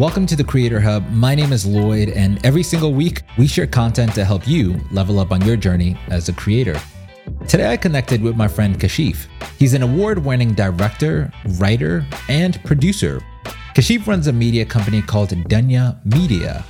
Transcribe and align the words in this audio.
Welcome 0.00 0.24
to 0.28 0.34
the 0.34 0.44
Creator 0.44 0.80
Hub. 0.80 1.06
My 1.10 1.34
name 1.34 1.52
is 1.52 1.66
Lloyd, 1.66 2.08
and 2.08 2.42
every 2.42 2.62
single 2.62 2.94
week 2.94 3.20
we 3.36 3.46
share 3.46 3.66
content 3.66 4.14
to 4.14 4.24
help 4.24 4.48
you 4.48 4.80
level 4.90 5.20
up 5.20 5.30
on 5.30 5.44
your 5.44 5.58
journey 5.58 5.94
as 6.08 6.30
a 6.30 6.32
creator. 6.32 6.80
Today 7.46 7.70
I 7.70 7.76
connected 7.76 8.22
with 8.22 8.34
my 8.34 8.48
friend 8.48 8.80
Kashif. 8.80 9.26
He's 9.58 9.74
an 9.74 9.82
award 9.82 10.24
winning 10.24 10.54
director, 10.54 11.30
writer, 11.58 12.06
and 12.30 12.64
producer. 12.64 13.20
Kashif 13.74 14.06
runs 14.06 14.26
a 14.26 14.32
media 14.32 14.64
company 14.64 15.02
called 15.02 15.28
Dunya 15.28 16.02
Media. 16.06 16.64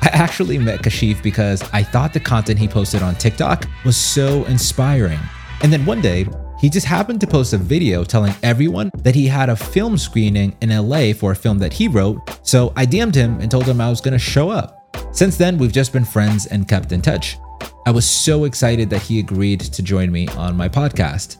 I 0.00 0.08
actually 0.08 0.58
met 0.58 0.80
Kashif 0.82 1.22
because 1.22 1.62
I 1.72 1.84
thought 1.84 2.12
the 2.12 2.18
content 2.18 2.58
he 2.58 2.66
posted 2.66 3.00
on 3.00 3.14
TikTok 3.14 3.64
was 3.84 3.96
so 3.96 4.44
inspiring. 4.46 5.20
And 5.62 5.72
then 5.72 5.86
one 5.86 6.00
day, 6.00 6.26
he 6.62 6.70
just 6.70 6.86
happened 6.86 7.20
to 7.20 7.26
post 7.26 7.52
a 7.52 7.58
video 7.58 8.04
telling 8.04 8.32
everyone 8.44 8.92
that 8.98 9.16
he 9.16 9.26
had 9.26 9.50
a 9.50 9.56
film 9.56 9.98
screening 9.98 10.56
in 10.60 10.70
LA 10.70 11.12
for 11.12 11.32
a 11.32 11.36
film 11.36 11.58
that 11.58 11.72
he 11.72 11.88
wrote, 11.88 12.20
so 12.46 12.72
I 12.76 12.86
DM'd 12.86 13.16
him 13.16 13.40
and 13.40 13.50
told 13.50 13.64
him 13.64 13.80
I 13.80 13.90
was 13.90 14.00
gonna 14.00 14.16
show 14.16 14.48
up. 14.48 14.78
Since 15.10 15.36
then, 15.36 15.58
we've 15.58 15.72
just 15.72 15.92
been 15.92 16.04
friends 16.04 16.46
and 16.46 16.68
kept 16.68 16.92
in 16.92 17.02
touch. 17.02 17.36
I 17.84 17.90
was 17.90 18.08
so 18.08 18.44
excited 18.44 18.88
that 18.90 19.02
he 19.02 19.18
agreed 19.18 19.58
to 19.58 19.82
join 19.82 20.12
me 20.12 20.28
on 20.28 20.56
my 20.56 20.68
podcast. 20.68 21.38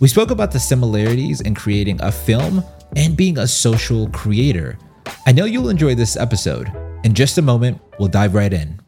We 0.00 0.08
spoke 0.08 0.32
about 0.32 0.50
the 0.50 0.58
similarities 0.58 1.40
in 1.40 1.54
creating 1.54 2.02
a 2.02 2.10
film 2.10 2.64
and 2.96 3.16
being 3.16 3.38
a 3.38 3.46
social 3.46 4.08
creator. 4.08 4.76
I 5.24 5.30
know 5.30 5.44
you'll 5.44 5.68
enjoy 5.68 5.94
this 5.94 6.16
episode. 6.16 6.68
In 7.04 7.14
just 7.14 7.38
a 7.38 7.42
moment, 7.42 7.80
we'll 8.00 8.08
dive 8.08 8.34
right 8.34 8.52
in. 8.52 8.80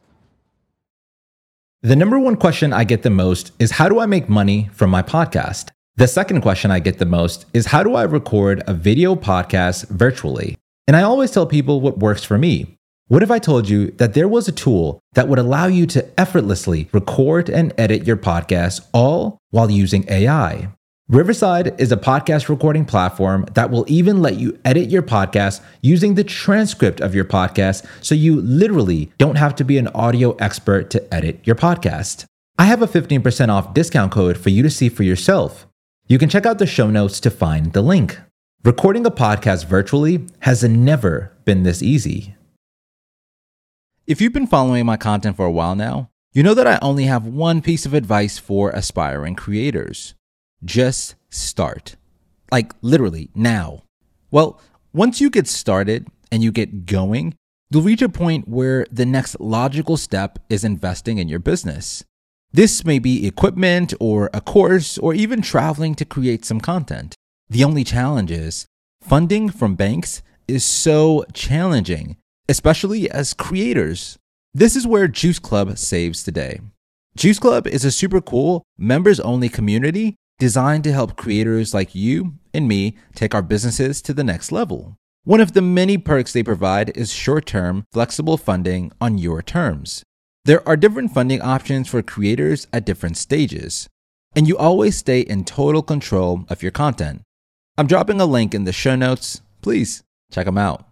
The 1.86 1.94
number 1.94 2.18
one 2.18 2.34
question 2.34 2.72
I 2.72 2.82
get 2.82 3.04
the 3.04 3.10
most 3.10 3.52
is 3.60 3.70
how 3.70 3.88
do 3.88 4.00
I 4.00 4.06
make 4.06 4.28
money 4.28 4.68
from 4.72 4.90
my 4.90 5.02
podcast? 5.02 5.70
The 5.94 6.08
second 6.08 6.40
question 6.40 6.72
I 6.72 6.80
get 6.80 6.98
the 6.98 7.06
most 7.06 7.46
is 7.54 7.66
how 7.66 7.84
do 7.84 7.94
I 7.94 8.02
record 8.02 8.60
a 8.66 8.74
video 8.74 9.14
podcast 9.14 9.88
virtually? 9.90 10.56
And 10.88 10.96
I 10.96 11.02
always 11.02 11.30
tell 11.30 11.46
people 11.46 11.80
what 11.80 12.00
works 12.00 12.24
for 12.24 12.38
me. 12.38 12.76
What 13.06 13.22
if 13.22 13.30
I 13.30 13.38
told 13.38 13.68
you 13.68 13.92
that 13.98 14.14
there 14.14 14.26
was 14.26 14.48
a 14.48 14.52
tool 14.52 14.98
that 15.12 15.28
would 15.28 15.38
allow 15.38 15.66
you 15.68 15.86
to 15.86 16.04
effortlessly 16.20 16.88
record 16.90 17.48
and 17.48 17.72
edit 17.78 18.04
your 18.04 18.16
podcast 18.16 18.84
all 18.92 19.38
while 19.50 19.70
using 19.70 20.06
AI? 20.08 20.70
Riverside 21.08 21.80
is 21.80 21.92
a 21.92 21.96
podcast 21.96 22.48
recording 22.48 22.84
platform 22.84 23.46
that 23.54 23.70
will 23.70 23.84
even 23.86 24.22
let 24.22 24.38
you 24.38 24.58
edit 24.64 24.90
your 24.90 25.04
podcast 25.04 25.60
using 25.80 26.16
the 26.16 26.24
transcript 26.24 27.00
of 27.00 27.14
your 27.14 27.24
podcast 27.24 27.86
so 28.00 28.12
you 28.12 28.40
literally 28.40 29.12
don't 29.16 29.36
have 29.36 29.54
to 29.54 29.62
be 29.62 29.78
an 29.78 29.86
audio 29.94 30.32
expert 30.40 30.90
to 30.90 31.14
edit 31.14 31.38
your 31.44 31.54
podcast. 31.54 32.24
I 32.58 32.64
have 32.64 32.82
a 32.82 32.88
15% 32.88 33.50
off 33.50 33.72
discount 33.72 34.10
code 34.10 34.36
for 34.36 34.50
you 34.50 34.64
to 34.64 34.70
see 34.70 34.88
for 34.88 35.04
yourself. 35.04 35.68
You 36.08 36.18
can 36.18 36.28
check 36.28 36.44
out 36.44 36.58
the 36.58 36.66
show 36.66 36.90
notes 36.90 37.20
to 37.20 37.30
find 37.30 37.72
the 37.72 37.82
link. 37.82 38.18
Recording 38.64 39.06
a 39.06 39.10
podcast 39.12 39.66
virtually 39.66 40.26
has 40.40 40.64
never 40.64 41.30
been 41.44 41.62
this 41.62 41.84
easy. 41.84 42.34
If 44.08 44.20
you've 44.20 44.32
been 44.32 44.48
following 44.48 44.84
my 44.84 44.96
content 44.96 45.36
for 45.36 45.46
a 45.46 45.52
while 45.52 45.76
now, 45.76 46.10
you 46.32 46.42
know 46.42 46.54
that 46.54 46.66
I 46.66 46.80
only 46.82 47.04
have 47.04 47.26
one 47.26 47.62
piece 47.62 47.86
of 47.86 47.94
advice 47.94 48.38
for 48.38 48.70
aspiring 48.70 49.36
creators 49.36 50.16
just 50.66 51.14
start. 51.30 51.96
Like 52.52 52.74
literally 52.82 53.30
now. 53.34 53.84
Well, 54.30 54.60
once 54.92 55.20
you 55.20 55.30
get 55.30 55.46
started 55.46 56.08
and 56.30 56.42
you 56.42 56.52
get 56.52 56.86
going, 56.86 57.34
you'll 57.70 57.82
reach 57.82 58.02
a 58.02 58.08
point 58.08 58.48
where 58.48 58.86
the 58.90 59.06
next 59.06 59.40
logical 59.40 59.96
step 59.96 60.38
is 60.50 60.64
investing 60.64 61.18
in 61.18 61.28
your 61.28 61.38
business. 61.38 62.04
This 62.52 62.84
may 62.84 62.98
be 62.98 63.26
equipment 63.26 63.94
or 64.00 64.30
a 64.32 64.40
course 64.40 64.98
or 64.98 65.14
even 65.14 65.42
traveling 65.42 65.94
to 65.96 66.04
create 66.04 66.44
some 66.44 66.60
content. 66.60 67.14
The 67.48 67.64
only 67.64 67.84
challenge 67.84 68.30
is 68.30 68.66
funding 69.02 69.50
from 69.50 69.74
banks 69.74 70.22
is 70.48 70.64
so 70.64 71.24
challenging, 71.32 72.16
especially 72.48 73.10
as 73.10 73.34
creators. 73.34 74.18
This 74.54 74.74
is 74.74 74.86
where 74.86 75.08
Juice 75.08 75.38
Club 75.38 75.76
saves 75.76 76.22
today. 76.22 76.60
Juice 77.16 77.38
Club 77.38 77.66
is 77.66 77.84
a 77.84 77.90
super 77.90 78.20
cool, 78.20 78.62
members 78.78 79.20
only 79.20 79.48
community 79.48 80.16
designed 80.38 80.84
to 80.84 80.92
help 80.92 81.16
creators 81.16 81.72
like 81.72 81.94
you 81.94 82.34
and 82.52 82.68
me 82.68 82.96
take 83.14 83.34
our 83.34 83.42
businesses 83.42 84.02
to 84.02 84.12
the 84.12 84.24
next 84.24 84.52
level. 84.52 84.96
One 85.24 85.40
of 85.40 85.54
the 85.54 85.62
many 85.62 85.98
perks 85.98 86.32
they 86.32 86.42
provide 86.42 86.96
is 86.96 87.12
short 87.12 87.46
term, 87.46 87.84
flexible 87.92 88.36
funding 88.36 88.92
on 89.00 89.18
your 89.18 89.42
terms. 89.42 90.04
There 90.44 90.66
are 90.68 90.76
different 90.76 91.12
funding 91.12 91.42
options 91.42 91.88
for 91.88 92.02
creators 92.02 92.68
at 92.72 92.86
different 92.86 93.16
stages, 93.16 93.88
and 94.36 94.46
you 94.46 94.56
always 94.56 94.96
stay 94.96 95.20
in 95.20 95.44
total 95.44 95.82
control 95.82 96.44
of 96.48 96.62
your 96.62 96.70
content. 96.70 97.22
I'm 97.76 97.88
dropping 97.88 98.20
a 98.20 98.26
link 98.26 98.54
in 98.54 98.64
the 98.64 98.72
show 98.72 98.94
notes. 98.94 99.40
Please 99.62 100.04
check 100.30 100.46
them 100.46 100.58
out. 100.58 100.86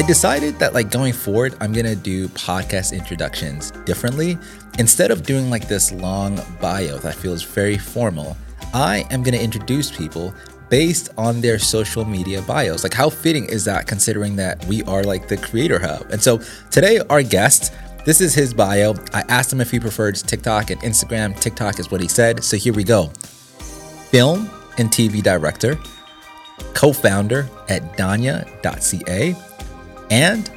I 0.00 0.02
decided 0.02 0.58
that 0.60 0.72
like 0.72 0.90
going 0.90 1.12
forward, 1.12 1.54
I'm 1.60 1.74
gonna 1.74 1.94
do 1.94 2.26
podcast 2.28 2.96
introductions 2.96 3.70
differently. 3.84 4.38
Instead 4.78 5.10
of 5.10 5.24
doing 5.24 5.50
like 5.50 5.68
this 5.68 5.92
long 5.92 6.40
bio 6.58 6.96
that 7.00 7.14
feels 7.14 7.42
very 7.42 7.76
formal, 7.76 8.34
I 8.72 9.04
am 9.10 9.22
gonna 9.22 9.36
introduce 9.36 9.94
people 9.94 10.34
based 10.70 11.10
on 11.18 11.42
their 11.42 11.58
social 11.58 12.06
media 12.06 12.40
bios. 12.40 12.82
Like, 12.82 12.94
how 12.94 13.10
fitting 13.10 13.44
is 13.44 13.66
that 13.66 13.86
considering 13.86 14.36
that 14.36 14.64
we 14.64 14.82
are 14.84 15.04
like 15.04 15.28
the 15.28 15.36
creator 15.36 15.78
hub? 15.78 16.10
And 16.10 16.22
so 16.22 16.40
today, 16.70 17.00
our 17.10 17.22
guest, 17.22 17.74
this 18.06 18.22
is 18.22 18.32
his 18.32 18.54
bio. 18.54 18.94
I 19.12 19.20
asked 19.28 19.52
him 19.52 19.60
if 19.60 19.70
he 19.70 19.78
preferred 19.78 20.14
TikTok 20.14 20.70
and 20.70 20.80
Instagram. 20.80 21.38
TikTok 21.38 21.78
is 21.78 21.90
what 21.90 22.00
he 22.00 22.08
said. 22.08 22.42
So 22.42 22.56
here 22.56 22.72
we 22.72 22.84
go 22.84 23.08
film 24.08 24.50
and 24.78 24.88
TV 24.88 25.22
director, 25.22 25.78
co 26.72 26.90
founder 26.90 27.50
at 27.68 27.98
Dunya.ca 27.98 29.49
and 30.10 30.50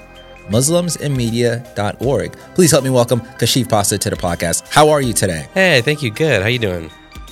muslimsinmedia.org. 0.49 2.33
Please 2.55 2.71
help 2.71 2.83
me 2.83 2.89
welcome 2.89 3.21
Kashif 3.21 3.69
Pasha 3.69 3.97
to 3.97 4.09
the 4.09 4.15
podcast. 4.15 4.67
How 4.69 4.89
are 4.89 5.01
you 5.01 5.13
today? 5.13 5.47
Hey, 5.53 5.81
thank 5.81 6.01
you. 6.03 6.11
Good. 6.11 6.41
How 6.41 6.47
you 6.49 6.59
doing? 6.59 6.91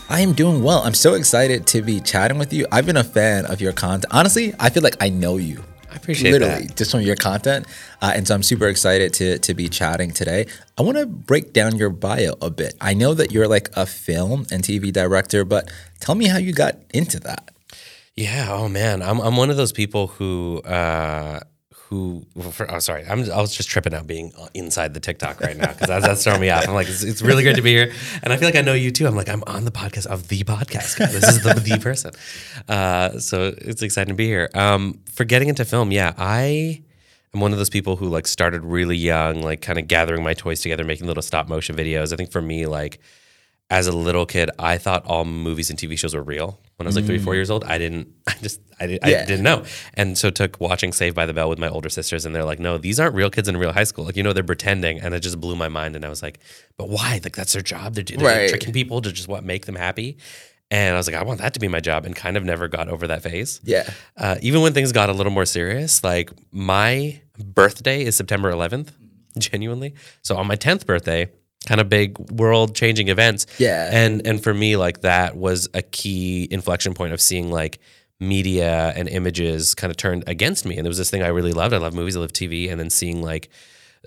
I 0.10 0.22
am 0.22 0.34
doing 0.34 0.62
well. 0.64 0.82
I'm 0.84 0.94
so 0.94 1.14
excited 1.14 1.66
to 1.68 1.82
be 1.82 2.00
chatting 2.02 2.38
with 2.38 2.52
you. 2.52 2.68
I've 2.72 2.86
been 2.86 2.98
a 2.98 3.04
fan 3.04 3.46
of 3.46 3.62
your 3.62 3.74
content. 3.74 4.12
Honestly, 4.12 4.54
I 4.60 4.70
feel 4.70 4.84
like 4.84 4.98
I 5.02 5.10
know 5.10 5.38
you. 5.38 5.64
I 5.90 5.96
appreciate 5.96 6.32
literally 6.32 6.68
that. 6.68 6.76
just 6.78 6.92
from 6.92 7.02
your 7.02 7.18
content, 7.18 7.66
uh, 8.02 8.14
and 8.16 8.26
so 8.26 8.34
I'm 8.34 8.44
super 8.44 8.68
excited 8.68 9.14
to 9.16 9.40
to 9.40 9.54
be 9.54 9.68
chatting 9.68 10.12
today. 10.12 10.48
I 10.78 10.84
want 10.84 10.98
to 10.98 11.06
break 11.06 11.52
down 11.52 11.76
your 11.76 11.90
bio 11.90 12.36
a 12.42 12.50
bit. 12.50 12.76
I 12.80 12.94
know 12.94 13.14
that 13.14 13.32
you're 13.32 13.48
like 13.48 13.70
a 13.76 13.86
film 13.86 14.46
and 14.52 14.64
TV 14.64 14.92
director, 14.94 15.44
but 15.44 15.70
tell 16.00 16.16
me 16.16 16.28
how 16.28 16.38
you 16.38 16.54
got 16.54 16.78
into 16.94 17.20
that. 17.22 17.52
Yeah. 18.16 18.48
Oh 18.52 18.70
man, 18.70 19.02
I'm 19.02 19.20
I'm 19.20 19.36
one 19.36 19.50
of 19.50 19.58
those 19.58 19.74
people 19.74 20.08
who. 20.08 20.62
Uh, 20.62 21.42
who, 21.92 22.26
for, 22.52 22.72
oh, 22.72 22.80
sorry, 22.80 23.06
I'm, 23.06 23.30
I 23.30 23.42
was 23.42 23.54
just 23.54 23.68
tripping 23.68 23.94
out 23.94 24.08
being 24.08 24.32
inside 24.54 24.94
the 24.94 25.02
TikTok 25.02 25.42
right 25.42 25.58
now 25.58 25.74
because 25.74 25.90
that's, 25.90 26.06
that's 26.06 26.24
throwing 26.24 26.40
me 26.40 26.50
off. 26.50 26.66
I'm 26.66 26.74
like, 26.74 26.88
it's, 26.88 27.04
it's, 27.04 27.22
really 27.22 27.44
great 27.44 27.58
to 27.58 27.62
be 27.62 27.74
here. 27.74 27.92
And 28.24 28.32
I 28.32 28.38
feel 28.38 28.48
like 28.48 28.56
I 28.56 28.62
know 28.62 28.74
you 28.74 28.92
too. 28.92 29.08
I'm 29.08 29.16
like, 29.18 29.28
I'm 29.28 29.44
on 29.46 29.66
the 29.66 29.72
podcast 29.72 30.06
of 30.06 30.30
the 30.30 30.42
podcast 30.46 30.98
guy. 30.98 31.08
This 31.08 31.28
is 31.28 31.44
the, 31.44 31.54
the 31.54 31.80
person. 31.80 32.14
Uh, 32.70 33.20
so 33.20 33.54
it's 33.58 33.82
exciting 33.82 34.14
to 34.14 34.16
be 34.16 34.26
here. 34.26 34.50
Um, 34.54 35.02
for 35.12 35.26
getting 35.26 35.50
into 35.50 35.66
film, 35.66 35.92
yeah, 35.92 36.14
I 36.18 36.82
am 37.34 37.42
one 37.42 37.52
of 37.52 37.58
those 37.58 37.70
people 37.70 37.98
who 37.98 38.08
like 38.08 38.26
started 38.26 38.64
really 38.64 38.96
young, 38.96 39.42
like 39.42 39.62
kind 39.62 39.78
of 39.78 39.90
gathering 39.90 40.24
my 40.24 40.34
toys 40.34 40.62
together, 40.62 40.86
making 40.86 41.08
little 41.08 41.22
stop 41.22 41.50
motion 41.50 41.76
videos. 41.76 42.14
I 42.14 42.16
think 42.16 42.32
for 42.32 42.42
me, 42.42 42.68
like, 42.68 43.02
as 43.70 43.88
a 43.88 43.92
little 43.92 44.26
kid, 44.26 44.50
I 44.58 44.78
thought 44.78 45.06
all 45.06 45.26
movies 45.26 45.70
and 45.70 45.78
TV 45.78 46.00
shows 46.00 46.16
were 46.16 46.24
real. 46.24 46.58
When 46.82 46.88
I 46.88 46.90
was 46.90 46.96
like 46.96 47.06
three, 47.06 47.20
four 47.20 47.36
years 47.36 47.50
old, 47.50 47.64
I 47.64 47.78
didn't, 47.78 48.08
I 48.28 48.34
just, 48.42 48.60
I, 48.80 48.88
did, 48.88 49.00
Yeah. 49.06 49.22
I 49.22 49.26
didn't 49.26 49.44
know. 49.44 49.64
And 49.94 50.18
so 50.18 50.30
took 50.30 50.60
watching 50.60 50.92
Saved 50.92 51.16
by 51.16 51.26
the 51.26 51.34
Bell 51.34 51.48
with 51.50 51.60
my 51.60 51.70
older 51.70 51.90
sisters, 51.90 52.26
and 52.26 52.36
they're 52.36 52.44
like, 52.44 52.60
no, 52.60 52.78
these 52.78 53.00
aren't 53.00 53.16
real 53.16 53.30
kids 53.30 53.48
in 53.48 53.56
real 53.58 53.72
high 53.72 53.84
school. 53.86 54.06
Like, 54.06 54.16
you 54.18 54.24
know, 54.24 54.34
they're 54.34 54.44
pretending. 54.44 55.00
And 55.00 55.14
it 55.14 55.20
just 55.22 55.40
blew 55.40 55.56
my 55.56 55.68
mind. 55.70 55.96
And 55.96 56.04
I 56.04 56.10
was 56.10 56.22
like, 56.24 56.40
but 56.78 56.90
why? 56.90 57.20
Like, 57.24 57.36
that's 57.36 57.54
their 57.54 57.62
job. 57.62 57.94
They're, 57.96 58.04
they're 58.04 58.18
Right. 58.26 58.50
tricking 58.50 58.74
people 58.74 59.02
to 59.02 59.12
just 59.12 59.28
what 59.28 59.44
make 59.44 59.66
them 59.66 59.76
happy. 59.76 60.18
And 60.72 60.96
I 60.96 60.98
was 60.98 61.06
like, 61.06 61.16
I 61.18 61.24
want 61.24 61.42
that 61.42 61.54
to 61.56 61.60
be 61.60 61.68
my 61.68 61.82
job, 61.82 62.06
and 62.06 62.16
kind 62.16 62.38
of 62.38 62.44
never 62.46 62.68
got 62.68 62.88
over 62.88 63.06
that 63.08 63.24
phase. 63.24 63.60
Yeah. 63.64 63.90
Uh, 64.18 64.38
even 64.42 64.62
when 64.62 64.74
things 64.74 64.92
got 64.94 65.10
a 65.10 65.14
little 65.14 65.32
more 65.34 65.46
serious, 65.46 66.04
like 66.04 66.32
my 66.52 67.22
birthday 67.38 68.04
is 68.06 68.16
September 68.16 68.52
11th, 68.52 68.90
genuinely. 69.38 69.94
So 70.22 70.38
on 70.38 70.48
my 70.48 70.56
10th 70.56 70.86
birthday, 70.86 71.30
kind 71.68 71.80
of 71.80 71.90
big 71.90 72.18
world 72.32 72.76
changing 72.76 73.08
events. 73.10 73.46
Yeah. 73.58 73.90
And 73.92 74.26
and 74.26 74.42
for 74.42 74.54
me, 74.54 74.78
like 74.78 75.02
that 75.02 75.38
was 75.38 75.70
a 75.74 75.82
key 75.82 76.48
inflection 76.52 76.94
point 76.94 77.14
of 77.14 77.22
seeing 77.22 77.52
like 77.52 77.80
media 78.20 78.94
and 78.96 79.10
images 79.10 79.74
kind 79.76 79.90
of 79.90 79.98
turned 79.98 80.24
against 80.28 80.66
me. 80.66 80.78
And 80.78 80.86
there 80.86 80.90
was 80.90 80.98
this 80.98 81.10
thing 81.10 81.24
I 81.24 81.30
really 81.30 81.54
loved. 81.54 81.74
I 81.74 81.78
love 81.78 81.94
movies, 81.94 82.16
I 82.16 82.20
love 82.20 82.34
TV, 82.34 82.72
and 82.72 82.80
then 82.80 82.90
seeing 82.90 83.22
like 83.22 83.50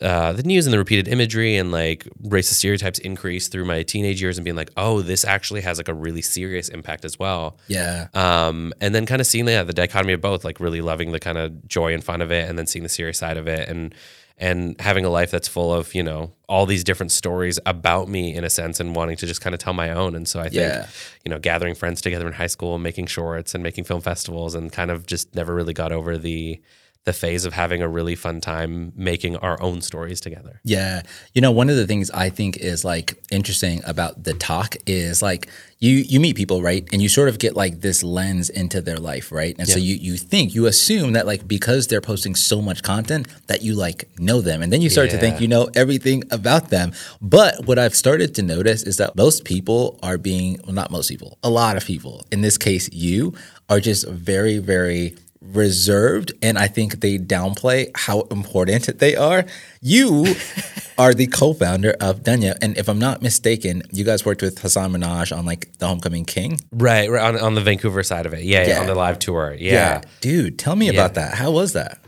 uh, 0.02 0.32
the 0.32 0.42
news 0.42 0.66
and 0.66 0.72
the 0.72 0.78
repeated 0.78 1.06
imagery 1.06 1.56
and 1.56 1.70
like 1.70 2.04
racist 2.22 2.54
stereotypes 2.54 2.98
increase 3.00 3.46
through 3.46 3.64
my 3.64 3.82
teenage 3.82 4.20
years 4.20 4.38
and 4.38 4.44
being 4.44 4.56
like, 4.56 4.70
oh, 4.76 5.02
this 5.02 5.24
actually 5.24 5.60
has 5.60 5.78
like 5.78 5.88
a 5.88 5.94
really 5.94 6.22
serious 6.22 6.68
impact 6.68 7.04
as 7.04 7.18
well. 7.18 7.58
Yeah. 7.68 8.08
Um, 8.14 8.72
and 8.80 8.94
then 8.94 9.06
kind 9.06 9.20
of 9.20 9.26
seeing 9.26 9.46
yeah, 9.46 9.62
the 9.62 9.72
dichotomy 9.72 10.12
of 10.12 10.20
both, 10.20 10.44
like 10.44 10.58
really 10.58 10.80
loving 10.80 11.12
the 11.12 11.20
kind 11.20 11.38
of 11.38 11.66
joy 11.68 11.94
and 11.94 12.02
fun 12.02 12.22
of 12.22 12.32
it, 12.32 12.48
and 12.48 12.58
then 12.58 12.66
seeing 12.66 12.82
the 12.82 12.88
serious 12.88 13.18
side 13.18 13.36
of 13.36 13.46
it, 13.46 13.68
and 13.68 13.94
and 14.38 14.78
having 14.80 15.04
a 15.04 15.10
life 15.10 15.30
that's 15.30 15.46
full 15.48 15.72
of 15.72 15.94
you 15.94 16.02
know 16.02 16.32
all 16.48 16.66
these 16.66 16.84
different 16.84 17.12
stories 17.12 17.58
about 17.66 18.08
me 18.08 18.34
in 18.34 18.44
a 18.44 18.50
sense, 18.50 18.80
and 18.80 18.94
wanting 18.96 19.16
to 19.16 19.26
just 19.26 19.40
kind 19.40 19.54
of 19.54 19.60
tell 19.60 19.72
my 19.72 19.90
own. 19.90 20.14
And 20.14 20.26
so 20.28 20.40
I 20.40 20.44
think 20.44 20.54
Yeah. 20.54 20.86
you 21.24 21.30
know 21.30 21.38
gathering 21.38 21.74
friends 21.74 22.00
together 22.00 22.26
in 22.26 22.32
high 22.34 22.48
school, 22.48 22.74
and 22.74 22.82
making 22.82 23.06
shorts 23.06 23.54
and 23.54 23.62
making 23.62 23.84
film 23.84 24.00
festivals, 24.00 24.54
and 24.54 24.72
kind 24.72 24.90
of 24.90 25.06
just 25.06 25.34
never 25.34 25.54
really 25.54 25.74
got 25.74 25.92
over 25.92 26.18
the 26.18 26.60
the 27.04 27.12
phase 27.12 27.44
of 27.44 27.52
having 27.52 27.82
a 27.82 27.88
really 27.88 28.14
fun 28.14 28.40
time 28.40 28.92
making 28.96 29.36
our 29.36 29.60
own 29.60 29.82
stories 29.82 30.20
together. 30.20 30.60
Yeah. 30.64 31.02
You 31.34 31.42
know, 31.42 31.50
one 31.50 31.68
of 31.68 31.76
the 31.76 31.86
things 31.86 32.10
I 32.10 32.30
think 32.30 32.56
is 32.56 32.82
like 32.82 33.22
interesting 33.30 33.82
about 33.84 34.24
the 34.24 34.32
talk 34.32 34.76
is 34.86 35.20
like 35.20 35.48
you 35.80 35.96
you 35.96 36.18
meet 36.18 36.34
people, 36.34 36.62
right? 36.62 36.88
And 36.92 37.02
you 37.02 37.10
sort 37.10 37.28
of 37.28 37.38
get 37.38 37.54
like 37.54 37.82
this 37.82 38.02
lens 38.02 38.48
into 38.48 38.80
their 38.80 38.96
life, 38.96 39.30
right? 39.30 39.54
And 39.58 39.68
so 39.68 39.78
you 39.78 39.96
you 39.96 40.16
think, 40.16 40.54
you 40.54 40.64
assume 40.64 41.12
that 41.12 41.26
like 41.26 41.46
because 41.46 41.88
they're 41.88 42.00
posting 42.00 42.34
so 42.34 42.62
much 42.62 42.82
content 42.82 43.28
that 43.48 43.60
you 43.60 43.74
like 43.74 44.08
know 44.18 44.40
them. 44.40 44.62
And 44.62 44.72
then 44.72 44.80
you 44.80 44.88
start 44.88 45.10
to 45.10 45.18
think 45.18 45.42
you 45.42 45.48
know 45.48 45.68
everything 45.74 46.24
about 46.30 46.70
them. 46.70 46.92
But 47.20 47.66
what 47.66 47.78
I've 47.78 47.94
started 47.94 48.34
to 48.36 48.42
notice 48.42 48.82
is 48.82 48.96
that 48.96 49.14
most 49.14 49.44
people 49.44 49.98
are 50.02 50.16
being 50.16 50.58
well, 50.64 50.72
not 50.72 50.90
most 50.90 51.10
people, 51.10 51.36
a 51.42 51.50
lot 51.50 51.76
of 51.76 51.84
people, 51.84 52.24
in 52.32 52.40
this 52.40 52.56
case 52.56 52.88
you, 52.90 53.34
are 53.68 53.80
just 53.80 54.08
very, 54.08 54.58
very 54.58 55.16
reserved 55.52 56.32
and 56.42 56.58
I 56.58 56.66
think 56.68 57.00
they 57.00 57.18
downplay 57.18 57.90
how 57.94 58.22
important 58.30 58.98
they 58.98 59.14
are. 59.16 59.44
You 59.80 60.34
are 60.98 61.12
the 61.14 61.26
co-founder 61.26 61.94
of 62.00 62.22
Dunya, 62.22 62.54
and 62.62 62.76
if 62.78 62.88
I'm 62.88 62.98
not 62.98 63.20
mistaken, 63.22 63.82
you 63.92 64.04
guys 64.04 64.24
worked 64.24 64.42
with 64.42 64.60
Hasan 64.60 64.92
Minhaj 64.92 65.36
on 65.36 65.44
like 65.44 65.76
The 65.78 65.86
Homecoming 65.86 66.24
King. 66.24 66.58
Right, 66.72 67.10
right 67.10 67.22
on, 67.34 67.38
on 67.40 67.54
the 67.54 67.60
Vancouver 67.60 68.02
side 68.02 68.26
of 68.26 68.32
it. 68.32 68.42
Yeah, 68.44 68.62
yeah, 68.62 68.68
Yeah. 68.68 68.80
on 68.80 68.86
the 68.86 68.94
live 68.94 69.18
tour. 69.18 69.54
Yeah. 69.58 70.02
dude, 70.20 70.58
tell 70.58 70.76
me 70.76 70.88
about 70.88 71.14
that. 71.14 71.34
How 71.34 71.50
was 71.50 71.72
that? 71.74 71.98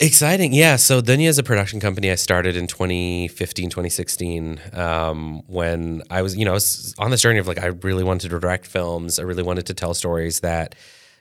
Exciting. 0.00 0.52
Yeah. 0.52 0.76
So 0.76 1.00
Dunya 1.00 1.28
is 1.28 1.38
a 1.38 1.44
production 1.44 1.78
company 1.78 2.10
I 2.10 2.16
started 2.16 2.56
in 2.56 2.66
2015, 2.66 3.70
2016, 3.70 4.60
um, 4.72 5.42
when 5.46 6.02
I 6.10 6.22
was, 6.22 6.36
you 6.36 6.44
know, 6.44 6.54
was 6.54 6.92
on 6.98 7.12
this 7.12 7.20
journey 7.20 7.38
of 7.38 7.46
like, 7.46 7.60
I 7.62 7.66
really 7.66 8.02
wanted 8.02 8.30
to 8.30 8.40
direct 8.40 8.66
films. 8.66 9.20
I 9.20 9.22
really 9.22 9.44
wanted 9.44 9.66
to 9.66 9.74
tell 9.74 9.94
stories 9.94 10.40
that, 10.40 10.74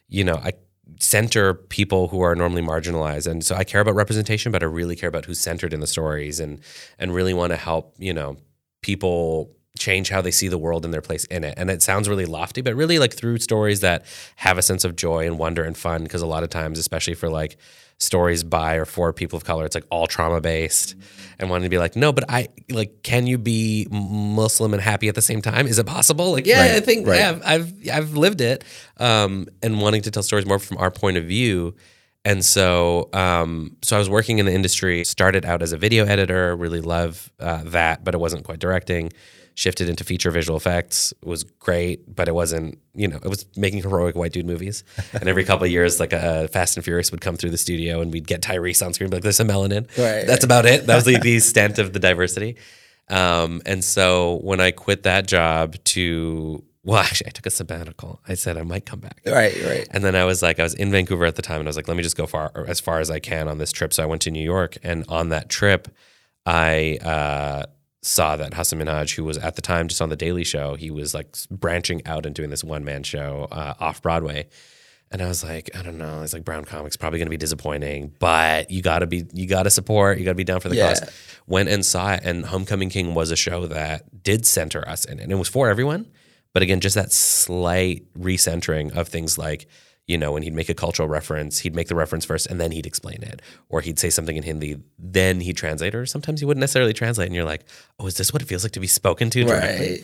you 0.07 0.23
know, 0.23 0.35
I 0.35 0.53
center 0.99 1.53
people 1.53 2.07
who 2.07 2.21
are 2.21 2.35
normally 2.35 2.61
marginalized. 2.61 3.27
And 3.27 3.43
so 3.43 3.55
I 3.55 3.63
care 3.63 3.81
about 3.81 3.95
representation, 3.95 4.51
but 4.51 4.63
I 4.63 4.67
really 4.67 4.95
care 4.95 5.09
about 5.09 5.25
who's 5.25 5.39
centered 5.39 5.73
in 5.73 5.79
the 5.79 5.87
stories 5.87 6.39
and, 6.39 6.59
and 6.99 7.13
really 7.13 7.33
want 7.33 7.51
to 7.51 7.57
help, 7.57 7.95
you 7.97 8.13
know, 8.13 8.37
people 8.81 9.55
change 9.79 10.09
how 10.09 10.21
they 10.21 10.31
see 10.31 10.47
the 10.47 10.57
world 10.57 10.85
and 10.85 10.93
their 10.93 11.01
place 11.01 11.23
in 11.25 11.43
it. 11.43 11.53
And 11.57 11.69
it 11.69 11.81
sounds 11.81 12.09
really 12.09 12.25
lofty, 12.25 12.61
but 12.61 12.75
really 12.75 12.99
like 12.99 13.13
through 13.13 13.37
stories 13.39 13.79
that 13.81 14.05
have 14.35 14.57
a 14.57 14.61
sense 14.61 14.83
of 14.83 14.95
joy 14.95 15.25
and 15.25 15.39
wonder 15.39 15.63
and 15.63 15.77
fun. 15.77 16.05
Cause 16.07 16.21
a 16.21 16.27
lot 16.27 16.43
of 16.43 16.49
times, 16.49 16.77
especially 16.77 17.13
for 17.13 17.29
like 17.29 17.57
stories 18.01 18.43
by 18.43 18.75
or 18.75 18.85
for 18.85 19.13
people 19.13 19.37
of 19.37 19.45
color, 19.45 19.65
it's 19.65 19.75
like 19.75 19.85
all 19.89 20.07
trauma 20.07 20.41
based 20.41 20.95
and 21.39 21.49
wanting 21.49 21.63
to 21.63 21.69
be 21.69 21.77
like, 21.77 21.95
no, 21.95 22.11
but 22.11 22.25
I 22.29 22.49
like, 22.69 23.03
can 23.03 23.27
you 23.27 23.37
be 23.37 23.87
Muslim 23.91 24.73
and 24.73 24.81
happy 24.81 25.07
at 25.07 25.15
the 25.15 25.21
same 25.21 25.41
time? 25.41 25.67
Is 25.67 25.79
it 25.79 25.85
possible? 25.85 26.31
Like, 26.31 26.45
yeah, 26.45 26.61
Right, 26.61 26.71
I 26.71 26.79
think 26.79 27.07
right. 27.07 27.19
yeah, 27.19 27.29
I've, 27.29 27.43
I've, 27.45 27.89
I've 27.91 28.13
lived 28.17 28.41
it. 28.41 28.63
Um, 28.97 29.47
and 29.61 29.79
wanting 29.81 30.01
to 30.03 30.11
tell 30.11 30.23
stories 30.23 30.45
more 30.45 30.59
from 30.59 30.77
our 30.77 30.91
point 30.91 31.17
of 31.17 31.25
view. 31.25 31.75
And 32.23 32.45
so, 32.45 33.09
um, 33.13 33.77
so 33.81 33.95
I 33.95 33.99
was 33.99 34.09
working 34.09 34.37
in 34.37 34.45
the 34.45 34.53
industry. 34.53 35.03
Started 35.03 35.43
out 35.43 35.63
as 35.63 35.71
a 35.73 35.77
video 35.77 36.05
editor. 36.05 36.55
Really 36.55 36.81
love 36.81 37.31
uh, 37.39 37.63
that, 37.65 38.03
but 38.03 38.13
it 38.13 38.19
wasn't 38.19 38.43
quite 38.45 38.59
directing. 38.59 39.11
Shifted 39.55 39.89
into 39.89 40.03
feature 40.03 40.31
visual 40.31 40.57
effects. 40.57 41.13
Was 41.23 41.43
great, 41.43 42.13
but 42.13 42.27
it 42.27 42.33
wasn't. 42.33 42.79
You 42.93 43.07
know, 43.07 43.17
it 43.17 43.27
was 43.27 43.45
making 43.55 43.81
heroic 43.81 44.15
white 44.15 44.31
dude 44.31 44.45
movies. 44.45 44.83
and 45.13 45.27
every 45.27 45.43
couple 45.43 45.65
of 45.65 45.71
years, 45.71 45.99
like 45.99 46.13
a 46.13 46.47
Fast 46.47 46.77
and 46.77 46.83
Furious 46.83 47.11
would 47.11 47.21
come 47.21 47.35
through 47.35 47.51
the 47.51 47.57
studio, 47.57 48.01
and 48.01 48.11
we'd 48.11 48.27
get 48.27 48.41
Tyrese 48.41 48.85
on 48.85 48.93
screen, 48.93 49.09
be 49.09 49.17
like, 49.17 49.23
"There's 49.23 49.37
some 49.37 49.47
melanin." 49.47 49.87
Right, 49.97 50.25
That's 50.25 50.43
about 50.43 50.65
it. 50.65 50.87
That 50.87 50.95
was 50.95 51.05
like 51.05 51.21
the 51.21 51.35
extent 51.37 51.79
of 51.79 51.93
the 51.93 51.99
diversity. 51.99 52.57
Um, 53.09 53.61
and 53.65 53.83
so 53.83 54.39
when 54.41 54.61
I 54.61 54.71
quit 54.71 55.03
that 55.03 55.27
job 55.27 55.75
to 55.83 56.63
well, 56.83 56.97
actually, 56.97 57.27
I 57.27 57.31
took 57.31 57.45
a 57.45 57.51
sabbatical. 57.51 58.21
I 58.27 58.33
said 58.33 58.57
I 58.57 58.63
might 58.63 58.85
come 58.85 58.99
back. 58.99 59.21
Right, 59.25 59.55
right. 59.63 59.87
And 59.91 60.03
then 60.03 60.15
I 60.15 60.25
was 60.25 60.41
like, 60.41 60.59
I 60.59 60.63
was 60.63 60.73
in 60.73 60.91
Vancouver 60.91 61.25
at 61.25 61.35
the 61.35 61.43
time, 61.43 61.59
and 61.59 61.67
I 61.67 61.69
was 61.69 61.75
like, 61.75 61.87
let 61.87 61.95
me 61.95 62.01
just 62.01 62.17
go 62.17 62.25
far 62.25 62.51
or 62.55 62.65
as 62.67 62.79
far 62.79 62.99
as 62.99 63.11
I 63.11 63.19
can 63.19 63.47
on 63.47 63.59
this 63.59 63.71
trip. 63.71 63.93
So 63.93 64.01
I 64.01 64.07
went 64.07 64.23
to 64.23 64.31
New 64.31 64.43
York, 64.43 64.77
and 64.81 65.05
on 65.07 65.29
that 65.29 65.47
trip, 65.47 65.89
I 66.45 66.97
uh, 67.03 67.65
saw 68.01 68.35
that 68.35 68.53
Hasan 68.53 68.79
Minhaj, 68.79 69.15
who 69.15 69.23
was 69.23 69.37
at 69.37 69.55
the 69.55 69.61
time 69.61 69.87
just 69.87 70.01
on 70.01 70.09
the 70.09 70.15
Daily 70.15 70.43
Show, 70.43 70.75
he 70.75 70.89
was 70.89 71.13
like 71.13 71.35
branching 71.49 72.05
out 72.07 72.25
and 72.25 72.33
doing 72.33 72.49
this 72.49 72.63
one 72.63 72.83
man 72.83 73.03
show 73.03 73.47
uh, 73.51 73.75
off 73.79 74.01
Broadway. 74.01 74.47
And 75.11 75.21
I 75.21 75.27
was 75.27 75.43
like, 75.43 75.69
I 75.77 75.81
don't 75.81 75.97
know. 75.97 76.21
It's 76.21 76.31
like 76.31 76.45
Brown 76.45 76.63
Comics 76.63 76.95
probably 76.95 77.19
going 77.19 77.25
to 77.27 77.31
be 77.31 77.37
disappointing, 77.37 78.13
but 78.17 78.71
you 78.71 78.81
got 78.81 78.99
to 78.99 79.07
be, 79.07 79.25
you 79.33 79.45
got 79.45 79.63
to 79.63 79.69
support, 79.69 80.17
you 80.17 80.23
got 80.23 80.31
to 80.31 80.35
be 80.35 80.45
down 80.45 80.61
for 80.61 80.69
the 80.69 80.75
Yeah. 80.77 80.87
cause. 80.87 81.01
Went 81.47 81.67
and 81.67 81.85
saw 81.85 82.13
it, 82.13 82.21
and 82.23 82.45
Homecoming 82.45 82.89
King 82.89 83.13
was 83.13 83.29
a 83.29 83.35
show 83.35 83.67
that 83.67 84.23
did 84.23 84.45
center 84.45 84.87
us 84.87 85.03
in 85.03 85.19
it, 85.19 85.23
and 85.23 85.31
it 85.31 85.35
was 85.35 85.49
for 85.49 85.69
everyone. 85.69 86.09
But 86.53 86.63
again, 86.63 86.79
just 86.79 86.95
that 86.95 87.11
slight 87.11 88.05
recentering 88.17 88.95
of 88.95 89.09
things 89.09 89.37
like, 89.37 89.67
you 90.07 90.17
know, 90.17 90.35
and 90.35 90.43
he'd 90.43 90.53
make 90.53 90.69
a 90.69 90.73
cultural 90.73 91.07
reference, 91.07 91.59
he'd 91.59 91.75
make 91.75 91.87
the 91.87 91.95
reference 91.95 92.25
first 92.25 92.47
and 92.47 92.59
then 92.59 92.71
he'd 92.71 92.85
explain 92.85 93.23
it. 93.23 93.41
Or 93.69 93.81
he'd 93.81 93.99
say 93.99 94.09
something 94.09 94.35
in 94.35 94.43
Hindi, 94.43 94.77
then 94.97 95.39
he'd 95.41 95.57
translate. 95.57 95.95
Or 95.95 96.05
sometimes 96.05 96.41
he 96.41 96.45
wouldn't 96.45 96.59
necessarily 96.59 96.93
translate. 96.93 97.27
And 97.27 97.35
you're 97.35 97.45
like, 97.45 97.63
oh, 97.99 98.07
is 98.07 98.15
this 98.15 98.33
what 98.33 98.41
it 98.41 98.45
feels 98.45 98.63
like 98.63 98.73
to 98.73 98.79
be 98.79 98.87
spoken 98.87 99.29
to 99.29 99.43
directly? 99.43 99.89
Right. 99.91 100.03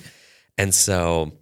And 0.58 0.74
so 0.74 1.34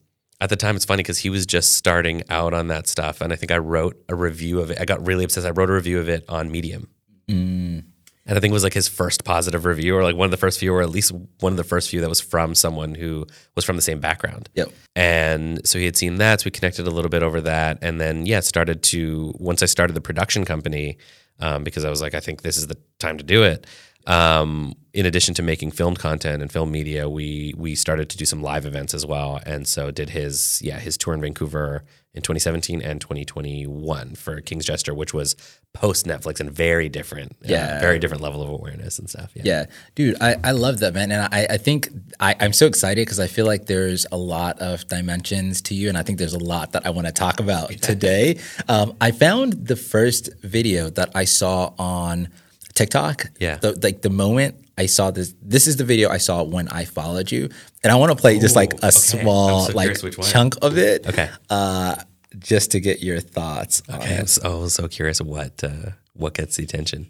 at 0.42 0.50
the 0.50 0.56
time, 0.56 0.75
it's 0.75 0.86
funny 0.86 1.04
because 1.04 1.19
he 1.19 1.30
was 1.30 1.46
just 1.46 1.75
starting 1.75 2.24
out 2.30 2.54
on 2.54 2.68
that 2.68 2.88
stuff. 2.88 3.22
And 3.22 3.31
I 3.31 3.36
think 3.36 3.52
I 3.52 3.57
wrote 3.57 4.04
a 4.10 4.16
review 4.16 4.60
of 4.60 4.72
it. 4.72 4.80
I 4.80 4.86
got 4.86 5.06
really 5.06 5.24
obsessed. 5.24 5.48
I 5.48 5.52
wrote 5.52 5.69
a 5.69 5.74
review 5.74 6.00
of 6.00 6.10
it 6.10 6.25
on 6.28 6.52
Medium. 6.52 6.90
Mm. 7.28 7.86
And 8.27 8.38
I 8.38 8.42
think 8.42 8.51
it 8.51 8.54
was 8.54 8.63
like 8.63 8.74
his 8.74 8.88
first 8.88 9.24
positive 9.24 9.66
review, 9.66 9.95
or 9.95 10.04
like 10.04 10.16
one 10.16 10.25
of 10.25 10.31
the 10.31 10.38
first 10.38 10.60
few, 10.60 10.74
or 10.74 10.81
at 10.81 10.89
least 10.89 11.12
one 11.39 11.54
of 11.54 11.57
the 11.57 11.63
first 11.63 11.89
few 11.89 12.01
that 12.01 12.10
was 12.10 12.19
from 12.19 12.56
someone 12.56 12.95
who 12.95 13.27
was 13.56 13.63
from 13.63 13.75
the 13.75 13.83
same 13.83 14.00
background. 14.00 14.50
Yep. 14.56 14.72
And 14.95 15.68
so 15.68 15.77
he 15.77 15.86
had 15.86 15.95
seen 15.95 16.16
that. 16.16 16.42
So 16.42 16.45
we 16.45 16.51
connected 16.51 16.88
a 16.88 16.89
little 16.89 17.10
bit 17.10 17.22
over 17.22 17.39
that. 17.42 17.77
And 17.83 18.01
then, 18.01 18.25
yeah, 18.25 18.39
started 18.39 18.81
to, 18.83 19.33
once 19.38 19.61
I 19.61 19.68
started 19.68 19.94
the 19.94 20.02
production 20.02 20.44
company, 20.44 20.97
um, 21.40 21.64
because 21.64 21.85
I 21.85 21.90
was 21.90 22.02
like, 22.02 22.16
I 22.16 22.19
think 22.19 22.42
this 22.42 22.57
is 22.57 22.66
the 22.66 22.78
time 22.97 23.18
to 23.18 23.23
do 23.23 23.44
it. 23.44 23.68
Um, 24.07 24.76
in 24.94 25.06
addition 25.06 25.33
to 25.35 25.44
making 25.44 25.71
film 25.71 25.95
content 25.95 26.42
and 26.42 26.52
film 26.52 26.71
media, 26.71 27.09
we 27.09 27.54
we 27.57 27.76
started 27.76 28.09
to 28.09 28.18
do 28.18 28.26
some 28.26 28.42
live 28.42 28.66
events 28.66 28.94
as 28.94 29.06
well. 29.06 29.40
And 29.45 29.68
so 29.68 29.92
did 29.92 30.09
his, 30.11 30.61
yeah, 30.64 30.80
his 30.80 30.97
tour 30.97 31.14
in 31.14 31.21
Vancouver 31.21 31.83
in 32.16 32.22
2017 32.22 32.81
and 32.81 33.00
2021 33.02 34.16
for 34.16 34.40
King's 34.42 34.66
Jester, 34.66 34.94
which 34.94 35.14
was 35.14 35.36
post 35.74 36.06
Netflix 36.06 36.40
and 36.40 36.50
very 36.52 36.88
different, 36.90 37.34
uh, 37.44 37.48
Yeah. 37.50 37.80
very 37.81 38.00
different 38.00 38.24
level 38.24 38.42
of 38.42 38.50
awareness 38.50 38.98
and 38.98 39.10
stuff. 39.10 39.31
Yeah. 39.34 39.42
Yeah, 39.45 39.66
dude, 39.95 40.16
I, 40.22 40.38
I 40.44 40.52
love 40.52 40.80
that, 40.80 40.94
man. 40.94 41.12
And 41.12 41.28
I, 41.34 41.48
I 41.52 41.57
think 41.57 41.90
I, 42.19 42.36
I'm 42.40 42.54
so 42.54 42.66
excited 42.66 43.02
because 43.06 43.19
I 43.19 43.28
feel 43.28 43.45
like 43.45 43.66
there's 43.66 44.06
a 44.12 44.18
lot 44.18 44.57
of 44.60 44.88
dimensions 44.88 45.62
to 45.64 45.76
you. 45.76 45.90
And 45.90 45.98
I 45.98 46.04
think 46.04 46.18
there's 46.18 46.34
a 46.34 46.40
lot 46.44 46.72
that 46.72 46.86
I 46.86 46.90
want 46.92 47.07
to 47.07 47.14
talk 47.14 47.40
about 47.42 47.69
today. 47.81 48.40
Um, 48.69 48.95
I 49.02 49.12
found 49.12 49.68
the 49.68 49.76
first 49.76 50.30
video 50.42 50.90
that 50.92 51.10
I 51.14 51.26
saw 51.26 51.74
on 51.78 52.30
TikTok. 52.74 53.28
Yeah. 53.40 53.56
The, 53.57 53.78
like 53.84 54.02
the 54.02 54.10
moment 54.10 54.65
I 54.78 54.88
saw 54.88 55.12
this, 55.12 55.34
this 55.42 55.68
is 55.68 55.78
the 55.78 55.84
video 55.86 56.10
I 56.10 56.18
saw 56.18 56.44
when 56.44 56.68
I 56.68 56.86
followed 56.86 57.32
you. 57.32 57.50
And 57.84 57.92
I 57.92 57.96
want 57.96 58.12
to 58.12 58.18
play 58.18 58.40
just 58.40 58.56
like 58.56 58.74
a 58.76 58.88
okay. 58.88 58.92
small 58.92 59.66
so 59.66 59.74
like 59.74 59.98
curious 59.98 60.18
one. 60.18 60.28
chunk 60.28 60.56
of 60.62 60.78
it. 60.78 61.08
Okay. 61.08 61.30
Uh, 61.50 61.96
just 62.38 62.72
to 62.72 62.80
get 62.82 63.02
your 63.02 63.20
thoughts 63.22 63.82
on 63.90 64.02
Okay. 64.02 64.16
it. 64.16 64.20
I'm 64.20 64.28
so, 64.28 64.68
so 64.68 64.88
curious 64.88 65.22
what 65.22 65.64
uh, 65.64 65.92
what 66.14 66.34
gets 66.34 66.58
the 66.58 66.64
attention. 66.64 67.08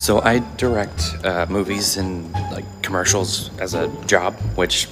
So 0.00 0.20
I 0.20 0.40
direct 0.56 1.16
uh, 1.24 1.46
movies 1.48 1.96
and 1.96 2.30
like 2.52 2.64
commercials 2.82 3.56
as 3.60 3.74
a 3.74 3.88
job, 4.06 4.34
which 4.56 4.88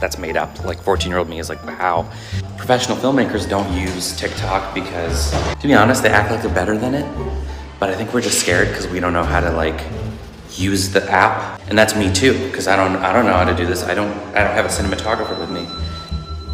that's 0.00 0.18
made 0.18 0.36
up. 0.36 0.64
Like 0.64 0.80
14 0.82 1.08
year 1.08 1.18
old 1.18 1.28
me 1.28 1.38
is 1.38 1.48
like, 1.48 1.64
wow. 1.64 2.10
Professional 2.56 2.96
filmmakers 2.96 3.48
don't 3.48 3.70
use 3.72 4.16
TikTok 4.18 4.74
because, 4.74 5.30
to 5.60 5.66
be 5.68 5.74
honest, 5.74 6.02
they 6.02 6.08
act 6.08 6.30
like 6.30 6.42
they're 6.42 6.52
better 6.54 6.76
than 6.76 6.94
it. 6.94 7.06
But 7.78 7.90
I 7.90 7.94
think 7.94 8.12
we're 8.14 8.20
just 8.20 8.40
scared 8.40 8.68
because 8.68 8.88
we 8.88 8.98
don't 9.00 9.12
know 9.12 9.24
how 9.24 9.40
to 9.40 9.50
like 9.50 9.80
use 10.56 10.90
the 10.90 11.02
app, 11.10 11.60
and 11.68 11.78
that's 11.78 11.94
me 11.94 12.12
too. 12.12 12.32
Because 12.46 12.68
I 12.68 12.76
don't, 12.76 12.96
I 12.96 13.12
don't 13.12 13.26
know 13.26 13.34
how 13.34 13.44
to 13.44 13.54
do 13.54 13.66
this. 13.66 13.82
I 13.84 13.94
don't, 13.94 14.12
I 14.34 14.44
don't 14.44 14.54
have 14.54 14.64
a 14.64 14.68
cinematographer 14.68 15.38
with 15.38 15.50
me. 15.50 15.66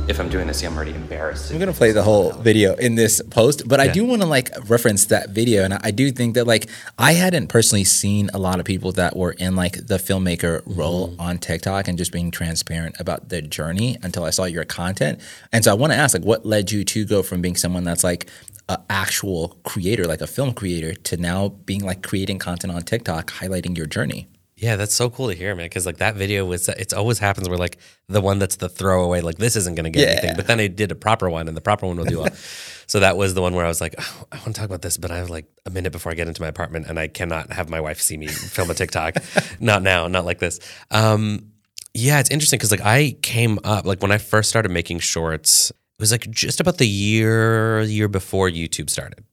If 0.09 0.21
I'm 0.21 0.31
doing 0.31 0.47
this, 0.47 0.63
I'm 0.65 0.75
already 0.75 0.95
embarrassed. 0.95 1.53
I'm 1.53 1.59
gonna 1.59 1.75
play 1.75 1.93
the 1.93 2.03
whole 2.03 2.33
video 2.33 2.75
in 2.77 2.95
this 2.95 3.21
post, 3.21 3.69
but 3.69 3.79
I 3.79 3.89
do 3.89 4.07
want 4.07 4.23
to 4.23 4.27
like 4.27 4.49
reference 4.67 5.05
that 5.07 5.31
video, 5.31 5.65
and 5.65 5.75
I, 5.75 5.81
I 5.85 5.91
do 5.91 6.11
think 6.11 6.35
that 6.37 6.47
like 6.47 6.67
I 6.97 7.13
hadn't 7.13 7.49
personally 7.49 7.85
seen 7.85 8.31
a 8.33 8.39
lot 8.39 8.59
of 8.59 8.65
people 8.65 8.91
that 8.93 9.19
were 9.19 9.33
in 9.33 9.55
like 9.55 9.75
the 9.87 9.97
filmmaker 9.97 10.63
role 10.65 11.11
mm-hmm. 11.11 11.21
on 11.21 11.37
TikTok 11.37 11.89
and 11.89 11.99
just 11.99 12.11
being 12.11 12.31
transparent 12.31 12.97
about 12.99 13.29
their 13.29 13.43
journey 13.43 13.99
until 14.03 14.25
I 14.25 14.31
saw 14.31 14.45
your 14.45 14.65
content, 14.65 15.21
and 15.53 15.63
so 15.63 15.73
I 15.73 15.75
want 15.75 15.93
to 15.93 15.99
ask 15.99 16.15
like 16.15 16.25
what 16.25 16.47
led 16.47 16.73
you 16.73 16.85
to 16.85 17.05
go 17.05 17.23
from 17.23 17.43
being 17.43 17.55
someone 17.55 17.85
that's 17.85 18.03
like 18.03 18.31
an 18.69 18.79
actual 18.91 19.59
creator, 19.65 20.05
like 20.05 20.21
a 20.21 20.27
film 20.27 20.53
creator, 20.53 20.95
to 20.95 21.17
now 21.17 21.49
being 21.49 21.85
like 21.85 22.03
creating 22.03 22.39
content 22.39 22.73
on 22.73 22.83
TikTok, 22.83 23.31
highlighting 23.31 23.77
your 23.77 23.87
journey. 23.87 24.29
Yeah, 24.57 24.75
that's 24.75 24.93
so 24.95 25.09
cool 25.09 25.29
to 25.29 25.35
hear, 25.35 25.55
man. 25.55 25.67
Because 25.67 25.87
like 25.87 25.99
that 25.99 26.17
video 26.17 26.45
was, 26.45 26.69
it 26.69 26.93
always 26.93 27.21
happens 27.21 27.49
where 27.49 27.57
like 27.59 27.79
the 28.09 28.21
one 28.21 28.41
that's 28.41 28.57
the 28.57 28.69
throwaway, 28.69 29.21
like 29.21 29.39
this 29.39 29.55
isn't 29.55 29.77
going 29.77 29.85
to 29.85 29.91
get 29.91 30.01
Yeah. 30.09 30.13
anything. 30.15 30.37
But 30.37 30.49
then 30.49 30.59
I 30.59 30.67
did 30.67 30.91
a 30.91 30.97
proper 30.97 31.31
one, 31.31 31.47
and 31.47 31.57
the 31.57 31.61
proper 31.61 31.87
one 31.87 31.97
will 31.97 32.05
do 32.07 32.19
well. 32.19 32.33
so 32.89 32.99
that 32.99 33.17
was 33.17 33.35
the 33.35 33.41
one 33.41 33.55
where 33.55 33.65
I 33.65 33.69
was 33.69 33.81
like, 33.81 33.95
oh, 33.99 34.25
I 34.33 34.37
want 34.39 34.47
to 34.47 34.53
talk 34.55 34.65
about 34.65 34.83
this, 34.83 34.97
but 34.97 35.13
I 35.13 35.19
have 35.19 35.31
like 35.31 35.47
a 35.65 35.71
minute 35.71 35.93
before 35.93 36.11
I 36.11 36.17
get 36.17 36.27
into 36.27 36.43
my 36.43 36.49
apartment, 36.49 36.87
and 36.89 36.99
I 36.99 37.07
cannot 37.07 37.53
have 37.53 37.71
my 37.71 37.81
wife 37.81 38.01
see 38.01 38.17
me 38.17 38.27
film 38.27 38.69
a 38.69 38.75
TikTok. 38.75 39.15
not 39.61 39.83
now, 39.83 40.09
not 40.09 40.25
like 40.25 40.41
this. 40.41 40.59
Um, 40.91 41.53
yeah, 41.95 42.19
it's 42.19 42.31
interesting 42.31 42.59
because 42.59 42.73
like 42.73 42.81
I 42.85 43.17
came 43.23 43.61
up 43.63 43.87
like 43.87 44.03
when 44.03 44.11
I 44.11 44.19
first 44.19 44.51
started 44.51 44.71
making 44.71 44.99
shorts, 44.99 45.71
it 45.99 46.03
was 46.03 46.13
like 46.13 46.31
just 46.31 46.61
about 46.61 46.79
the 46.79 46.87
year 46.87 47.81
year 47.83 48.07
before 48.09 48.49
YouTube 48.49 48.89
started. 48.89 49.25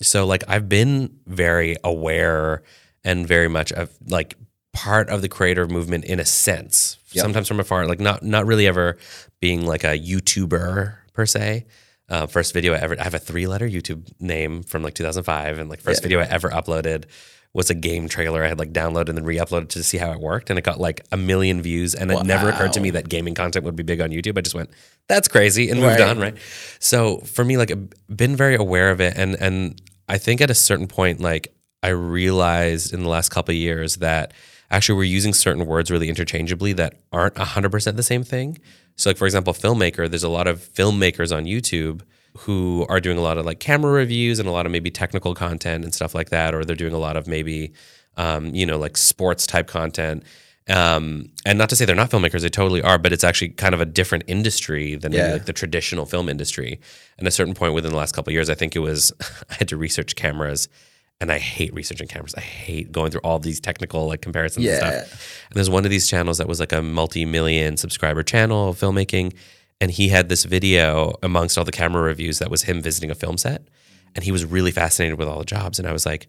So 0.00 0.26
like 0.26 0.42
I've 0.48 0.68
been 0.68 1.18
very 1.26 1.76
aware 1.84 2.62
and 3.04 3.26
very 3.28 3.48
much 3.48 3.72
of 3.72 3.90
like 4.08 4.34
part 4.72 5.08
of 5.10 5.20
the 5.20 5.28
creator 5.28 5.66
movement 5.68 6.04
in 6.06 6.18
a 6.18 6.24
sense. 6.24 6.98
Yep. 7.12 7.22
Sometimes 7.22 7.46
from 7.48 7.60
afar, 7.60 7.86
like 7.86 8.00
not 8.00 8.22
not 8.22 8.46
really 8.46 8.66
ever 8.66 8.96
being 9.40 9.66
like 9.66 9.84
a 9.84 9.98
YouTuber 9.98 10.94
per 11.12 11.26
se. 11.26 11.66
Uh, 12.08 12.26
first 12.26 12.52
video 12.54 12.72
I 12.74 12.78
ever 12.78 12.96
I 12.98 13.04
have 13.04 13.14
a 13.14 13.18
three 13.18 13.46
letter 13.46 13.68
YouTube 13.68 14.10
name 14.18 14.62
from 14.62 14.82
like 14.82 14.94
2005, 14.94 15.58
and 15.58 15.68
like 15.68 15.80
first 15.80 16.00
Yeah. 16.00 16.04
video 16.04 16.20
I 16.20 16.24
ever 16.24 16.48
uploaded 16.50 17.04
was 17.54 17.70
a 17.70 17.74
game 17.74 18.08
trailer 18.08 18.44
I 18.44 18.48
had 18.48 18.58
like 18.58 18.72
downloaded 18.72 19.08
and 19.10 19.16
then 19.16 19.24
re-uploaded 19.24 19.68
to 19.70 19.82
see 19.82 19.96
how 19.96 20.12
it 20.12 20.20
worked, 20.20 20.50
and 20.50 20.58
it 20.58 20.62
got 20.62 20.78
like 20.80 21.06
a 21.12 21.16
million 21.16 21.62
views. 21.62 21.94
And 21.94 22.10
it 22.10 22.24
never 22.24 22.50
occurred 22.50 22.72
to 22.74 22.80
me 22.80 22.90
that 22.90 23.08
gaming 23.08 23.34
content 23.34 23.64
would 23.64 23.76
be 23.76 23.82
big 23.84 24.00
on 24.00 24.10
YouTube. 24.10 24.36
I 24.36 24.40
just 24.42 24.54
went, 24.56 24.70
"That's 25.08 25.28
crazy," 25.28 25.70
and 25.70 25.80
moved 25.80 26.00
Right. 26.00 26.08
on. 26.08 26.18
Right. 26.18 26.36
So 26.80 27.18
for 27.20 27.44
me, 27.44 27.56
like, 27.56 27.70
I've 27.70 27.88
been 28.14 28.36
very 28.36 28.56
aware 28.56 28.90
of 28.90 29.00
it, 29.00 29.14
and 29.16 29.36
and 29.40 29.80
I 30.08 30.18
think 30.18 30.40
at 30.42 30.50
a 30.50 30.54
certain 30.54 30.86
point, 30.88 31.20
like, 31.20 31.54
I 31.82 31.88
realized 31.88 32.92
in 32.92 33.02
the 33.02 33.08
last 33.08 33.30
couple 33.30 33.52
of 33.52 33.56
years 33.56 33.96
that 33.96 34.32
actually 34.70 34.96
we're 34.96 35.04
using 35.04 35.32
certain 35.32 35.64
words 35.66 35.90
really 35.90 36.08
interchangeably 36.08 36.72
that 36.74 36.94
aren't 37.12 37.38
100% 37.38 37.96
the 37.96 38.02
same 38.02 38.24
thing. 38.24 38.58
So, 38.96 39.10
like, 39.10 39.16
for 39.16 39.26
example, 39.26 39.52
filmmaker, 39.52 40.08
there's 40.10 40.22
a 40.24 40.28
lot 40.28 40.46
of 40.46 40.60
filmmakers 40.60 41.34
on 41.34 41.44
YouTube 41.44 42.00
who 42.38 42.84
are 42.88 43.00
doing 43.00 43.16
a 43.18 43.20
lot 43.20 43.38
of 43.38 43.46
like 43.46 43.60
camera 43.60 43.92
reviews 43.92 44.38
and 44.38 44.48
a 44.48 44.52
lot 44.52 44.66
of 44.66 44.72
maybe 44.72 44.90
technical 44.90 45.34
content 45.34 45.84
and 45.84 45.94
stuff 45.94 46.14
like 46.14 46.30
that, 46.30 46.54
or 46.54 46.64
they're 46.64 46.74
doing 46.76 46.92
a 46.94 46.98
lot 46.98 47.16
of 47.16 47.26
maybe, 47.28 47.72
um, 48.16 48.54
you 48.54 48.66
know, 48.66 48.78
like 48.78 48.96
sports 48.96 49.46
type 49.46 49.66
content. 49.68 50.22
Um, 50.68 51.30
and 51.44 51.58
not 51.58 51.68
to 51.68 51.76
say 51.76 51.84
they're 51.84 51.94
not 51.94 52.10
filmmakers, 52.10 52.40
they 52.40 52.48
totally 52.48 52.80
are, 52.82 52.96
but 52.98 53.12
it's 53.12 53.22
actually 53.24 53.50
kind 53.50 53.74
of 53.74 53.80
a 53.82 53.84
different 53.86 54.24
industry 54.26 54.94
than 54.96 55.12
maybe 55.12 55.24
Yeah. 55.26 55.32
like 55.34 55.44
the 55.44 55.52
traditional 55.52 56.06
film 56.06 56.28
industry. 56.28 56.80
And 57.18 57.26
at 57.26 57.28
a 57.28 57.36
certain 57.36 57.52
point 57.54 57.74
within 57.74 57.90
the 57.92 57.98
last 57.98 58.14
couple 58.14 58.30
of 58.30 58.34
years, 58.34 58.48
I 58.48 58.54
think 58.54 58.74
it 58.74 58.78
was 58.80 59.12
I 59.50 59.54
had 59.54 59.68
to 59.68 59.76
research 59.76 60.16
cameras, 60.16 60.68
and 61.20 61.30
I 61.30 61.38
hate 61.38 61.72
researching 61.74 62.08
cameras. 62.08 62.34
I 62.34 62.40
hate 62.40 62.90
going 62.90 63.10
through 63.12 63.20
all 63.22 63.38
these 63.38 63.60
technical 63.60 64.08
like 64.08 64.22
comparisons 64.22 64.66
and 64.66 64.76
stuff. 64.76 65.46
And 65.50 65.54
there's 65.56 65.70
one 65.70 65.84
of 65.84 65.90
these 65.90 66.08
channels 66.08 66.38
that 66.38 66.48
was 66.48 66.58
like 66.60 66.72
a 66.72 66.82
multi-million 66.82 67.76
subscriber 67.76 68.22
channel 68.24 68.70
of 68.70 68.80
filmmaking, 68.80 69.34
and 69.80 69.90
he 69.90 70.08
had 70.08 70.28
this 70.28 70.44
video 70.44 71.14
amongst 71.22 71.58
all 71.58 71.64
the 71.64 71.72
camera 71.72 72.02
reviews 72.02 72.38
that 72.38 72.50
was 72.50 72.62
him 72.62 72.80
visiting 72.80 73.10
a 73.10 73.14
film 73.14 73.36
set, 73.38 73.68
and 74.14 74.24
he 74.24 74.32
was 74.32 74.44
really 74.44 74.70
fascinated 74.70 75.18
with 75.18 75.28
all 75.28 75.38
the 75.38 75.44
jobs. 75.44 75.78
And 75.78 75.88
I 75.88 75.92
was 75.92 76.06
like. 76.06 76.28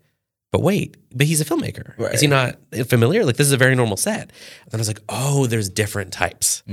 But 0.51 0.61
wait, 0.61 0.95
but 1.13 1.27
he's 1.27 1.41
a 1.41 1.43
filmmaker. 1.45 1.97
right. 1.97 2.13
Is 2.13 2.21
he 2.21 2.27
not 2.27 2.55
familiar? 2.85 3.25
Like 3.25 3.35
this 3.35 3.47
is 3.47 3.51
a 3.51 3.57
very 3.57 3.75
normal 3.75 3.97
set. 3.97 4.21
And 4.21 4.71
then 4.71 4.79
I 4.79 4.81
was 4.81 4.87
like, 4.87 5.01
oh, 5.09 5.47
there's 5.47 5.67
different 5.67 6.13
types. 6.13 6.63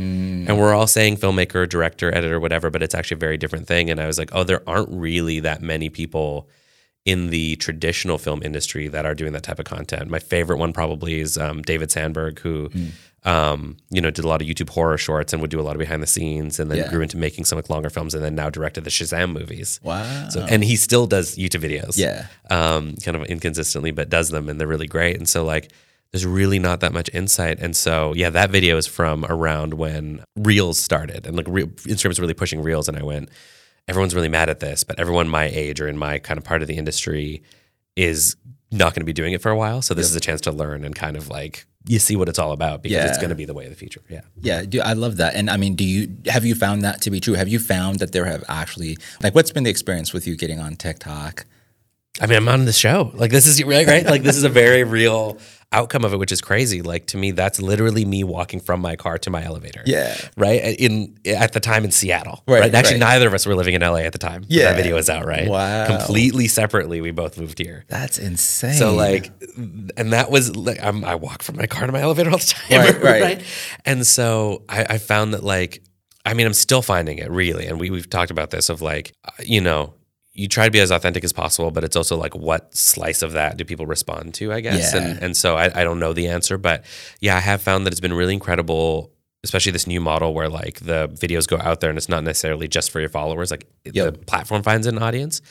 And 0.47 0.57
we're 0.57 0.73
all 0.73 0.87
saying 0.87 1.17
filmmaker, 1.17 1.69
director, 1.69 2.15
editor, 2.15 2.39
whatever, 2.39 2.71
but 2.71 2.81
it's 2.81 2.95
actually 2.95 3.17
a 3.17 3.19
very 3.19 3.37
different 3.37 3.67
thing. 3.67 3.91
And 3.91 3.99
I 3.99 4.07
was 4.07 4.21
like, 4.21 4.29
oh, 4.35 4.45
there 4.45 4.63
aren't 4.69 4.91
really 4.91 5.41
that 5.41 5.63
many 5.63 5.89
people 5.89 6.49
in 7.05 7.31
the 7.31 7.57
traditional 7.57 8.19
film 8.19 8.41
industry 8.45 8.87
that 8.87 9.05
are 9.05 9.17
doing 9.17 9.33
that 9.33 9.43
type 9.43 9.59
of 9.59 9.65
content. 9.65 10.09
My 10.09 10.21
favorite 10.21 10.59
one 10.59 10.73
probably 10.73 11.19
is 11.19 11.37
um, 11.37 11.61
David 11.63 11.91
Sandberg, 11.91 12.39
who, 12.39 12.71
um, 13.25 13.77
you 13.91 14.01
know, 14.01 14.11
did 14.11 14.25
a 14.25 14.29
lot 14.29 14.43
of 14.43 14.49
YouTube 14.49 14.71
horror 14.71 14.99
shorts 14.99 15.33
and 15.33 15.41
would 15.41 15.51
do 15.51 15.61
a 15.61 15.63
lot 15.63 15.75
of 15.75 15.79
behind 15.79 16.03
the 16.03 16.07
scenes, 16.07 16.59
and 16.59 16.71
then 16.71 16.79
Yeah. 16.79 16.89
grew 16.91 17.03
into 17.03 17.17
making 17.17 17.45
some 17.45 17.57
like 17.57 17.71
longer 17.71 17.89
films, 17.91 18.15
and 18.15 18.25
then 18.25 18.35
now 18.35 18.51
directed 18.51 18.85
the 18.85 18.91
Shazam 18.91 19.33
movies. 19.33 19.79
Wow. 19.83 20.29
So, 20.31 20.41
and 20.49 20.65
he 20.65 20.77
still 20.77 21.07
does 21.07 21.37
YouTube 21.37 21.63
videos. 21.63 21.97
Yeah. 21.97 22.27
Um, 22.51 22.97
kind 23.05 23.17
of 23.17 23.25
inconsistently, 23.27 23.91
but 23.93 24.09
does 24.11 24.31
them, 24.31 24.49
and 24.49 24.59
they're 24.61 24.67
really 24.67 24.89
great. 24.89 25.17
And 25.17 25.29
so, 25.29 25.45
like, 25.45 25.71
there's 26.11 26.27
really 26.27 26.59
not 26.59 26.81
that 26.81 26.93
much 26.93 27.09
insight. 27.15 27.59
And 27.61 27.75
so, 27.75 28.13
yeah, 28.15 28.29
that 28.31 28.51
video 28.51 28.77
is 28.77 28.87
from 28.87 29.25
around 29.27 29.75
when 29.75 30.25
Reels 30.37 30.79
started, 30.79 31.27
and 31.27 31.37
like 31.37 31.47
Re- 31.49 31.65
Instagram 31.67 32.09
was 32.09 32.21
really 32.21 32.35
pushing 32.35 32.61
Reels, 32.61 32.89
and 32.89 32.99
I 32.99 33.03
went, 33.03 33.31
everyone's 33.89 34.15
really 34.15 34.29
mad 34.29 34.49
at 34.49 34.61
this, 34.61 34.85
but 34.85 34.99
everyone 34.99 35.29
my 35.29 35.45
age 35.47 35.81
or 35.81 35.89
in 35.89 35.97
my 35.97 36.19
kind 36.19 36.39
of 36.39 36.45
part 36.45 36.61
of 36.63 36.69
the 36.69 36.77
industry 36.77 37.43
is 37.97 38.37
not 38.71 38.95
going 38.95 39.01
to 39.03 39.07
be 39.07 39.13
doing 39.13 39.33
it 39.33 39.41
for 39.43 39.51
a 39.51 39.57
while. 39.57 39.81
So 39.83 39.95
this 39.95 40.09
is 40.09 40.17
a 40.17 40.21
chance 40.21 40.41
to 40.43 40.53
learn 40.53 40.85
and 40.85 40.95
kind 40.95 41.17
of 41.17 41.29
like 41.29 41.67
you 41.87 41.99
see 41.99 42.17
what 42.17 42.29
it's 42.29 42.39
all 42.39 42.53
about 42.53 42.83
because 42.83 43.11
it's 43.11 43.19
going 43.19 43.31
to 43.31 43.35
be 43.35 43.45
the 43.45 43.55
way 43.55 43.65
of 43.65 43.71
the 43.71 43.77
future. 43.77 44.01
Yeah. 44.09 44.21
Yeah, 44.41 44.63
do, 44.63 44.81
I 44.81 44.93
love 44.93 45.17
that. 45.17 45.35
And 45.35 45.51
I 45.51 45.57
mean, 45.57 45.75
do 45.75 45.85
you 45.85 46.17
have 46.27 46.45
you 46.45 46.55
found 46.55 46.83
that 46.83 47.01
to 47.03 47.11
be 47.11 47.21
true? 47.21 47.35
Have 47.35 47.49
you 47.49 47.59
found 47.59 47.99
that 47.99 48.13
there 48.13 48.25
have 48.25 48.45
actually 48.49 48.99
like 49.23 49.35
what's 49.35 49.51
been 49.51 49.65
the 49.65 49.71
experience 49.71 50.13
with 50.13 50.27
you 50.27 50.37
getting 50.37 50.61
on 50.61 50.77
TikTok? 50.77 51.47
I 52.21 52.27
mean, 52.27 52.37
I'm 52.37 52.49
on 52.49 52.67
the 52.67 52.73
show. 52.73 53.11
Like 53.15 53.31
this 53.31 53.47
is 53.47 53.63
right, 53.65 53.87
right? 53.87 54.05
Like 54.05 54.23
this 54.23 54.37
is 54.37 54.45
a 54.45 54.49
very 54.49 54.85
real 54.85 55.39
outcome 55.73 56.05
of 56.05 56.13
it, 56.13 56.19
which 56.19 56.33
is 56.33 56.41
crazy. 56.41 56.83
Like 56.83 57.07
to 57.09 57.17
me, 57.17 57.31
that's 57.31 57.61
literally 57.61 58.05
me 58.05 58.25
walking 58.25 58.61
from 58.61 58.81
my 58.81 58.97
car 58.97 59.19
to 59.19 59.31
my 59.31 59.43
elevator. 59.45 59.83
Yeah. 59.87 60.17
Right. 60.37 60.77
In 60.79 61.19
at 61.27 61.53
the 61.53 61.61
time 61.61 61.85
in 61.85 61.91
Seattle. 61.91 62.43
Right, 62.47 62.61
Right. 62.61 62.75
Actually, 62.75 62.95
right. 62.95 63.01
neither 63.01 63.27
of 63.27 63.35
us 63.35 63.47
were 63.47 63.55
living 63.55 63.75
in 63.75 63.83
LA 63.83 63.99
at 63.99 64.13
the 64.13 64.19
time. 64.19 64.45
Yeah. 64.49 64.71
That 64.71 64.77
video 64.77 64.95
was 64.97 65.09
out. 65.11 65.27
Right. 65.27 65.49
Wow. 65.49 65.87
Completely 65.87 66.49
separately, 66.49 67.01
we 67.01 67.11
both 67.11 67.39
moved 67.39 67.59
here. 67.59 67.85
That's 67.89 68.19
insane. 68.19 68.75
So 68.75 68.95
like, 68.95 69.31
and 69.97 70.13
that 70.13 70.31
was 70.31 70.55
like 70.57 70.83
I'm, 70.83 71.05
I 71.05 71.15
walk 71.15 71.43
from 71.43 71.57
my 71.57 71.67
car 71.67 71.87
to 71.87 71.93
my 71.93 72.01
elevator 72.01 72.31
all 72.31 72.39
the 72.39 72.45
time, 72.45 73.03
Right, 73.03 73.23
right. 73.23 73.43
And 73.85 74.07
so 74.07 74.63
I, 74.69 74.85
I 74.91 74.99
found 74.99 75.35
that 75.35 75.43
like, 75.43 75.83
I 76.25 76.35
mean, 76.35 76.47
I'm 76.47 76.55
still 76.55 76.83
finding 76.83 77.19
it 77.19 77.31
really, 77.31 77.67
and 77.67 77.81
we 77.81 77.91
we've 77.91 78.09
talked 78.09 78.31
about 78.31 78.51
this 78.51 78.69
of 78.69 78.81
like, 78.81 79.13
uh, 79.25 79.31
you 79.45 79.61
know, 79.61 79.95
you 80.35 80.49
try 80.49 80.65
to 80.65 80.71
be 80.71 80.81
as 80.81 80.91
authentic 80.91 81.25
as 81.25 81.33
possible, 81.33 81.71
but 81.71 81.85
it's 81.85 81.97
also 81.97 82.17
like 82.17 82.35
what 82.35 82.75
slice 82.75 83.23
of 83.23 83.33
that 83.33 83.57
do 83.59 83.65
people 83.65 83.87
respond 83.87 84.33
to, 84.35 84.53
I 84.53 84.61
guess, 84.61 84.95
Yeah. 84.95 85.03
and 85.03 85.23
and 85.23 85.37
so 85.37 85.57
I, 85.57 85.67
I 85.81 85.85
don't 85.85 85.99
know 85.99 86.13
the 86.13 86.29
answer, 86.29 86.57
but 86.59 86.85
yeah, 87.21 87.37
I 87.37 87.41
have 87.41 87.61
found 87.63 87.85
that 87.87 87.93
it's 87.93 88.01
been 88.01 88.15
really 88.15 88.33
incredible. 88.35 89.11
Especially 89.45 89.73
this 89.73 89.89
new 89.89 90.01
model 90.01 90.35
where 90.35 90.49
like 90.49 90.79
the 90.79 91.09
videos 91.09 91.49
go 91.49 91.59
out 91.59 91.81
there 91.81 91.91
and 91.91 91.99
it's 91.99 92.09
not 92.09 92.23
necessarily 92.23 92.69
just 92.69 92.93
for 92.93 93.01
your 93.01 93.09
followers. 93.09 93.51
Like 93.51 93.67
the 93.83 94.13
platform 94.13 94.63
finds 94.63 94.87
an 94.87 94.99
audience 94.99 95.43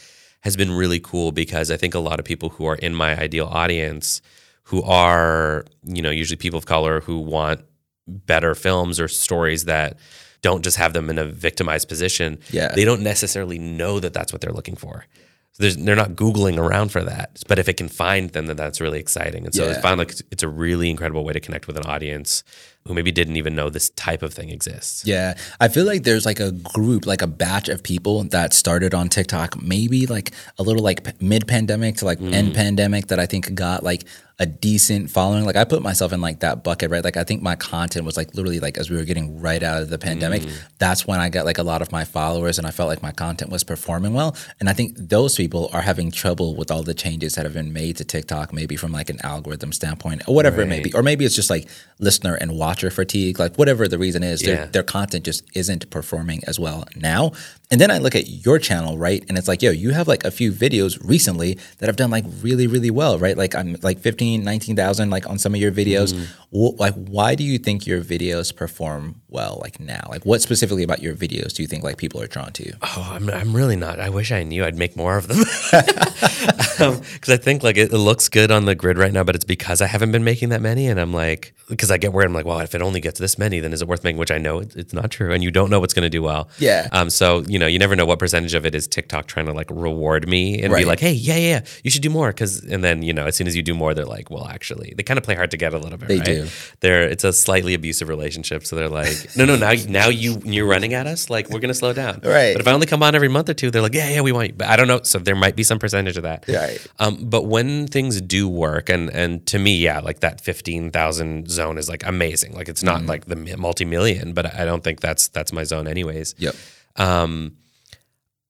has 0.44 0.56
been 0.56 0.72
really 0.72 1.00
cool 1.02 1.34
because 1.34 1.70
I 1.70 1.76
think 1.76 1.94
a 1.94 2.00
lot 2.00 2.18
of 2.18 2.26
people 2.26 2.48
who 2.50 2.66
are 2.68 2.76
in 2.76 2.96
my 2.96 3.20
ideal 3.20 3.48
audience 3.48 4.22
who 4.64 4.82
are, 4.84 5.66
you 5.84 6.02
know, 6.02 6.10
usually 6.10 6.38
people 6.38 6.58
of 6.58 6.66
color 6.66 7.02
who 7.02 7.20
want 7.20 7.60
better 8.08 8.56
films 8.56 8.98
or 8.98 9.10
stories 9.10 9.66
that 9.66 9.98
don't 10.42 10.64
just 10.64 10.78
have 10.78 10.94
them 10.94 11.10
in 11.10 11.18
a 11.18 11.26
victimized 11.26 11.88
position. 11.88 12.40
Yeah. 12.52 12.74
They 12.74 12.86
don't 12.86 13.02
necessarily 13.02 13.60
know 13.60 14.00
that 14.00 14.14
that's 14.14 14.34
what 14.34 14.42
they're 14.42 14.54
looking 14.54 14.76
for. 14.76 15.06
So 15.54 15.64
there's, 15.64 15.76
they're 15.76 15.98
not 15.98 16.12
Googling 16.12 16.58
around 16.58 16.94
for 16.94 17.04
that. 17.04 17.44
But 17.48 17.60
if 17.60 17.68
it 17.68 17.76
can 17.76 17.90
find 17.90 18.30
them, 18.30 18.46
then 18.46 18.56
that's 18.56 18.80
really 18.80 19.00
exciting. 19.00 19.46
And 19.46 19.54
so 19.54 19.66
I 19.66 19.72
Yeah. 19.72 19.82
found 19.82 20.00
like 20.00 20.12
it's- 20.12 20.44
a 20.44 20.48
really 20.48 20.90
incredible 20.90 21.24
way 21.26 21.34
to 21.34 21.40
connect 21.42 21.68
with 21.68 21.78
an 21.78 21.84
audience 21.84 22.44
who 22.88 22.94
maybe 22.96 23.12
didn't 23.12 23.36
even 23.36 23.54
know 23.54 23.70
this 23.70 23.92
type 23.92 24.24
of 24.24 24.34
thing 24.34 24.50
exists. 24.50 25.06
Yeah, 25.06 25.36
I 25.60 25.68
feel 25.68 25.86
like 25.86 26.02
there's 26.04 26.26
like 26.26 26.40
a 26.40 26.52
group, 26.52 27.06
like 27.06 27.22
a 27.22 27.28
batch 27.28 27.70
of 27.70 27.84
people 27.84 28.24
that 28.24 28.54
started 28.54 28.96
on 28.96 29.08
TikTok, 29.08 29.62
maybe 29.62 30.08
like 30.08 30.32
a 30.58 30.64
little 30.64 30.82
like 30.82 31.22
mid 31.22 31.48
pandemic 31.48 31.98
to 31.98 32.06
like 32.06 32.20
end 32.22 32.54
mm. 32.54 32.56
pandemic 32.56 33.08
that 33.08 33.20
I 33.20 33.28
think 33.28 33.54
got 33.54 33.84
like 33.84 34.06
a 34.42 34.46
decent 34.48 35.12
following. 35.12 35.46
Like 35.46 35.56
I 35.56 35.64
put 35.66 35.84
myself 35.84 36.12
in 36.12 36.20
like 36.20 36.40
that 36.40 36.64
bucket, 36.64 36.90
right? 36.90 37.04
Like 37.04 37.16
I 37.16 37.24
think 37.24 37.44
my 37.44 37.56
content 37.56 38.08
was 38.08 38.18
like 38.18 38.34
literally 38.34 38.60
like 38.60 38.76
as 38.76 38.90
we 38.90 38.98
were 38.98 39.04
getting 39.04 39.40
right 39.40 39.62
out 39.62 39.84
of 39.84 39.90
the 39.90 40.00
pandemic, 40.00 40.42
mm. 40.42 40.52
that's 40.80 41.06
when 41.06 41.20
I 41.20 41.30
got 41.30 41.46
like 41.46 41.60
a 41.60 41.64
lot 41.64 41.84
of 41.84 41.92
my 41.92 42.06
followers 42.06 42.58
and 42.58 42.66
I 42.66 42.72
felt 42.72 42.90
like 42.90 43.04
my 43.04 43.12
content 43.12 43.52
was 43.52 43.64
performing 43.64 44.16
well. 44.16 44.36
And 44.60 44.68
I 44.68 44.74
think 44.74 44.98
those 44.98 45.36
people 45.36 45.70
are 45.74 45.84
having 45.84 46.10
trouble 46.10 46.56
with 46.56 46.72
all 46.72 46.82
the 46.82 46.96
changes 46.96 47.36
that 47.36 47.46
have 47.46 47.54
been 47.54 47.72
made 47.72 47.98
to 47.98 48.04
TikTok, 48.04 48.52
maybe 48.52 48.76
from 48.76 48.92
like 48.92 49.12
an 49.12 49.20
algorithm 49.24 49.72
standpoint 49.72 50.24
or 50.28 50.34
whatever 50.34 50.64
it 50.64 50.68
may 50.68 50.80
be. 50.80 50.92
Or 50.94 51.04
maybe 51.04 51.24
it's 51.24 51.36
just 51.36 51.52
like 51.52 51.68
listener 52.00 52.34
and 52.34 52.58
watcher 52.58 52.90
fatigue, 52.90 53.38
like 53.38 53.58
whatever 53.58 53.88
the 53.88 54.00
reason 54.00 54.24
is, 54.24 54.42
their- 54.42 54.56
Yeah. 54.56 54.66
their 54.66 54.84
content 54.84 55.24
just 55.24 55.44
isn't 55.54 55.88
performing 55.92 56.42
as 56.48 56.60
well 56.60 56.86
now. 56.96 57.34
And 57.70 57.80
then 57.80 57.90
I 57.90 58.00
look 58.00 58.16
at 58.16 58.28
your 58.28 58.60
channel, 58.60 58.98
right? 58.98 59.24
And 59.30 59.38
it's 59.38 59.48
like, 59.48 59.62
yo, 59.62 59.72
you 59.72 59.92
have 59.92 60.08
like 60.08 60.26
a 60.26 60.32
few 60.32 60.52
videos 60.52 61.00
recently 61.08 61.58
that 61.78 61.88
have 61.88 61.96
done 61.96 62.10
like 62.10 62.26
really, 62.42 62.68
really 62.68 62.92
well, 62.92 63.18
right? 63.18 63.38
Like 63.38 63.56
I'm 63.56 63.78
like 63.82 64.00
15, 64.00 64.31
19,000 64.38 65.10
like 65.10 65.30
on 65.30 65.38
some 65.38 65.54
of 65.54 65.62
your 65.62 65.72
videos. 65.72 66.14
wh- 66.52 66.80
like 66.80 66.94
why 66.96 67.36
do 67.36 67.44
you 67.44 67.58
think 67.58 67.88
your 67.88 68.02
videos 68.02 68.56
perform 68.56 69.22
well 69.30 69.60
like 69.62 69.80
now? 69.80 70.08
Like 70.10 70.26
what 70.26 70.42
specifically 70.42 70.84
about 70.84 71.02
your 71.02 71.16
videos 71.16 71.54
do 71.54 71.64
you 71.64 71.68
think 71.68 71.84
like 71.84 71.98
people 71.98 72.22
are 72.22 72.28
drawn 72.28 72.52
to? 72.54 72.74
Oh, 72.82 73.10
I'm, 73.14 73.30
I'm 73.30 73.56
really 73.56 73.76
not. 73.76 74.00
I 74.00 74.10
wish 74.10 74.32
I 74.32 74.44
knew. 74.44 74.64
I'd 74.64 74.78
make 74.78 74.96
more 74.96 75.18
of 75.18 75.28
them. 75.28 75.40
Because 75.40 76.80
um, 76.82 77.02
I 77.28 77.38
think 77.38 77.64
like 77.64 77.78
it, 77.78 77.92
it, 77.92 77.98
looks 77.98 78.30
good 78.30 78.52
on 78.52 78.66
the 78.66 78.76
grid 78.76 78.98
right 78.98 79.14
now, 79.14 79.24
but 79.24 79.36
it's 79.36 79.46
because 79.46 79.82
I 79.82 79.88
haven't 79.88 80.12
been 80.12 80.24
making 80.24 80.50
that 80.50 80.62
many. 80.62 80.88
And 80.88 81.00
I'm 81.00 81.14
like, 81.14 81.54
because 81.70 81.92
I 81.92 81.98
get 81.98 82.14
worried. 82.14 82.26
I'm 82.26 82.34
like, 82.34 82.46
well, 82.46 82.60
if 82.60 82.76
it 82.76 82.82
only 82.82 83.00
gets 83.00 83.20
this 83.20 83.38
many, 83.38 83.60
then 83.60 83.74
is 83.74 83.82
it 83.82 83.88
worth 83.88 84.04
making? 84.04 84.18
Which 84.20 84.32
I 84.32 84.38
know 84.38 84.60
it, 84.60 84.76
it's 84.76 84.94
not 84.94 85.12
true. 85.12 85.32
And 85.34 85.44
you 85.44 85.52
don't 85.52 85.70
know 85.70 85.80
what's 85.80 85.94
going 85.94 86.04
to 86.04 86.10
do 86.10 86.22
well. 86.22 86.50
Yeah. 86.60 86.88
Um. 86.92 87.10
So, 87.10 87.42
you 87.48 87.58
know, 87.58 87.68
you 87.68 87.80
never 87.80 87.96
know 87.96 88.06
what 88.06 88.20
percentage 88.20 88.54
of 88.54 88.66
it 88.66 88.76
is 88.76 88.88
TikTok 88.88 89.28
trying 89.28 89.46
to 89.46 89.54
like 89.54 89.70
reward 89.70 90.28
me 90.28 90.62
and 90.62 90.72
right. 90.74 90.80
be 90.80 90.86
like, 90.86 91.00
hey, 91.00 91.14
yeah, 91.14 91.38
yeah, 91.38 91.64
you 91.84 91.90
should 91.90 92.02
do 92.02 92.10
more. 92.10 92.32
Cause, 92.34 92.64
and 92.64 92.84
then, 92.84 93.02
you 93.02 93.14
know, 93.14 93.26
as 93.26 93.36
soon 93.36 93.48
as 93.48 93.56
you 93.56 93.64
do 93.64 93.74
more, 93.74 93.94
they're 93.94 94.06
like, 94.06 94.21
well, 94.30 94.48
actually, 94.48 94.94
they 94.96 95.04
kind 95.04 95.18
of 95.18 95.24
play 95.24 95.36
hard 95.36 95.52
to 95.52 95.58
get 95.58 95.74
a 95.74 95.78
little 95.78 95.98
bit. 95.98 96.08
They 96.10 96.18
right? 96.18 96.26
do. 96.26 96.48
They're, 96.82 97.04
it's 97.04 97.24
a 97.24 97.34
slightly 97.34 97.74
abusive 97.74 98.10
relationship. 98.10 98.66
So 98.66 98.76
they're 98.76 98.90
like, 98.90 99.36
no, 99.36 99.46
no, 99.46 99.56
now, 99.56 99.74
now 99.88 100.10
you, 100.10 100.42
you're 100.44 100.68
running 100.68 100.94
at 100.94 101.08
us. 101.08 101.30
Like, 101.30 101.50
we're 101.50 101.60
going 101.60 101.70
to 101.70 101.74
slow 101.74 101.94
down. 101.94 102.22
Right. 102.24 102.54
But 102.54 102.62
if 102.62 102.68
I 102.68 102.72
only 102.72 102.88
come 102.88 103.02
on 103.04 103.16
every 103.16 103.30
month 103.30 103.50
or 103.50 103.54
two, 103.54 103.72
they're 103.72 103.82
like, 103.82 103.94
yeah, 103.94 104.10
yeah, 104.10 104.22
we 104.22 104.32
want 104.32 104.50
you. 104.50 104.54
But 104.54 104.68
I 104.68 104.76
don't 104.76 104.88
know. 104.88 105.02
So 105.04 105.20
there 105.20 105.36
might 105.36 105.56
be 105.56 105.64
some 105.64 105.80
percentage 105.80 106.18
of 106.18 106.24
that. 106.24 106.46
Right. 106.48 106.86
Um, 107.00 107.30
but 107.30 107.44
when 107.44 107.88
things 107.88 108.22
do 108.22 108.48
work, 108.48 108.90
and 108.90 109.10
and 109.10 109.46
to 109.48 109.60
me, 109.60 109.78
yeah, 109.78 110.00
like 110.00 110.20
that 110.20 110.42
fifteen 110.42 110.92
thousand 110.92 111.50
zone 111.50 111.78
is 111.78 111.90
like 111.90 112.06
amazing. 112.06 112.54
Like 112.54 112.70
it's 112.70 112.84
not 112.84 113.02
mm. 113.02 113.08
like 113.08 113.26
the 113.26 113.36
multi 113.58 113.86
million, 113.86 114.34
but 114.34 114.54
I 114.54 114.66
don't 114.66 114.84
think 114.84 115.00
that's 115.00 115.28
that's 115.30 115.52
my 115.52 115.64
zone, 115.64 115.88
anyways. 115.88 116.36
Yep. 116.38 116.56
Um, 116.98 117.58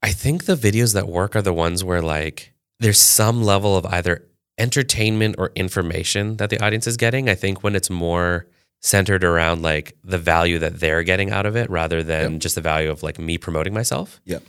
I 0.03 0.11
think 0.11 0.45
the 0.45 0.55
videos 0.55 0.93
that 0.93 1.07
work 1.07 1.35
are 1.35 1.41
the 1.41 1.53
ones 1.53 1.83
where 1.83 2.01
like 2.01 2.53
there's 2.79 2.99
some 2.99 3.43
level 3.43 3.77
of 3.77 3.85
either 3.85 4.27
entertainment 4.57 5.35
or 5.37 5.51
information 5.55 6.37
that 6.37 6.49
the 6.49 6.63
audience 6.63 6.87
is 6.87 6.97
getting. 6.97 7.29
I 7.29 7.35
think 7.35 7.63
when 7.63 7.75
it's 7.75 7.89
more 7.89 8.47
centered 8.81 9.23
around 9.23 9.61
like 9.61 9.95
the 10.03 10.17
value 10.17 10.59
that 10.59 10.79
they're 10.79 11.03
getting 11.03 11.29
out 11.29 11.45
of 11.45 11.55
it 11.55 11.69
rather 11.69 12.01
than 12.03 12.33
yep. 12.33 12.41
just 12.41 12.55
the 12.55 12.61
value 12.61 12.89
of 12.89 13.03
like 13.03 13.19
me 13.19 13.37
promoting 13.37 13.73
myself. 13.73 14.19
Yeah. 14.25 14.39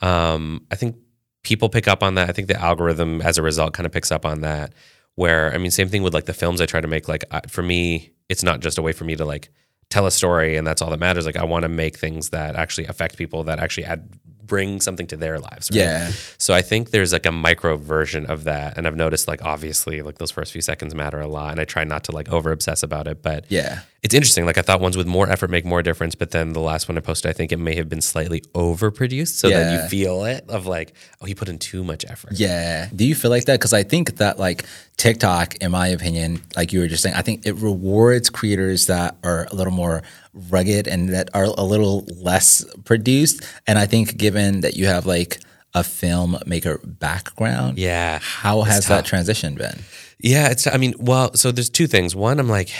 Um, 0.00 0.66
I 0.70 0.76
think 0.76 0.96
people 1.42 1.68
pick 1.68 1.86
up 1.88 2.02
on 2.02 2.14
that. 2.14 2.28
I 2.28 2.32
think 2.32 2.48
the 2.48 2.60
algorithm, 2.60 3.20
as 3.20 3.38
a 3.38 3.42
result, 3.42 3.74
kind 3.74 3.86
of 3.86 3.92
picks 3.92 4.10
up 4.10 4.24
on 4.24 4.40
that. 4.40 4.72
Where 5.14 5.52
I 5.52 5.58
mean, 5.58 5.70
same 5.70 5.88
thing 5.88 6.02
with 6.02 6.14
like 6.14 6.24
the 6.24 6.32
films 6.32 6.60
I 6.62 6.66
try 6.66 6.80
to 6.80 6.88
make. 6.88 7.06
Like 7.06 7.24
for 7.48 7.62
me, 7.62 8.12
it's 8.30 8.42
not 8.42 8.60
just 8.60 8.78
a 8.78 8.82
way 8.82 8.92
for 8.92 9.04
me 9.04 9.14
to 9.16 9.26
like 9.26 9.50
tell 9.90 10.06
a 10.06 10.10
story 10.10 10.56
and 10.56 10.66
that's 10.66 10.80
all 10.80 10.90
that 10.90 10.98
matters. 11.00 11.26
Like 11.26 11.36
I 11.36 11.44
want 11.44 11.64
to 11.64 11.68
make 11.68 11.98
things 11.98 12.30
that 12.30 12.56
actually 12.56 12.86
affect 12.86 13.18
people, 13.18 13.44
that 13.44 13.58
actually 13.58 13.84
add 13.84 14.08
bring 14.52 14.82
something 14.82 15.06
to 15.06 15.16
their 15.16 15.38
lives. 15.38 15.70
Right? 15.70 15.78
Yeah. 15.78 16.10
So 16.36 16.52
I 16.52 16.60
think 16.60 16.90
there's 16.90 17.10
like 17.10 17.24
a 17.24 17.32
micro 17.32 17.78
version 17.78 18.26
of 18.26 18.44
that, 18.44 18.76
and 18.76 18.86
I've 18.86 18.96
noticed 18.96 19.26
like 19.26 19.42
obviously 19.42 20.02
like 20.02 20.18
those 20.18 20.30
first 20.30 20.52
few 20.52 20.60
seconds 20.60 20.94
matter 20.94 21.18
a 21.22 21.26
lot, 21.26 21.52
and 21.52 21.58
I 21.58 21.64
try 21.64 21.84
not 21.84 22.04
to 22.04 22.12
like 22.12 22.28
over 22.30 22.52
obsess 22.52 22.82
about 22.82 23.06
it. 23.06 23.22
But 23.22 23.46
yeah, 23.48 23.80
it's 24.02 24.14
interesting. 24.14 24.44
Like 24.44 24.58
I 24.58 24.62
thought 24.62 24.80
ones 24.80 24.96
with 24.96 25.06
more 25.06 25.30
effort 25.30 25.48
make 25.48 25.64
more 25.64 25.80
difference, 25.80 26.16
but 26.16 26.32
then 26.32 26.54
the 26.54 26.60
last 26.60 26.88
one 26.88 26.98
I 26.98 27.00
posted, 27.00 27.28
I 27.28 27.32
think 27.32 27.52
it 27.52 27.58
may 27.58 27.76
have 27.76 27.88
been 27.88 28.00
slightly 28.00 28.40
overproduced, 28.52 29.36
so 29.36 29.46
yeah. 29.46 29.60
then 29.60 29.80
you 29.80 29.88
feel 29.88 30.24
it 30.24 30.44
of 30.48 30.66
like, 30.66 30.92
oh, 31.20 31.26
he 31.26 31.36
put 31.36 31.48
in 31.48 31.58
too 31.58 31.84
much 31.84 32.04
effort. 32.08 32.32
Yeah. 32.34 32.88
Do 32.94 33.06
you 33.06 33.14
feel 33.14 33.30
like 33.30 33.44
that? 33.44 33.60
Because 33.60 33.72
I 33.72 33.84
think 33.84 34.16
that 34.16 34.40
like 34.40 34.64
TikTok, 34.96 35.54
in 35.56 35.70
my 35.70 35.86
opinion, 35.86 36.42
like 36.56 36.72
you 36.72 36.80
were 36.80 36.88
just 36.88 37.04
saying, 37.04 37.14
I 37.14 37.22
think 37.22 37.46
it 37.46 37.52
rewards 37.54 38.28
creators 38.28 38.86
that 38.86 39.16
are 39.22 39.46
a 39.52 39.54
little 39.54 39.72
more 39.72 40.02
rugged 40.34 40.88
and 40.88 41.10
that 41.10 41.30
are 41.32 41.44
a 41.44 41.62
little 41.62 42.04
less 42.16 42.64
produced. 42.84 43.44
And 43.68 43.78
I 43.78 43.86
think 43.86 44.16
given 44.16 44.62
that 44.62 44.74
you 44.74 44.86
have 44.86 45.06
like 45.06 45.38
a 45.74 45.80
filmmaker 45.82 46.80
background, 46.82 47.78
yeah, 47.78 48.18
how 48.20 48.62
has 48.62 48.88
that 48.88 49.04
transition 49.04 49.54
been? 49.54 49.78
Yeah, 50.18 50.50
it's. 50.50 50.66
I 50.66 50.76
mean, 50.76 50.94
well, 50.98 51.34
so 51.34 51.50
there's 51.50 51.70
two 51.70 51.86
things. 51.86 52.14
One, 52.14 52.38
I'm 52.38 52.48
like, 52.48 52.70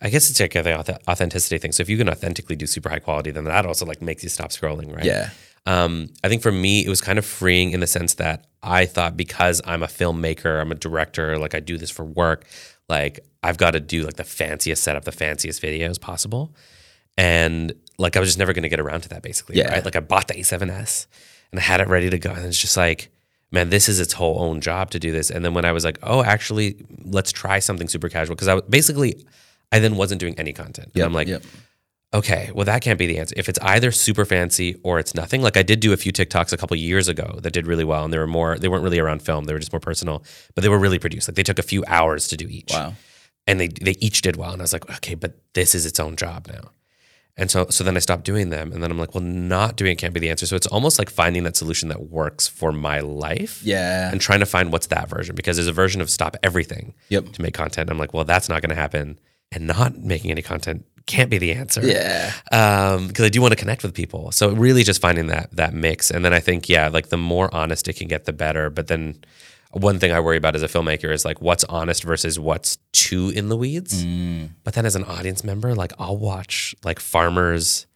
I 0.00 0.10
guess 0.10 0.30
it's 0.30 0.40
like 0.40 0.52
the 0.52 1.00
authenticity 1.08 1.58
thing. 1.58 1.72
So 1.72 1.80
if 1.80 1.88
you 1.88 1.96
can 1.96 2.08
authentically 2.08 2.54
do 2.56 2.66
super 2.66 2.88
high 2.88 3.00
quality, 3.00 3.30
then 3.30 3.44
that 3.44 3.66
also 3.66 3.84
like 3.84 4.00
makes 4.00 4.22
you 4.22 4.28
stop 4.28 4.50
scrolling, 4.50 4.94
right? 4.94 5.04
Yeah. 5.04 5.30
Um, 5.66 6.08
I 6.22 6.28
think 6.28 6.40
for 6.40 6.52
me, 6.52 6.84
it 6.84 6.88
was 6.88 7.00
kind 7.00 7.18
of 7.18 7.26
freeing 7.26 7.72
in 7.72 7.80
the 7.80 7.86
sense 7.86 8.14
that 8.14 8.46
I 8.62 8.86
thought 8.86 9.16
because 9.16 9.60
I'm 9.66 9.82
a 9.82 9.86
filmmaker, 9.86 10.60
I'm 10.60 10.72
a 10.72 10.76
director, 10.76 11.36
like 11.38 11.54
I 11.54 11.60
do 11.60 11.76
this 11.76 11.90
for 11.90 12.04
work, 12.04 12.46
like 12.88 13.20
I've 13.42 13.58
got 13.58 13.72
to 13.72 13.80
do 13.80 14.04
like 14.04 14.16
the 14.16 14.24
fanciest 14.24 14.82
setup, 14.82 15.04
the 15.04 15.12
fanciest 15.12 15.60
videos 15.60 16.00
possible. 16.00 16.54
And 17.16 17.74
like 17.98 18.16
I 18.16 18.20
was 18.20 18.28
just 18.28 18.38
never 18.38 18.52
going 18.52 18.62
to 18.62 18.68
get 18.68 18.80
around 18.80 19.02
to 19.02 19.08
that 19.10 19.22
basically, 19.22 19.56
yeah. 19.56 19.72
right? 19.72 19.84
Like 19.84 19.96
I 19.96 20.00
bought 20.00 20.28
the 20.28 20.34
A7S 20.34 21.06
and 21.50 21.58
I 21.58 21.62
had 21.62 21.80
it 21.80 21.88
ready 21.88 22.08
to 22.08 22.18
go. 22.18 22.30
And 22.30 22.46
it's 22.46 22.60
just 22.60 22.76
like, 22.76 23.10
man, 23.50 23.70
this 23.70 23.88
is 23.88 23.98
its 23.98 24.12
whole 24.12 24.40
own 24.40 24.60
job 24.60 24.90
to 24.92 24.98
do 24.98 25.10
this. 25.12 25.30
And 25.30 25.44
then 25.44 25.54
when 25.54 25.64
I 25.64 25.72
was 25.72 25.84
like, 25.84 25.98
oh, 26.02 26.22
actually, 26.22 26.86
let's 27.04 27.32
try 27.32 27.58
something 27.58 27.88
super 27.88 28.08
casual. 28.08 28.36
Cause 28.36 28.48
I 28.48 28.60
basically, 28.60 29.26
I 29.72 29.78
then 29.78 29.96
wasn't 29.96 30.20
doing 30.20 30.34
any 30.38 30.52
content. 30.52 30.92
Yep, 30.94 30.96
and 30.96 31.04
I'm 31.04 31.12
like, 31.12 31.28
yep. 31.28 31.42
okay, 32.14 32.50
well, 32.54 32.64
that 32.64 32.82
can't 32.82 32.98
be 32.98 33.06
the 33.06 33.18
answer. 33.18 33.34
If 33.36 33.48
it's 33.48 33.58
either 33.60 33.92
super 33.92 34.24
fancy 34.24 34.76
or 34.82 34.98
it's 34.98 35.14
nothing, 35.14 35.42
like 35.42 35.56
I 35.56 35.62
did 35.62 35.80
do 35.80 35.92
a 35.92 35.96
few 35.96 36.12
TikToks 36.12 36.52
a 36.52 36.56
couple 36.56 36.76
years 36.76 37.08
ago 37.08 37.38
that 37.42 37.52
did 37.52 37.66
really 37.66 37.84
well. 37.84 38.04
And 38.04 38.12
they 38.12 38.18
were 38.18 38.26
more, 38.26 38.58
they 38.58 38.68
weren't 38.68 38.82
really 38.82 38.98
around 38.98 39.22
film. 39.22 39.44
They 39.44 39.52
were 39.52 39.58
just 39.58 39.72
more 39.72 39.80
personal, 39.80 40.24
but 40.54 40.62
they 40.62 40.68
were 40.68 40.78
really 40.78 40.98
produced. 40.98 41.28
Like 41.28 41.36
they 41.36 41.42
took 41.42 41.58
a 41.58 41.62
few 41.62 41.84
hours 41.86 42.28
to 42.28 42.36
do 42.36 42.46
each. 42.48 42.72
Wow. 42.72 42.94
And 43.46 43.60
they, 43.60 43.68
they 43.68 43.94
each 44.00 44.22
did 44.22 44.36
well. 44.36 44.52
And 44.52 44.60
I 44.60 44.64
was 44.64 44.72
like, 44.72 44.88
okay, 44.90 45.14
but 45.14 45.38
this 45.54 45.74
is 45.74 45.86
its 45.86 46.00
own 46.00 46.16
job 46.16 46.48
now. 46.48 46.70
And 47.38 47.52
so, 47.52 47.66
so 47.70 47.84
then 47.84 47.96
I 47.96 48.00
stopped 48.00 48.24
doing 48.24 48.50
them, 48.50 48.72
and 48.72 48.82
then 48.82 48.90
I'm 48.90 48.98
like, 48.98 49.14
well, 49.14 49.22
not 49.22 49.76
doing 49.76 49.92
it 49.92 49.98
can't 49.98 50.12
be 50.12 50.18
the 50.18 50.28
answer. 50.28 50.44
So 50.44 50.56
it's 50.56 50.66
almost 50.66 50.98
like 50.98 51.08
finding 51.08 51.44
that 51.44 51.56
solution 51.56 51.88
that 51.88 52.10
works 52.10 52.48
for 52.48 52.72
my 52.72 52.98
life, 52.98 53.62
yeah, 53.62 54.10
and 54.10 54.20
trying 54.20 54.40
to 54.40 54.46
find 54.46 54.72
what's 54.72 54.88
that 54.88 55.08
version 55.08 55.36
because 55.36 55.56
there's 55.56 55.68
a 55.68 55.72
version 55.72 56.00
of 56.00 56.10
stop 56.10 56.36
everything, 56.42 56.94
yep. 57.10 57.30
to 57.30 57.40
make 57.40 57.54
content. 57.54 57.90
I'm 57.90 57.98
like, 57.98 58.12
well, 58.12 58.24
that's 58.24 58.48
not 58.48 58.60
going 58.60 58.70
to 58.70 58.74
happen, 58.74 59.20
and 59.52 59.66
not 59.66 59.98
making 59.98 60.30
any 60.30 60.42
content 60.42 60.84
can't 61.06 61.30
be 61.30 61.38
the 61.38 61.52
answer, 61.52 61.80
yeah, 61.84 62.32
because 62.44 63.20
um, 63.20 63.24
I 63.24 63.30
do 63.30 63.40
want 63.40 63.52
to 63.52 63.56
connect 63.56 63.82
with 63.82 63.94
people. 63.94 64.30
So 64.30 64.50
really, 64.50 64.82
just 64.84 65.00
finding 65.00 65.28
that 65.28 65.50
that 65.56 65.72
mix, 65.72 66.10
and 66.10 66.24
then 66.24 66.34
I 66.34 66.40
think, 66.40 66.68
yeah, 66.68 66.88
like 66.88 67.08
the 67.08 67.16
more 67.16 67.52
honest 67.54 67.88
it 67.88 67.94
can 67.94 68.08
get, 68.08 68.26
the 68.26 68.32
better. 68.32 68.68
But 68.68 68.88
then 68.88 69.18
one 69.72 69.98
thing 69.98 70.12
I 70.12 70.20
worry 70.20 70.36
about 70.36 70.54
as 70.54 70.62
a 70.62 70.68
filmmaker 70.68 71.10
is 71.10 71.24
like 71.24 71.40
what's 71.40 71.64
honest 71.64 72.04
versus 72.04 72.38
what's 72.38 72.78
too 72.92 73.30
in 73.34 73.48
the 73.48 73.56
weeds. 73.56 74.04
Mm. 74.04 74.50
But 74.64 74.74
then 74.74 74.86
as 74.86 74.96
an 74.96 75.04
audience 75.04 75.44
member, 75.44 75.74
like 75.74 75.92
I'll 75.98 76.16
watch 76.16 76.74
like 76.84 77.00
farmers 77.00 77.86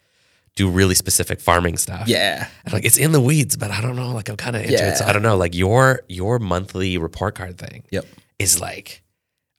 do 0.54 0.68
really 0.68 0.94
specific 0.94 1.40
farming 1.40 1.78
stuff. 1.78 2.08
Yeah. 2.08 2.48
And 2.64 2.74
like 2.74 2.84
it's 2.84 2.98
in 2.98 3.12
the 3.12 3.20
weeds, 3.20 3.56
but 3.56 3.70
I 3.70 3.80
don't 3.80 3.96
know. 3.96 4.12
Like 4.12 4.28
I'm 4.28 4.36
kind 4.36 4.56
of 4.56 4.62
into 4.62 4.74
yeah. 4.74 4.92
it. 4.92 4.96
So 4.98 5.06
I 5.06 5.12
don't 5.12 5.22
know. 5.22 5.36
Like 5.36 5.54
your 5.54 6.02
your 6.08 6.38
monthly 6.38 6.98
report 6.98 7.34
card 7.34 7.58
thing 7.58 7.84
yep. 7.90 8.04
is 8.38 8.60
like 8.60 9.02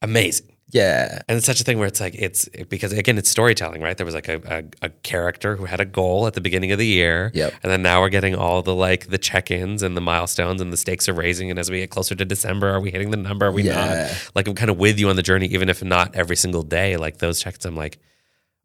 amazing. 0.01 0.52
Yeah. 0.73 1.21
And 1.27 1.37
it's 1.37 1.45
such 1.45 1.61
a 1.61 1.63
thing 1.63 1.77
where 1.77 1.87
it's 1.87 2.01
like, 2.01 2.15
it's 2.15 2.49
because 2.67 2.91
again, 2.93 3.19
it's 3.19 3.29
storytelling, 3.29 3.81
right? 3.81 3.95
There 3.95 4.05
was 4.05 4.15
like 4.15 4.27
a, 4.27 4.41
a, 4.81 4.87
a, 4.87 4.89
character 5.03 5.55
who 5.55 5.65
had 5.65 5.79
a 5.79 5.85
goal 5.85 6.25
at 6.25 6.33
the 6.33 6.41
beginning 6.41 6.71
of 6.71 6.79
the 6.79 6.87
year. 6.87 7.31
Yep. 7.35 7.53
And 7.61 7.71
then 7.71 7.83
now 7.83 8.01
we're 8.01 8.09
getting 8.09 8.35
all 8.35 8.63
the 8.63 8.73
like 8.73 9.07
the 9.07 9.19
check 9.19 9.51
ins 9.51 9.83
and 9.83 9.95
the 9.95 10.01
milestones 10.01 10.61
and 10.61 10.73
the 10.73 10.77
stakes 10.77 11.07
are 11.07 11.13
raising. 11.13 11.51
And 11.51 11.59
as 11.59 11.69
we 11.69 11.79
get 11.79 11.91
closer 11.91 12.15
to 12.15 12.25
December, 12.25 12.69
are 12.69 12.79
we 12.79 12.89
hitting 12.89 13.11
the 13.11 13.17
number? 13.17 13.45
Are 13.45 13.51
we 13.51 13.63
yeah. 13.63 14.07
not? 14.09 14.31
Like 14.33 14.47
I'm 14.47 14.55
kind 14.55 14.71
of 14.71 14.77
with 14.77 14.99
you 14.99 15.09
on 15.09 15.15
the 15.15 15.21
journey, 15.21 15.45
even 15.47 15.69
if 15.69 15.83
not 15.83 16.15
every 16.15 16.35
single 16.35 16.63
day. 16.63 16.97
Like 16.97 17.19
those 17.19 17.39
checks, 17.39 17.63
I'm 17.65 17.75
like, 17.75 17.99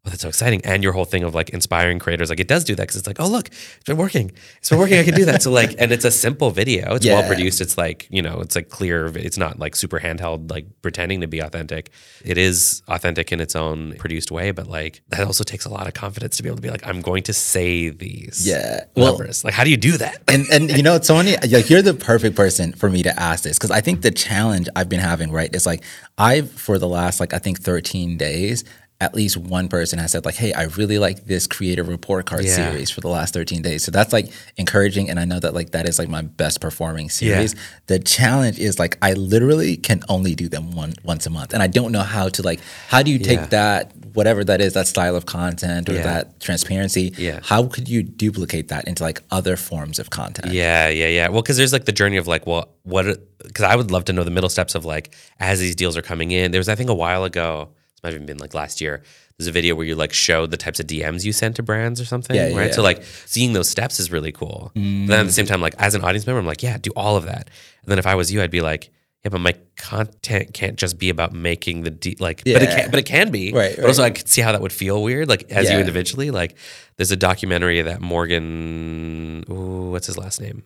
oh, 0.05 0.09
that's 0.09 0.21
so 0.21 0.29
exciting. 0.29 0.61
And 0.63 0.81
your 0.81 0.93
whole 0.93 1.05
thing 1.05 1.23
of 1.23 1.35
like 1.35 1.49
inspiring 1.49 1.99
creators, 1.99 2.29
like 2.29 2.39
it 2.39 2.47
does 2.47 2.63
do 2.63 2.73
that 2.75 2.83
because 2.83 2.95
it's 2.95 3.07
like, 3.07 3.19
oh, 3.19 3.27
look, 3.27 3.49
it's 3.49 3.83
been 3.85 3.97
working. 3.97 4.31
It's 4.59 4.69
been 4.69 4.79
working. 4.79 4.97
I 4.97 5.03
can 5.03 5.13
do 5.13 5.25
that. 5.25 5.41
So 5.43 5.51
like, 5.51 5.75
and 5.77 5.91
it's 5.91 6.05
a 6.05 6.11
simple 6.11 6.51
video. 6.51 6.95
It's 6.95 7.05
yeah. 7.05 7.19
well 7.19 7.27
produced. 7.27 7.59
It's 7.59 7.77
like, 7.77 8.07
you 8.09 8.21
know, 8.21 8.39
it's 8.39 8.55
like 8.55 8.69
clear. 8.69 9.07
It's 9.07 9.37
not 9.37 9.59
like 9.59 9.75
super 9.75 9.99
handheld, 9.99 10.49
like 10.49 10.65
pretending 10.81 11.21
to 11.21 11.27
be 11.27 11.39
authentic. 11.39 11.91
It 12.23 12.37
is 12.37 12.81
authentic 12.87 13.31
in 13.31 13.41
its 13.41 13.55
own 13.55 13.95
produced 13.97 14.31
way, 14.31 14.51
but 14.51 14.67
like 14.67 15.01
that 15.09 15.27
also 15.27 15.43
takes 15.43 15.65
a 15.65 15.69
lot 15.69 15.87
of 15.87 15.93
confidence 15.93 16.37
to 16.37 16.43
be 16.43 16.49
able 16.49 16.57
to 16.57 16.61
be 16.61 16.69
like, 16.69 16.85
I'm 16.87 17.01
going 17.01 17.23
to 17.23 17.33
say 17.33 17.89
these 17.89 18.47
yeah. 18.47 18.85
numbers. 18.95 19.43
Well, 19.43 19.49
like, 19.49 19.53
how 19.53 19.63
do 19.65 19.69
you 19.69 19.77
do 19.77 19.97
that? 19.97 20.23
And, 20.27 20.45
and 20.49 20.71
you 20.71 20.81
know, 20.81 20.95
it's. 20.95 21.09
Like, 21.09 21.69
you're 21.69 21.81
the 21.81 21.95
perfect 21.95 22.35
person 22.35 22.71
for 22.73 22.89
me 22.89 23.03
to 23.03 23.19
ask 23.19 23.43
this 23.43 23.57
because 23.57 23.71
I 23.71 23.81
think 23.81 24.03
the 24.03 24.11
challenge 24.11 24.69
I've 24.75 24.89
been 24.89 24.99
having, 24.99 25.31
right, 25.31 25.53
is 25.53 25.65
like, 25.65 25.83
I've, 26.17 26.51
for 26.51 26.77
the 26.77 26.87
last, 26.87 27.19
like, 27.19 27.33
I 27.33 27.39
think 27.39 27.59
13 27.59 28.17
days, 28.17 28.63
at 29.01 29.15
least 29.15 29.37
one 29.37 29.69
person 29.69 29.97
has 29.97 30.11
said 30.11 30.25
like, 30.25 30.35
"Hey, 30.35 30.51
I 30.51 30.63
really 30.63 30.99
like 30.99 31.25
this 31.25 31.47
creative 31.47 31.87
report 31.87 32.25
card 32.25 32.43
yeah. 32.43 32.55
series 32.55 32.91
for 32.91 32.99
the 32.99 33.07
last 33.07 33.33
13 33.33 33.61
days." 33.61 33.83
So 33.83 33.91
that's 33.91 34.11
like 34.11 34.31
encouraging, 34.57 35.09
and 35.09 35.19
I 35.19 35.25
know 35.25 35.39
that 35.39 35.53
like 35.53 35.71
that 35.71 35.87
is 35.87 35.97
like 35.97 36.09
my 36.09 36.21
best 36.21 36.59
performing 36.59 37.09
series. 37.09 37.53
Yeah. 37.53 37.59
The 37.87 37.99
challenge 37.99 38.59
is 38.59 38.77
like 38.77 38.97
I 39.01 39.13
literally 39.13 39.77
can 39.77 40.03
only 40.09 40.35
do 40.35 40.49
them 40.49 40.75
one 40.75 40.93
once 41.03 41.25
a 41.25 41.29
month, 41.29 41.53
and 41.53 41.63
I 41.63 41.67
don't 41.67 41.91
know 41.93 42.01
how 42.01 42.27
to 42.29 42.43
like 42.43 42.59
how 42.89 43.01
do 43.01 43.11
you 43.11 43.19
take 43.19 43.39
yeah. 43.39 43.45
that 43.47 43.95
whatever 44.13 44.43
that 44.43 44.59
is 44.59 44.73
that 44.73 44.87
style 44.87 45.15
of 45.15 45.25
content 45.25 45.87
or 45.87 45.93
that 45.93 46.39
transparency? 46.41 47.13
Yeah. 47.17 47.39
How 47.41 47.67
could 47.67 47.87
you 47.87 48.03
duplicate 48.03 48.67
that 48.67 48.85
into 48.85 49.03
like 49.03 49.21
other 49.31 49.55
forms 49.55 49.99
of 49.99 50.09
content? 50.09 50.53
Yeah, 50.53 50.89
yeah, 50.89 51.07
yeah. 51.07 51.29
Well, 51.29 51.41
because 51.41 51.55
there's 51.55 51.71
like 51.71 51.85
the 51.85 51.93
journey 51.93 52.17
of 52.17 52.27
like, 52.27 52.45
well, 52.45 52.69
what? 52.83 53.05
Because 53.37 53.63
I 53.63 53.77
would 53.77 53.91
love 53.91 54.05
to 54.05 54.13
know 54.13 54.25
the 54.25 54.31
middle 54.31 54.49
steps 54.49 54.75
of 54.75 54.83
like 54.83 55.15
as 55.39 55.61
these 55.61 55.75
deals 55.75 55.95
are 55.95 56.01
coming 56.01 56.31
in. 56.31 56.51
There 56.51 56.59
was 56.59 56.67
I 56.67 56.75
think 56.75 56.89
a 56.89 56.93
while 56.95 57.23
ago 57.23 57.69
might 58.03 58.09
have 58.09 58.15
even 58.15 58.25
been 58.25 58.37
like 58.37 58.53
last 58.53 58.81
year. 58.81 59.01
There's 59.37 59.47
a 59.47 59.51
video 59.51 59.75
where 59.75 59.85
you 59.85 59.95
like 59.95 60.11
showed 60.11 60.51
the 60.51 60.57
types 60.57 60.79
of 60.79 60.87
DMs 60.87 61.23
you 61.23 61.31
sent 61.31 61.55
to 61.57 61.63
brands 61.63 62.01
or 62.01 62.05
something, 62.05 62.35
yeah, 62.35 62.55
right? 62.55 62.67
Yeah. 62.67 62.71
So 62.71 62.81
like 62.81 63.03
seeing 63.25 63.53
those 63.53 63.69
steps 63.69 63.99
is 63.99 64.11
really 64.11 64.31
cool. 64.31 64.71
Mm. 64.75 65.07
But 65.07 65.11
then 65.11 65.19
at 65.21 65.25
the 65.27 65.31
same 65.31 65.45
time, 65.45 65.61
like 65.61 65.75
as 65.77 65.95
an 65.95 66.03
audience 66.03 66.27
member, 66.27 66.39
I'm 66.39 66.45
like, 66.45 66.61
yeah, 66.61 66.77
do 66.77 66.91
all 66.95 67.15
of 67.15 67.25
that. 67.25 67.49
And 67.83 67.91
then 67.91 67.99
if 67.99 68.05
I 68.05 68.15
was 68.15 68.31
you, 68.31 68.41
I'd 68.41 68.51
be 68.51 68.61
like, 68.61 68.89
yeah, 69.23 69.29
but 69.29 69.41
my 69.41 69.53
content 69.75 70.53
can't 70.53 70.77
just 70.77 70.97
be 70.97 71.09
about 71.09 71.33
making 71.33 71.83
the 71.83 71.89
de- 71.91 72.15
like, 72.19 72.43
but 72.45 72.63
it 72.63 72.69
can, 72.69 72.89
but 72.89 72.99
it 72.99 73.05
can 73.05 73.31
be. 73.31 73.51
Right, 73.51 73.75
But 73.75 73.85
also, 73.85 74.01
I 74.01 74.11
could 74.11 74.29
see 74.29 74.41
how 74.41 74.53
that 74.53 74.61
would 74.61 74.71
feel 74.71 75.03
weird, 75.03 75.27
like 75.27 75.51
as 75.51 75.69
you 75.69 75.77
individually. 75.77 76.31
Like, 76.31 76.55
there's 76.95 77.11
a 77.11 77.17
documentary 77.17 77.81
that 77.81 77.99
Morgan, 77.99 79.43
ooh, 79.49 79.91
what's 79.91 80.07
his 80.07 80.17
last 80.17 80.39
name? 80.39 80.63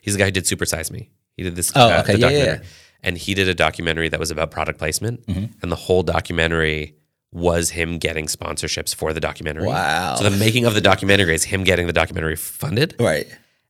He's 0.00 0.14
the 0.14 0.18
guy 0.18 0.26
who 0.26 0.30
did 0.30 0.46
Super 0.46 0.64
Size 0.64 0.90
Me. 0.90 1.10
He 1.36 1.42
did 1.42 1.54
this. 1.54 1.72
Oh, 1.74 1.88
uh, 1.88 2.00
okay, 2.00 2.16
yeah, 2.16 2.28
yeah, 2.28 2.38
documentary. 2.38 2.66
And 3.02 3.18
he 3.18 3.34
did 3.34 3.48
a 3.48 3.54
documentary 3.54 4.08
that 4.08 4.20
was 4.20 4.30
about 4.30 4.50
product 4.50 4.78
placement, 4.78 5.26
Mm-hmm. 5.26 5.46
and 5.62 5.72
the 5.72 5.76
whole 5.76 6.02
documentary 6.02 6.94
was 7.32 7.70
him 7.70 7.98
getting 7.98 8.26
sponsorships 8.26 8.94
for 8.94 9.12
the 9.12 9.20
documentary. 9.20 9.66
Wow. 9.66 10.16
So 10.16 10.28
the 10.28 10.36
making 10.36 10.66
of 10.66 10.74
the 10.74 10.80
documentary 10.82 11.34
is 11.34 11.44
him 11.44 11.64
getting 11.64 11.86
the 11.86 11.92
documentary 11.94 12.36
funded 12.36 12.94
Right. 13.00 13.26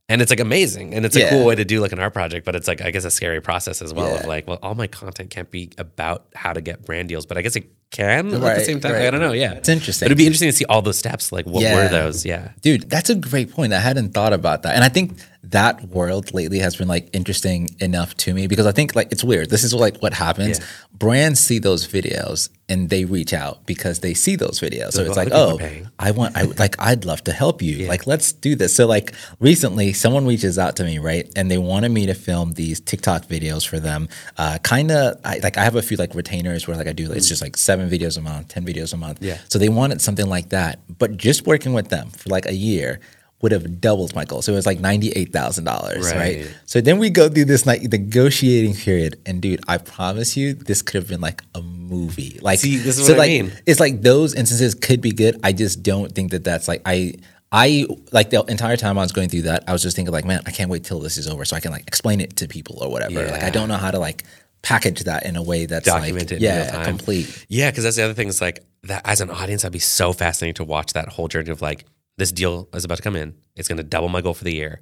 and 0.09 0.21
it's 0.21 0.31
like 0.31 0.41
amazing 0.41 0.95
and 0.95 1.07
it's 1.07 1.15
a 1.15 1.21
Yeah. 1.21 1.31
cool 1.31 1.45
way 1.47 1.55
to 1.55 1.65
do 1.65 1.81
like 1.81 1.93
an 1.93 2.01
art 2.01 2.13
project 2.13 2.45
but 2.45 2.57
it's 2.57 2.67
like 2.67 2.81
i 2.83 2.91
guess 2.91 3.05
a 3.05 3.11
scary 3.11 3.41
process 3.41 3.81
as 3.81 3.95
well 3.95 4.17
of 4.17 4.27
like 4.27 4.49
well 4.49 4.59
all 4.65 4.75
my 4.75 4.89
content 4.89 5.31
can't 5.31 5.49
be 5.53 5.71
about 5.79 6.27
how 6.35 6.53
to 6.53 6.61
get 6.61 6.85
brand 6.85 7.09
deals 7.09 7.25
but 7.25 7.39
i 7.39 7.41
guess 7.41 7.55
it 7.55 7.71
can 7.93 8.35
at 8.35 8.41
the 8.41 8.65
same 8.65 8.81
time 8.81 8.97
i 8.97 9.11
don't 9.11 9.21
know 9.21 9.31
yeah 9.33 9.53
It's 9.53 9.69
interesting. 9.69 10.07
but 10.07 10.11
it'd 10.11 10.19
be 10.19 10.27
interesting 10.27 10.49
to 10.51 10.57
see 10.57 10.65
all 10.65 10.83
those 10.83 10.99
steps 10.99 11.31
like 11.31 11.47
what 11.47 11.63
Yeah. 11.63 11.77
were 11.77 11.89
those 11.89 12.27
yeah 12.27 12.51
Dude, 12.63 12.91
that's 12.91 13.11
a 13.11 13.15
great 13.15 13.53
point. 13.53 13.73
I 13.73 13.79
hadn't 13.79 14.13
thought 14.13 14.33
about 14.33 14.65
that. 14.65 14.75
And 14.75 14.83
I 14.83 14.89
think 14.89 15.19
that 15.45 15.83
world 15.89 16.33
lately 16.33 16.61
has 16.61 16.77
been 16.77 16.87
like 16.87 17.09
interesting 17.13 17.69
enough 17.81 18.17
to 18.17 18.33
me 18.33 18.47
because 18.47 18.65
I 18.65 18.73
think 18.73 18.95
like 18.95 19.11
it's 19.11 19.25
weird. 19.25 19.51
This 19.51 19.65
is 19.65 19.75
like 19.75 19.99
what 19.99 20.15
happens. 20.15 20.61
Yeah. 20.61 20.65
Brands 20.93 21.41
see 21.41 21.59
those 21.59 21.87
videos 21.87 22.49
and 22.69 22.91
they 22.91 23.05
reach 23.05 23.33
out 23.33 23.67
because 23.67 24.01
they 24.01 24.15
see 24.15 24.37
those 24.37 24.61
videos. 24.61 24.93
So 24.93 25.03
Like, 25.03 25.09
it's 25.09 25.17
like, 25.17 25.29
oh. 25.33 25.59
I 25.99 26.13
want 26.13 26.37
I 26.37 26.43
like 26.59 26.77
I'd 26.79 27.05
love 27.05 27.25
to 27.25 27.33
help 27.33 27.61
you. 27.61 27.89
Like 27.89 28.07
let's 28.07 28.33
do 28.33 28.55
this. 28.55 28.77
So 28.77 28.87
like 28.87 29.15
recently 29.41 29.93
someone 29.93 30.27
reaches 30.27 30.61
out 30.61 30.77
to 30.77 30.85
me, 30.85 30.99
right? 30.99 31.29
And 31.35 31.51
they 31.51 31.59
wanted 31.59 31.91
me 31.91 32.07
to 32.07 32.15
film 32.15 32.53
these 32.53 32.79
TikTok 32.79 33.25
videos 33.25 33.67
for 33.67 33.81
them. 33.81 34.09
Uh 34.39 34.59
kind 34.63 34.93
of 34.93 35.19
I, 35.25 35.39
like 35.39 35.59
I 35.59 35.65
have 35.65 35.75
a 35.75 35.83
few 35.83 35.97
like 35.97 36.15
retainers 36.15 36.69
where 36.69 36.77
like 36.77 36.87
I 36.87 36.93
do 36.93 37.11
it's 37.11 37.29
just 37.29 37.43
like 37.43 37.57
7 37.57 37.91
videos 37.91 38.17
a 38.17 38.21
month, 38.21 38.49
10 38.49 38.65
videos 38.65 38.93
a 38.95 38.97
month. 38.97 39.19
Yeah. 39.21 39.39
So 39.49 39.59
they 39.59 39.69
wanted 39.69 40.01
something 40.01 40.29
like 40.29 40.51
that. 40.51 40.79
But 40.99 41.17
just 41.17 41.47
working 41.47 41.73
with 41.73 41.89
them 41.89 42.11
for 42.11 42.29
like 42.29 42.47
a 42.47 42.55
year 42.55 43.01
would 43.43 43.53
have 43.53 43.81
doubled 43.81 44.15
my 44.15 44.25
goal. 44.25 44.41
So 44.41 44.53
it 44.53 44.57
was 44.57 44.67
like 44.67 44.79
$98,000, 44.79 45.67
right. 45.67 46.15
Right. 46.15 46.55
So 46.65 46.81
then 46.81 46.99
we 46.99 47.11
go 47.11 47.29
through 47.29 47.47
this 47.47 47.67
like 47.67 47.83
negotiating 47.83 48.75
period. 48.75 49.21
And 49.27 49.43
dude, 49.43 49.61
I 49.69 49.79
promise 49.79 50.37
you, 50.37 50.55
this 50.55 50.81
could 50.81 51.03
have 51.03 51.09
been 51.09 51.21
like 51.21 51.43
a 51.55 51.61
movie. 51.61 52.39
Like, 52.41 52.61
See, 52.61 52.77
this 52.77 52.99
is 52.99 53.07
so 53.07 53.15
what 53.15 53.23
I 53.23 53.27
mean. 53.27 53.53
It's 53.67 53.81
like 53.81 54.01
those 54.01 54.35
instances 54.35 54.75
could 54.75 55.01
be 55.01 55.11
good. 55.11 55.41
I 55.43 55.53
just 55.53 55.83
don't 55.83 56.13
think 56.13 56.31
that 56.31 56.45
that's 56.45 56.69
like, 56.69 56.83
I, 56.87 57.15
I 57.51 57.87
like 58.13 58.31
the 58.31 58.45
entire 58.45 58.77
time 58.77 58.97
I 58.97 59.03
was 59.03 59.13
going 59.13 59.29
through 59.29 59.43
that, 59.43 59.65
I 59.67 59.73
was 59.73 59.83
just 59.83 59.97
thinking 59.97 60.13
like, 60.13 60.25
man, 60.25 60.41
I 60.47 60.53
can't 60.53 60.71
wait 60.71 60.85
till 60.85 61.01
this 61.01 61.19
is 61.19 61.29
over 61.29 61.45
so 61.45 61.57
I 61.57 61.61
can 61.61 61.73
like 61.73 61.87
explain 61.87 62.21
it 62.21 62.37
to 62.37 62.49
people 62.49 62.79
or 62.81 62.91
whatever. 62.91 63.27
Like, 63.27 63.43
I 63.43 63.51
don't 63.51 63.69
know 63.69 63.77
how 63.77 63.91
to 63.91 63.99
like 63.99 64.25
package 64.63 65.01
that 65.01 65.27
in 65.27 65.35
a 65.35 65.43
way 65.43 65.67
that's 65.67 65.85
document 65.85 66.31
like, 66.31 66.41
it 66.41 66.45
in 66.45 66.55
real 66.55 66.65
yeah, 66.65 66.85
complete. 66.85 67.47
Yeah, 67.49 67.71
because 67.71 67.83
that's 67.83 67.97
the 67.97 68.05
other 68.05 68.15
thing 68.15 68.29
is 68.29 68.41
like 68.41 68.65
that 68.85 69.03
as 69.05 69.21
an 69.21 69.31
audience, 69.31 69.65
I'd 69.65 69.73
be 69.73 69.81
so 69.81 70.13
fascinating 70.13 70.55
to 70.55 70.65
watch 70.65 70.93
that 70.93 71.09
whole 71.09 71.29
journey 71.29 71.51
of 71.51 71.61
like 71.61 71.85
this 72.19 72.33
deal 72.33 72.69
is 72.75 72.85
about 72.85 72.97
to 72.99 73.03
come 73.03 73.17
in. 73.17 73.35
It's 73.57 73.69
going 73.69 73.79
to 73.79 73.83
double 73.85 74.09
my 74.09 74.21
goal 74.21 74.35
for 74.35 74.45
the 74.45 74.53
year, 74.53 74.81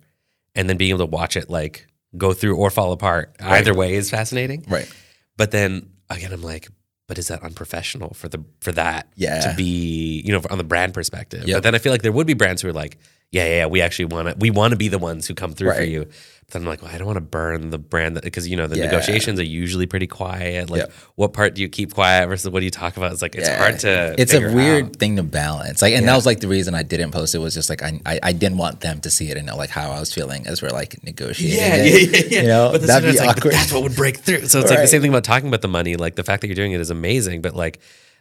and 0.54 0.68
then 0.68 0.76
being 0.76 0.90
able 0.90 1.06
to 1.06 1.06
watch 1.06 1.36
it 1.36 1.48
like 1.50 1.86
go 2.16 2.32
through 2.32 2.56
or 2.56 2.70
fall 2.70 2.92
apart. 2.92 3.36
Either 3.40 3.74
way 3.74 3.94
is 3.94 4.10
fascinating. 4.10 4.64
Right. 4.68 4.90
But 5.36 5.50
then 5.52 5.90
again, 6.08 6.32
I'm 6.32 6.42
like, 6.42 6.68
but 7.06 7.18
is 7.18 7.28
that 7.28 7.42
unprofessional 7.42 8.14
for 8.14 8.28
the 8.28 8.44
for 8.60 8.72
that 8.72 9.08
Yeah. 9.16 9.40
to 9.40 9.54
be 9.56 10.22
you 10.24 10.32
know 10.32 10.42
on 10.50 10.58
the 10.58 10.64
brand 10.64 10.94
perspective? 10.94 11.46
Yep. 11.46 11.56
But 11.56 11.62
then 11.62 11.74
I 11.74 11.78
feel 11.78 11.92
like 11.92 12.02
there 12.02 12.12
would 12.12 12.26
be 12.26 12.34
brands 12.34 12.62
who 12.62 12.68
are 12.68 12.72
like, 12.72 12.98
yeah, 13.32 13.44
yeah, 13.46 13.54
yeah 13.56 13.66
we 13.66 13.80
actually 13.80 14.06
want 14.06 14.28
to 14.28 14.34
we 14.38 14.50
want 14.50 14.72
to 14.72 14.76
be 14.76 14.88
the 14.88 14.98
ones 14.98 15.26
who 15.26 15.34
come 15.34 15.52
through 15.52 15.72
for 15.74 15.82
you. 15.82 16.08
Then 16.50 16.62
I'm 16.62 16.68
like, 16.68 16.82
well, 16.82 16.90
I 16.92 16.98
don't 16.98 17.06
want 17.06 17.16
to 17.16 17.20
burn 17.22 17.70
the 17.70 17.78
brand 17.78 18.20
because 18.22 18.48
you 18.48 18.56
know 18.56 18.66
the 18.66 18.76
Yeah. 18.76 18.86
negotiations 18.86 19.38
are 19.38 19.44
usually 19.44 19.86
pretty 19.86 20.06
quiet. 20.06 20.68
Like, 20.70 20.80
Yep. 20.80 20.92
what 21.14 21.32
part 21.32 21.54
do 21.54 21.62
you 21.62 21.68
keep 21.68 21.94
quiet 21.94 22.28
versus 22.28 22.50
what 22.50 22.60
do 22.60 22.64
you 22.64 22.70
talk 22.70 22.96
about? 22.96 23.12
It's 23.12 23.22
like 23.22 23.34
it's 23.34 23.48
Yeah. 23.48 23.58
hard 23.58 23.78
to. 23.80 24.14
It's 24.18 24.34
a 24.34 24.40
weird 24.52 24.86
out. 24.86 24.96
thing 24.96 25.16
to 25.16 25.22
balance. 25.22 25.80
Like, 25.82 25.94
and 25.94 26.02
Yeah. 26.04 26.10
that 26.10 26.16
was 26.16 26.26
like 26.26 26.40
the 26.40 26.48
reason 26.48 26.74
I 26.74 26.82
didn't 26.82 27.12
post 27.12 27.34
it 27.34 27.38
was 27.38 27.54
just 27.54 27.70
like 27.70 27.82
I, 27.82 28.00
I 28.04 28.20
I 28.22 28.32
didn't 28.32 28.58
want 28.58 28.80
them 28.80 29.00
to 29.00 29.10
see 29.10 29.30
it 29.30 29.36
and 29.36 29.46
know 29.46 29.56
like 29.56 29.70
how 29.70 29.90
I 29.92 30.00
was 30.00 30.12
feeling 30.12 30.46
as 30.46 30.60
we're 30.62 30.70
like 30.70 31.02
negotiating. 31.04 31.58
Yeah, 31.58 31.74
it. 31.76 31.86
yeah, 32.10 32.18
yeah, 32.18 32.24
yeah. 32.30 32.42
You 32.42 32.48
know, 32.48 32.68
but, 32.72 32.82
that'd 32.82 33.04
that's, 33.08 33.20
be 33.20 33.26
like, 33.26 33.36
awkward. 33.38 33.52
that's 33.54 33.72
what 33.72 33.82
would 33.82 33.96
break 33.96 34.18
through. 34.18 34.46
So 34.46 34.60
it's 34.60 34.70
like 34.70 34.80
the 34.80 34.86
same 34.88 35.02
thing 35.02 35.10
about 35.10 35.24
talking 35.24 35.48
about 35.48 35.62
the 35.62 35.68
money. 35.68 35.96
Like 35.96 36.16
the 36.16 36.24
fact 36.24 36.40
that 36.42 36.48
you're 36.48 36.56
doing 36.56 36.72
it 36.72 36.80
is 36.80 36.90
amazing, 36.90 37.42
but 37.42 37.54
like 37.54 37.78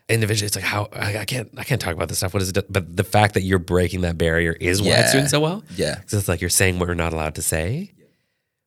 individually, 0.07 0.47
it's 0.47 0.55
like 0.55 0.65
how 0.65 0.89
I, 0.93 1.19
I 1.19 1.25
can't 1.25 1.49
I 1.57 1.63
can't 1.63 1.79
talk 1.81 1.93
about 1.93 2.09
this 2.09 2.17
stuff. 2.17 2.33
What 2.33 2.41
is 2.43 2.49
it? 2.49 2.71
But 2.71 2.95
the 2.97 3.03
fact 3.03 3.35
that 3.35 3.41
you're 3.43 3.59
breaking 3.59 4.01
that 4.01 4.17
barrier 4.17 4.53
is 4.59 4.81
why 4.81 4.91
it's 4.91 5.11
doing 5.11 5.27
so 5.27 5.39
well. 5.39 5.63
Yeah. 5.75 5.99
So 6.07 6.17
it's 6.17 6.27
like 6.27 6.41
you're 6.41 6.49
saying 6.49 6.79
what 6.79 6.87
we're 6.87 6.95
not 6.95 7.13
allowed 7.13 7.35
to 7.35 7.41
say. 7.41 7.91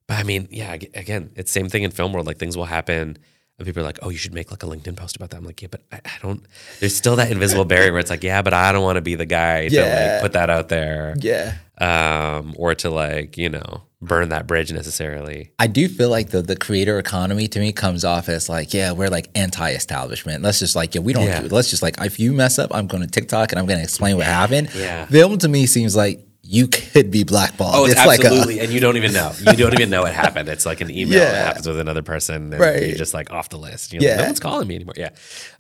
But 0.07 0.19
I 0.19 0.23
mean, 0.25 0.49
yeah, 0.51 0.73
again, 0.73 1.31
it's 1.37 1.51
same 1.51 1.69
thing 1.69 1.83
in 1.85 1.91
film 1.91 2.13
world. 2.13 2.27
Like 2.27 2.39
things 2.39 2.57
will 2.57 2.65
happen. 2.65 3.19
And 3.59 3.67
people 3.67 3.83
are 3.83 3.87
like, 3.87 3.99
"Oh, 4.03 4.09
you 4.09 4.17
should 4.17 4.33
make 4.35 4.51
like 4.51 4.63
a 4.63 4.67
LinkedIn 4.67 4.97
post 4.97 5.15
about 5.15 5.31
that." 5.31 5.37
I'm 5.37 5.45
like, 5.45 5.61
"Yeah, 5.61 5.69
but 5.71 5.83
I, 5.93 5.97
I 6.05 6.13
don't." 6.23 6.43
There's 6.81 6.97
still 6.97 7.17
that 7.17 7.31
invisible 7.31 7.67
barrier 7.67 7.93
where 7.93 8.01
it's 8.01 8.11
like, 8.11 8.23
"Yeah, 8.25 8.41
but 8.43 8.55
I 8.55 8.73
don't 8.73 8.83
want 8.83 8.97
to 8.97 9.03
be 9.03 9.15
the 9.15 9.27
guy 9.27 9.69
to 9.69 9.81
like 9.83 10.23
put 10.23 10.33
that 10.33 10.49
out 10.51 10.69
there, 10.71 11.15
Yeah. 11.21 11.55
um, 11.79 12.55
or 12.57 12.75
to 12.77 12.89
like 12.91 13.37
you 13.37 13.51
know 13.51 13.83
burn 14.01 14.31
that 14.31 14.47
bridge 14.47 14.73
necessarily." 14.73 15.53
I 15.59 15.67
do 15.67 15.87
feel 15.87 16.09
like 16.09 16.31
the 16.31 16.41
the 16.41 16.57
creator 16.57 16.99
economy 16.99 17.47
to 17.49 17.61
me 17.61 17.73
comes 17.73 18.05
off 18.07 18.31
as 18.31 18.49
like, 18.49 18.73
yeah, 18.73 18.93
we're 18.93 19.11
like 19.11 19.29
anti-establishment. 19.35 20.43
Let's 20.43 20.59
just 20.59 20.75
like, 20.75 20.95
yeah, 20.95 21.03
we 21.03 21.13
don't. 21.13 21.25
Yeah. 21.27 21.43
Do, 21.43 21.49
let's 21.49 21.71
just 21.71 21.83
like, 21.83 22.01
if 22.01 22.19
you 22.19 22.33
mess 22.33 22.59
up, 22.59 22.75
I'm 22.75 22.87
going 22.87 23.03
to 23.03 23.09
TikTok 23.09 23.53
and 23.53 23.59
I'm 23.59 23.67
going 23.67 23.79
to 23.79 23.85
explain 23.85 24.17
what 24.17 24.27
happened. 24.27 24.71
Yeah. 24.75 25.07
Film 25.07 25.39
to 25.39 25.49
me 25.49 25.67
seems 25.67 25.95
like 25.95 26.27
you 26.45 26.67
could 26.67 27.11
be 27.11 27.23
blackballed. 27.25 27.75
Oh, 27.77 27.85
it's, 27.87 28.05
like 28.05 28.21
absolutely, 28.25 28.59
and 28.61 28.73
you 28.73 28.81
don't 28.81 28.97
even 28.97 29.13
know. 29.13 29.33
You 29.39 29.53
don't 29.55 29.73
even 29.75 29.91
know 29.91 30.05
it 30.07 30.13
happened. 30.15 30.49
It's 30.49 30.67
like 30.67 30.81
an 30.81 30.91
email 30.99 31.19
Yeah. 31.19 31.31
that 31.33 31.47
happens 31.47 31.67
with 31.69 31.79
another 31.79 32.03
person, 32.03 32.53
and 32.53 32.61
Right. 32.61 32.87
you're 32.89 32.97
just 32.97 33.15
like 33.15 33.31
off 33.33 33.49
the 33.49 33.59
list. 33.59 33.93
You're 33.93 34.03
like, 34.03 34.09
Yeah. 34.11 34.17
no 34.17 34.25
one's 34.25 34.41
calling 34.41 34.67
me 34.69 34.75
anymore. 34.75 34.95
Yeah, 34.97 35.11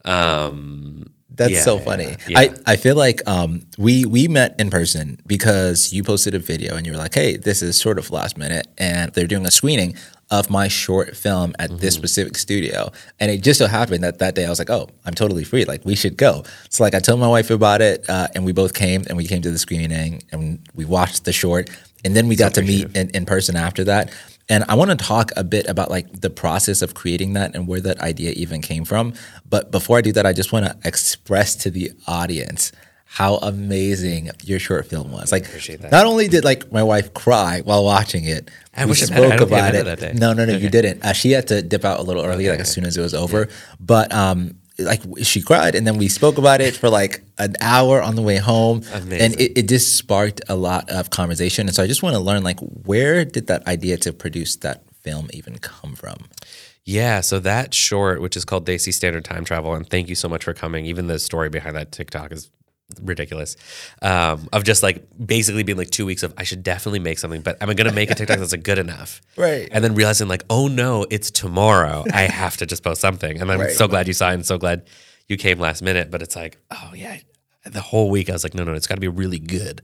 um, 0.04 1.06
That's 1.30 1.52
yeah, 1.52 1.62
so 1.62 1.78
funny. 1.78 2.16
yeah. 2.28 2.38
I, 2.40 2.54
I 2.66 2.76
feel 2.76 2.96
like 2.96 3.22
um, 3.26 3.62
we 3.78 4.04
we 4.04 4.28
met 4.28 4.54
in 4.58 4.70
person 4.70 5.18
because 5.26 5.92
you 5.92 6.02
posted 6.02 6.34
a 6.34 6.38
video 6.38 6.76
and 6.76 6.84
you 6.86 6.92
were 6.92 6.98
like, 6.98 7.14
hey, 7.14 7.36
this 7.36 7.62
is 7.62 7.80
sort 7.80 7.98
of 7.98 8.10
last 8.10 8.36
minute, 8.36 8.66
and 8.78 9.12
they're 9.14 9.26
doing 9.26 9.46
a 9.46 9.50
screening 9.50 9.94
of 10.32 10.50
my 10.50 10.66
short 10.66 11.16
film 11.16 11.54
at 11.58 11.68
this 11.78 11.94
Mm-hmm. 11.94 12.00
specific 12.02 12.36
studio. 12.36 12.90
And 13.20 13.30
it 13.30 13.42
just 13.42 13.58
so 13.58 13.66
happened 13.66 14.02
that 14.02 14.18
that 14.18 14.34
day 14.34 14.44
I 14.46 14.48
was 14.48 14.58
like, 14.58 14.70
oh, 14.70 14.88
I'm 15.04 15.14
totally 15.14 15.44
free. 15.44 15.64
Like 15.66 15.84
we 15.84 15.94
should 15.94 16.16
go. 16.16 16.42
So 16.70 16.82
like 16.82 16.94
I 16.94 17.00
told 17.00 17.20
my 17.20 17.28
wife 17.28 17.50
about 17.50 17.80
it, 17.82 17.98
uh, 18.08 18.28
and 18.34 18.44
we 18.44 18.52
both 18.52 18.72
came 18.72 19.04
and 19.08 19.16
we 19.16 19.26
came 19.26 19.42
to 19.42 19.50
the 19.50 19.58
screening 19.58 20.22
and 20.32 20.58
we 20.74 20.84
watched 20.86 21.24
the 21.26 21.32
short, 21.32 21.70
and 22.04 22.16
then 22.16 22.26
we 22.28 22.34
got 22.34 22.54
to 22.54 22.62
meet 22.62 22.96
in, 22.96 23.10
in 23.10 23.26
person 23.26 23.54
after 23.56 23.84
that. 23.84 24.10
And 24.48 24.64
I 24.68 24.74
want 24.74 24.90
to 24.90 24.96
talk 24.96 25.30
a 25.36 25.44
bit 25.44 25.66
about 25.68 25.88
like 25.90 26.20
the 26.20 26.30
process 26.30 26.82
of 26.82 26.94
creating 26.94 27.34
that 27.34 27.54
and 27.54 27.68
where 27.68 27.80
that 27.80 28.00
idea 28.00 28.32
even 28.32 28.60
came 28.60 28.84
from. 28.84 29.14
But 29.48 29.70
before 29.70 29.98
I 29.98 30.00
do 30.00 30.12
that, 30.12 30.26
I 30.26 30.32
just 30.32 30.52
want 30.52 30.64
to 30.66 30.76
express 30.88 31.54
to 31.62 31.70
the 31.70 31.92
audience 32.08 32.72
how 33.12 33.36
amazing 33.36 34.30
your 34.42 34.58
short 34.58 34.86
film 34.86 35.12
was. 35.12 35.32
Like, 35.32 35.44
appreciate 35.44 35.82
that. 35.82 35.92
not 35.92 36.06
only 36.06 36.28
did 36.28 36.44
like 36.44 36.72
my 36.72 36.82
wife 36.82 37.12
cry 37.12 37.60
while 37.62 37.84
watching 37.84 38.24
it, 38.24 38.50
I 38.74 38.86
we 38.86 38.92
wish 38.92 39.02
I 39.02 39.12
met 39.12 39.22
her. 39.22 39.32
I 39.34 39.36
spoke 39.36 39.48
about 39.48 39.74
it. 39.74 39.78
her 39.86 39.94
that 39.94 40.00
day. 40.00 40.12
No, 40.14 40.32
no, 40.32 40.46
no, 40.46 40.56
you 40.56 40.70
didn't. 40.70 41.04
Uh, 41.04 41.12
she 41.12 41.32
had 41.32 41.46
to 41.48 41.60
dip 41.60 41.84
out 41.84 42.00
a 42.00 42.02
little 42.02 42.24
early, 42.24 42.48
like 42.48 42.60
as 42.60 42.72
soon 42.72 42.86
as 42.86 42.96
it 42.96 43.02
was 43.02 43.12
over. 43.12 43.50
But 43.78 44.14
um, 44.14 44.54
like 44.78 45.02
she 45.22 45.42
cried, 45.42 45.74
and 45.74 45.86
then 45.86 45.98
we 45.98 46.08
spoke 46.08 46.38
about 46.38 46.62
it 46.62 46.74
for 46.74 46.88
like 46.88 47.22
an 47.36 47.54
hour 47.60 48.00
on 48.00 48.14
the 48.14 48.22
way 48.22 48.38
home, 48.38 48.82
and 48.94 49.38
it, 49.38 49.58
it 49.58 49.68
just 49.68 49.98
sparked 49.98 50.40
a 50.48 50.56
lot 50.56 50.88
of 50.88 51.10
conversation. 51.10 51.66
And 51.66 51.76
so 51.76 51.82
I 51.82 51.86
just 51.86 52.02
want 52.02 52.16
to 52.16 52.20
learn, 52.20 52.42
like, 52.42 52.60
where 52.60 53.26
did 53.26 53.46
that 53.48 53.66
idea 53.66 53.98
to 53.98 54.14
produce 54.14 54.56
that 54.56 54.84
film 55.02 55.28
even 55.34 55.58
come 55.58 55.96
from? 55.96 56.16
Yeah, 56.86 57.20
so 57.20 57.38
that 57.40 57.74
short, 57.74 58.22
which 58.22 58.38
is 58.38 58.46
called 58.46 58.66
Desi 58.66 58.90
Standard 58.94 59.26
Time 59.26 59.44
Travel, 59.44 59.74
and 59.74 59.86
thank 59.86 60.08
you 60.08 60.14
so 60.14 60.30
much 60.30 60.44
for 60.44 60.54
coming. 60.54 60.86
Even 60.86 61.08
the 61.08 61.18
story 61.18 61.50
behind 61.50 61.76
that 61.76 61.92
TikTok 61.92 62.32
is 62.32 62.48
ridiculous. 63.00 63.56
Um, 64.02 64.48
of 64.52 64.64
just 64.64 64.82
like 64.82 65.04
basically 65.24 65.62
being 65.62 65.78
like 65.78 65.90
two 65.90 66.04
weeks 66.06 66.22
of 66.22 66.34
I 66.36 66.42
should 66.44 66.62
definitely 66.62 66.98
make 67.00 67.18
something, 67.18 67.40
but 67.42 67.60
am 67.62 67.70
I 67.70 67.74
gonna 67.74 67.92
make 67.92 68.10
a 68.10 68.14
TikTok 68.14 68.38
that's 68.38 68.52
like 68.52 68.62
good 68.62 68.78
enough? 68.78 69.20
Right. 69.36 69.68
And 69.70 69.82
then 69.84 69.94
realizing 69.94 70.28
like, 70.28 70.44
oh 70.50 70.68
no, 70.68 71.06
it's 71.10 71.30
tomorrow. 71.30 72.04
I 72.12 72.22
have 72.42 72.56
to 72.58 72.66
just 72.66 72.82
post 72.82 73.00
something. 73.00 73.40
And 73.40 73.50
I'm 73.50 73.60
Right. 73.60 73.70
so 73.70 73.86
glad 73.88 74.06
you 74.08 74.12
saw 74.14 74.30
it 74.30 74.34
and 74.34 74.46
so 74.46 74.58
glad 74.58 74.84
you 75.28 75.36
came 75.36 75.58
last 75.58 75.82
minute. 75.82 76.10
But 76.10 76.22
it's 76.22 76.36
like, 76.36 76.58
oh 76.70 76.92
yeah. 76.94 77.18
The 77.64 77.80
whole 77.80 78.10
week 78.10 78.28
I 78.28 78.32
was 78.32 78.42
like, 78.44 78.54
no, 78.54 78.64
no, 78.64 78.72
it's 78.74 78.86
gotta 78.88 79.00
be 79.00 79.08
really 79.08 79.38
good. 79.38 79.82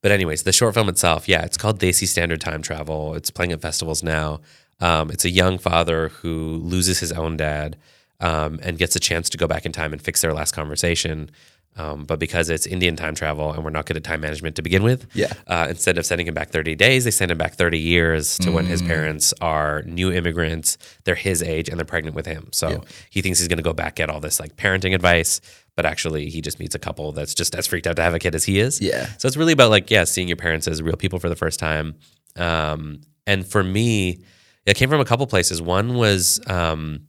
But 0.00 0.12
anyways, 0.12 0.44
the 0.44 0.52
short 0.52 0.74
film 0.74 0.88
itself, 0.88 1.28
yeah, 1.28 1.42
it's 1.44 1.56
called 1.56 1.80
Desi 1.80 2.06
Standard 2.06 2.40
Time 2.40 2.62
Travel. 2.62 3.14
It's 3.14 3.30
playing 3.30 3.50
at 3.50 3.60
festivals 3.60 4.02
now. 4.04 4.40
Um, 4.80 5.10
it's 5.10 5.24
a 5.24 5.30
young 5.30 5.58
father 5.58 6.10
who 6.10 6.60
loses 6.62 7.00
his 7.00 7.10
own 7.10 7.36
dad 7.36 7.76
um, 8.20 8.60
and 8.62 8.78
gets 8.78 8.94
a 8.94 9.00
chance 9.00 9.28
to 9.30 9.36
go 9.36 9.48
back 9.48 9.66
in 9.66 9.72
time 9.72 9.92
and 9.92 10.00
fix 10.00 10.20
their 10.20 10.32
last 10.32 10.52
conversation. 10.54 11.32
Um, 11.78 12.04
but 12.04 12.18
because 12.18 12.50
it's 12.50 12.66
Indian 12.66 12.96
time 12.96 13.14
travel 13.14 13.52
and 13.52 13.62
we're 13.62 13.70
not 13.70 13.86
good 13.86 13.96
at 13.96 14.02
time 14.04 14.20
management 14.20 14.56
to 14.56 14.62
begin 14.62 14.82
with, 14.82 15.06
Yeah. 15.14 15.32
uh, 15.46 15.66
instead 15.70 15.96
of 15.96 16.04
sending 16.04 16.26
him 16.26 16.34
back 16.34 16.50
30 16.50 16.74
days, 16.74 17.04
they 17.04 17.12
send 17.12 17.30
him 17.30 17.38
back 17.38 17.54
30 17.54 17.78
years 17.78 18.36
to 18.38 18.50
when 18.50 18.64
Mm. 18.64 18.68
his 18.68 18.82
parents 18.82 19.32
are 19.40 19.82
new 19.86 20.10
immigrants. 20.12 20.76
They're 21.04 21.14
his 21.14 21.42
age 21.42 21.68
and 21.68 21.78
they're 21.78 21.84
pregnant 21.86 22.16
with 22.16 22.26
him. 22.26 22.48
So 22.52 22.82
he 23.10 23.22
thinks 23.22 23.38
he's 23.38 23.46
going 23.48 23.58
to 23.58 23.62
go 23.62 23.72
back 23.72 23.94
get 23.96 24.10
all 24.10 24.20
this 24.20 24.40
like 24.40 24.56
parenting 24.56 24.94
advice, 24.94 25.40
but 25.76 25.86
actually 25.86 26.28
he 26.30 26.40
just 26.40 26.58
meets 26.58 26.74
a 26.74 26.78
couple 26.80 27.12
that's 27.12 27.32
just 27.34 27.54
as 27.54 27.66
freaked 27.68 27.86
out 27.86 27.96
to 27.96 28.02
have 28.02 28.14
a 28.14 28.18
kid 28.18 28.34
as 28.34 28.44
he 28.44 28.58
is. 28.58 28.80
Yeah. 28.80 29.08
So 29.18 29.28
it's 29.28 29.36
really 29.36 29.52
about 29.52 29.70
like, 29.70 29.88
yeah, 29.90 30.02
seeing 30.04 30.26
your 30.28 30.36
parents 30.36 30.66
as 30.66 30.82
real 30.82 30.96
people 30.96 31.18
for 31.20 31.28
the 31.28 31.36
first 31.36 31.60
time. 31.60 31.94
Um, 32.36 33.00
and 33.26 33.46
for 33.46 33.62
me, 33.62 34.20
It 34.66 34.76
came 34.76 34.90
from 34.90 35.00
a 35.00 35.04
couple 35.06 35.26
places. 35.26 35.62
One 35.62 35.94
was 35.94 36.40
um, 36.46 37.00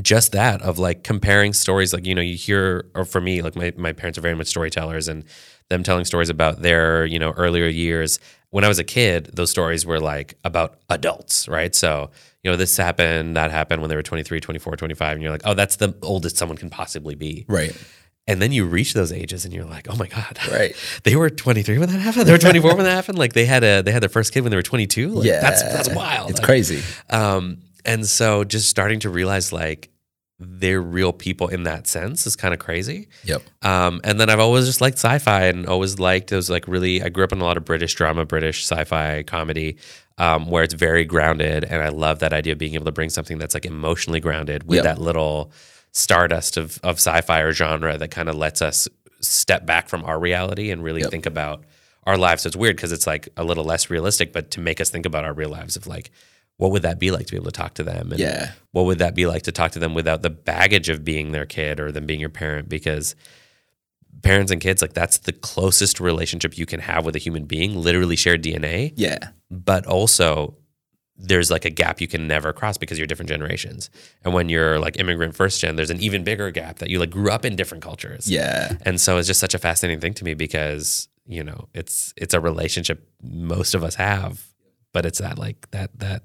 just 0.00 0.32
that 0.32 0.62
of 0.62 0.78
like 0.78 1.04
comparing 1.04 1.52
stories. 1.52 1.92
Like 1.92 2.06
you 2.06 2.14
know, 2.14 2.22
you 2.22 2.36
hear, 2.36 2.86
or 2.94 3.04
for 3.04 3.20
me, 3.20 3.42
like 3.42 3.56
my 3.56 3.72
my 3.76 3.92
parents 3.92 4.18
are 4.18 4.22
very 4.22 4.34
much 4.34 4.46
storytellers, 4.46 5.08
and 5.08 5.24
them 5.68 5.82
telling 5.82 6.04
stories 6.04 6.30
about 6.30 6.62
their 6.62 7.04
you 7.04 7.18
know 7.18 7.32
earlier 7.32 7.66
years. 7.66 8.18
When 8.50 8.64
I 8.64 8.68
was 8.68 8.78
a 8.78 8.84
kid, 8.84 9.30
those 9.32 9.50
stories 9.50 9.86
were 9.86 9.98
like 10.00 10.34
about 10.44 10.78
adults, 10.90 11.48
right? 11.48 11.74
So 11.74 12.10
you 12.42 12.50
know, 12.50 12.56
this 12.56 12.76
happened, 12.76 13.36
that 13.36 13.50
happened 13.50 13.82
when 13.82 13.88
they 13.88 13.94
were 13.94 14.02
23, 14.02 14.40
24, 14.40 14.76
25, 14.76 15.12
and 15.12 15.22
you're 15.22 15.30
like, 15.30 15.42
oh, 15.44 15.54
that's 15.54 15.76
the 15.76 15.94
oldest 16.02 16.36
someone 16.36 16.58
can 16.58 16.70
possibly 16.70 17.14
be. 17.14 17.44
Right. 17.48 17.76
And 18.26 18.40
then 18.40 18.52
you 18.52 18.64
reach 18.66 18.94
those 18.94 19.12
ages 19.12 19.44
and 19.44 19.52
you're 19.54 19.64
like, 19.64 19.88
oh 19.88 19.96
my 19.96 20.06
God. 20.06 20.38
Right. 20.50 20.74
They 21.04 21.16
were 21.16 21.30
23 21.30 21.78
when 21.78 21.88
that 21.88 22.00
happened. 22.00 22.26
They 22.26 22.32
were 22.32 22.38
24 22.38 22.76
when 22.76 22.84
that 22.84 22.92
happened. 22.92 23.18
Like 23.18 23.32
they 23.32 23.46
had 23.46 23.64
a 23.64 23.82
they 23.82 23.90
had 23.90 24.02
their 24.02 24.08
first 24.08 24.32
kid 24.32 24.42
when 24.42 24.50
they 24.50 24.56
were 24.56 24.62
22. 24.62 25.08
Like, 25.08 25.26
yeah. 25.26 25.40
That's 25.40 25.62
that's 25.62 25.88
wild. 25.94 26.30
It's 26.30 26.40
crazy. 26.40 26.82
Um, 27.10 27.58
and 27.84 28.06
so 28.06 28.44
just 28.44 28.68
starting 28.68 29.00
to 29.00 29.10
realize 29.10 29.52
like 29.52 29.88
they're 30.44 30.82
real 30.82 31.12
people 31.12 31.46
in 31.48 31.62
that 31.64 31.86
sense 31.86 32.26
is 32.26 32.34
kind 32.34 32.52
of 32.52 32.58
crazy. 32.58 33.08
Yep. 33.24 33.42
Um, 33.62 34.00
and 34.02 34.18
then 34.18 34.28
I've 34.28 34.40
always 34.40 34.66
just 34.66 34.80
liked 34.80 34.96
sci-fi 34.98 35.44
and 35.44 35.66
always 35.66 36.00
liked 36.00 36.30
those 36.30 36.50
like 36.50 36.66
really. 36.66 37.00
I 37.02 37.10
grew 37.10 37.22
up 37.22 37.32
in 37.32 37.40
a 37.40 37.44
lot 37.44 37.56
of 37.56 37.64
British 37.64 37.94
drama, 37.94 38.24
British 38.26 38.64
sci-fi 38.64 39.22
comedy, 39.22 39.76
um, 40.18 40.46
where 40.50 40.64
it's 40.64 40.74
very 40.74 41.04
grounded, 41.04 41.62
and 41.64 41.80
I 41.80 41.90
love 41.90 42.18
that 42.20 42.32
idea 42.32 42.54
of 42.54 42.58
being 42.58 42.74
able 42.74 42.86
to 42.86 42.92
bring 42.92 43.08
something 43.10 43.38
that's 43.38 43.54
like 43.54 43.64
emotionally 43.66 44.18
grounded 44.20 44.64
with 44.66 44.76
Yep. 44.78 44.84
that 44.84 44.98
little 44.98 45.52
stardust 45.92 46.56
of 46.56 46.80
of 46.82 46.96
sci-fi 46.96 47.40
or 47.40 47.52
genre 47.52 47.96
that 47.98 48.10
kind 48.10 48.28
of 48.28 48.34
lets 48.34 48.62
us 48.62 48.88
step 49.20 49.64
back 49.64 49.88
from 49.88 50.02
our 50.04 50.18
reality 50.18 50.70
and 50.72 50.82
really 50.82 51.02
Yep. 51.02 51.10
think 51.10 51.26
about 51.26 51.62
our 52.04 52.16
lives. 52.18 52.42
So 52.42 52.48
it's 52.48 52.56
weird 52.56 52.74
because 52.74 52.90
it's 52.90 53.06
like 53.06 53.28
a 53.36 53.44
little 53.44 53.62
less 53.64 53.90
realistic, 53.90 54.32
but 54.32 54.50
to 54.52 54.60
make 54.60 54.80
us 54.80 54.90
think 54.90 55.06
about 55.06 55.24
our 55.24 55.32
real 55.32 55.50
lives 55.50 55.76
of 55.76 55.86
like. 55.86 56.10
What 56.58 56.70
would 56.70 56.82
that 56.82 56.98
be 56.98 57.10
like 57.10 57.26
to 57.26 57.32
be 57.32 57.36
able 57.36 57.46
to 57.46 57.50
talk 57.52 57.74
to 57.74 57.82
them? 57.82 58.12
And 58.12 58.20
Yeah. 58.20 58.52
what 58.70 58.84
would 58.84 58.98
that 58.98 59.14
be 59.14 59.26
like 59.26 59.42
to 59.42 59.52
talk 59.52 59.72
to 59.72 59.78
them 59.78 59.94
without 59.94 60.22
the 60.22 60.30
baggage 60.30 60.88
of 60.88 61.04
being 61.04 61.32
their 61.32 61.46
kid 61.46 61.80
or 61.80 61.90
them 61.90 62.06
being 62.06 62.20
your 62.20 62.28
parent 62.28 62.68
because 62.68 63.14
parents 64.22 64.52
and 64.52 64.60
kids 64.60 64.80
like 64.82 64.92
that's 64.92 65.18
the 65.18 65.32
closest 65.32 65.98
relationship 65.98 66.56
you 66.56 66.66
can 66.66 66.78
have 66.80 67.04
with 67.04 67.16
a 67.16 67.18
human 67.18 67.44
being 67.44 67.74
literally 67.76 68.14
share 68.14 68.36
dna 68.36 68.92
Yeah. 68.94 69.18
but 69.50 69.84
also 69.86 70.56
there's 71.16 71.50
like 71.50 71.64
a 71.64 71.70
gap 71.70 72.00
you 72.00 72.06
can 72.06 72.28
never 72.28 72.52
cross 72.52 72.78
because 72.78 72.98
you're 72.98 73.06
different 73.06 73.28
generations 73.30 73.90
and 74.24 74.32
when 74.32 74.48
you're 74.48 74.78
like 74.78 74.98
immigrant 75.00 75.34
first 75.34 75.60
gen 75.60 75.74
there's 75.76 75.90
an 75.90 76.00
even 76.00 76.22
bigger 76.22 76.50
gap 76.52 76.78
that 76.78 76.88
you 76.90 77.00
like 77.00 77.10
grew 77.10 77.30
up 77.32 77.44
in 77.44 77.56
different 77.56 77.82
cultures 77.82 78.30
Yeah. 78.30 78.76
and 78.82 79.00
so 79.00 79.16
it's 79.18 79.26
just 79.26 79.40
such 79.40 79.54
a 79.54 79.58
fascinating 79.58 80.00
thing 80.00 80.14
to 80.14 80.24
me 80.24 80.34
because 80.34 81.08
you 81.26 81.42
know 81.42 81.68
it's 81.74 82.12
it's 82.16 82.34
a 82.34 82.38
relationship 82.40 83.08
most 83.22 83.74
of 83.74 83.82
us 83.82 83.96
have 83.96 84.46
but 84.92 85.04
it's 85.04 85.18
that 85.18 85.36
like 85.38 85.68
that 85.72 85.98
that 85.98 86.22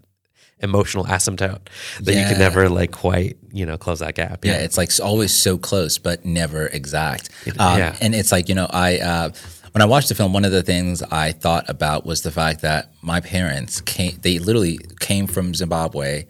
emotional 0.60 1.06
asymptote 1.06 1.60
that 2.02 2.16
you 2.16 2.24
can 2.24 2.40
never 2.40 2.68
like 2.68 2.92
quite 2.92 3.38
you 3.52 3.66
know 3.66 3.78
close 3.78 4.00
that 4.00 4.16
gap 4.16 4.44
Yeah, 4.44 4.58
it's 4.58 4.78
like 4.78 4.92
always 5.04 5.34
so 5.34 5.58
close, 5.58 5.98
but 5.98 6.26
never 6.26 6.68
exact. 6.68 7.30
Um, 7.60 7.78
yeah. 7.80 7.96
And 8.02 8.16
it's 8.16 8.32
like, 8.32 8.50
you 8.50 8.56
know, 8.56 8.68
I, 8.70 9.00
uh, 9.00 9.30
when 9.72 9.82
I 9.82 9.86
watched 9.86 10.10
the 10.10 10.16
film, 10.16 10.34
one 10.34 10.46
of 10.46 10.52
the 10.52 10.64
things 10.64 11.04
I 11.04 11.32
thought 11.32 11.70
about 11.70 12.06
was 12.06 12.24
the 12.24 12.32
fact 12.32 12.62
that 12.62 12.92
my 13.02 13.20
parents 13.20 13.82
came, 13.82 14.18
they 14.22 14.40
literally 14.40 14.80
came 15.00 15.28
from 15.28 15.54
Zimbabwe 15.54 16.26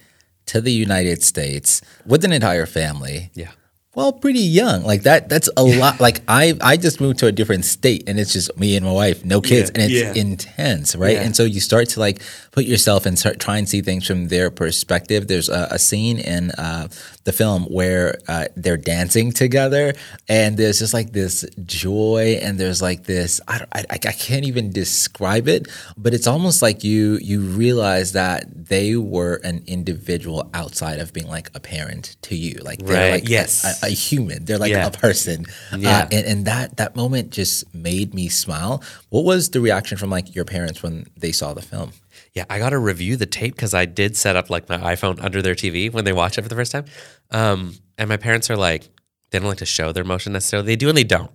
to 0.47 0.61
the 0.61 0.71
United 0.71 1.23
States 1.23 1.81
with 2.05 2.23
an 2.25 2.31
entire 2.31 2.65
family. 2.65 3.31
yeah 3.33 3.51
Well, 3.97 4.13
pretty 4.13 4.41
young. 4.41 4.83
Like 4.83 5.01
that 5.09 5.27
that's 5.27 5.49
a 5.57 5.63
lot. 5.63 5.99
Like 5.99 6.21
I 6.27 6.53
I 6.61 6.77
just 6.77 7.01
moved 7.01 7.17
to 7.19 7.25
a 7.25 7.31
different 7.31 7.65
state 7.65 8.07
and 8.07 8.19
it's 8.19 8.31
just 8.31 8.55
me 8.55 8.75
and 8.77 8.85
my 8.85 8.91
wife, 8.91 9.25
no 9.25 9.41
kids, 9.41 9.71
Yeah, 9.73 9.81
and 9.81 9.91
it's 9.91 10.15
yeah. 10.15 10.21
intense, 10.21 10.95
right? 10.95 11.15
Yeah. 11.15 11.23
And 11.23 11.35
so 11.35 11.43
you 11.43 11.59
start 11.59 11.89
to 11.89 11.99
like 11.99 12.21
put 12.51 12.65
yourself 12.65 13.07
and 13.07 13.17
start 13.17 13.39
try 13.39 13.57
and 13.57 13.67
see 13.67 13.81
things 13.81 14.05
from 14.05 14.27
their 14.27 14.51
perspective. 14.51 15.27
There's 15.27 15.49
a, 15.49 15.67
a 15.71 15.79
scene 15.79 16.19
in 16.19 16.51
uh, 16.51 16.89
the 17.23 17.33
film 17.33 17.63
where 17.63 18.19
uh, 18.27 18.45
they're 18.55 18.77
dancing 18.77 19.31
together, 19.31 19.93
and 20.29 20.57
there's 20.57 20.77
just 20.77 20.93
like 20.93 21.11
this 21.13 21.43
joy, 21.65 22.37
and 22.43 22.59
there's 22.59 22.83
like 22.83 23.05
this. 23.05 23.41
I, 23.47 23.65
I 23.73 23.85
I 23.89 23.97
can't 23.97 24.45
even 24.45 24.71
describe 24.71 25.47
it, 25.47 25.67
but 25.97 26.13
it's 26.13 26.27
almost 26.27 26.61
like 26.61 26.83
you 26.83 27.17
you 27.21 27.39
realize 27.41 28.11
that 28.13 28.45
they 28.69 28.95
were 28.95 29.41
an 29.43 29.63
individual 29.65 30.47
outside 30.53 30.99
of 30.99 31.13
being 31.13 31.27
like 31.27 31.49
a 31.55 31.59
parent 31.59 32.15
to 32.21 32.35
you, 32.35 32.59
like 32.63 32.77
they're 32.85 32.97
Right, 32.97 33.21
like 33.23 33.29
yes. 33.29 33.65
a, 33.83 33.86
a 33.86 33.86
human. 33.91 34.45
They're 34.45 34.57
like 34.57 34.71
Yeah. 34.71 34.87
a 34.87 34.91
person. 34.91 35.45
Yeah. 35.75 35.99
Uh, 35.99 36.07
and, 36.11 36.25
and 36.25 36.45
that 36.45 36.77
that 36.77 36.95
moment 36.95 37.31
just 37.31 37.73
made 37.73 38.13
me 38.13 38.29
smile. 38.29 38.83
What 39.09 39.23
was 39.25 39.49
the 39.51 39.61
reaction 39.61 39.97
from 39.97 40.09
like 40.09 40.35
your 40.35 40.45
parents 40.45 40.81
when 40.83 41.05
they 41.15 41.31
saw 41.31 41.53
the 41.53 41.61
film? 41.61 41.91
Yeah, 42.33 42.45
I 42.49 42.59
got 42.59 42.69
to 42.69 42.77
review 42.79 43.15
the 43.15 43.25
tape 43.25 43.55
because 43.55 43.73
I 43.73 43.85
did 43.85 44.15
set 44.15 44.35
up 44.35 44.49
like 44.49 44.69
my 44.69 44.77
iPhone 44.95 45.23
under 45.23 45.41
their 45.41 45.55
TV 45.55 45.91
when 45.91 46.05
they 46.05 46.13
watch 46.13 46.37
it 46.37 46.43
for 46.43 46.49
the 46.49 46.55
first 46.55 46.71
time. 46.71 46.85
Um, 47.31 47.75
and 47.97 48.07
my 48.09 48.17
parents 48.17 48.49
are 48.49 48.57
like, 48.57 48.87
they 49.31 49.39
don't 49.39 49.47
like 49.47 49.57
to 49.59 49.65
show 49.65 49.91
their 49.91 50.03
emotion 50.03 50.33
necessarily. 50.33 50.67
They 50.67 50.75
do 50.75 50.87
and 50.89 50.97
they 50.97 51.03
don't. 51.03 51.31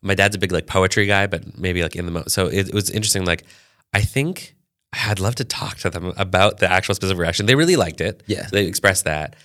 My 0.00 0.14
dad's 0.14 0.36
a 0.36 0.38
big 0.38 0.52
like 0.52 0.66
poetry 0.66 1.06
guy, 1.06 1.26
but 1.26 1.58
maybe 1.58 1.82
like 1.82 1.96
in 1.96 2.06
the 2.06 2.12
mo. 2.12 2.24
So 2.28 2.46
it, 2.46 2.68
it 2.68 2.74
was 2.74 2.88
interesting. 2.90 3.24
Like, 3.24 3.44
I 3.92 4.00
think 4.00 4.54
I'd 4.92 5.20
love 5.20 5.34
to 5.36 5.44
talk 5.44 5.76
to 5.78 5.90
them 5.90 6.12
about 6.16 6.58
the 6.58 6.70
actual 6.70 6.94
specific 6.94 7.18
reaction. 7.20 7.46
They 7.46 7.54
really 7.54 7.76
liked 7.76 8.00
it. 8.00 8.22
Yeah. 8.26 8.46
So 8.46 8.56
they 8.56 8.66
expressed 8.66 9.04
that. 9.04 9.36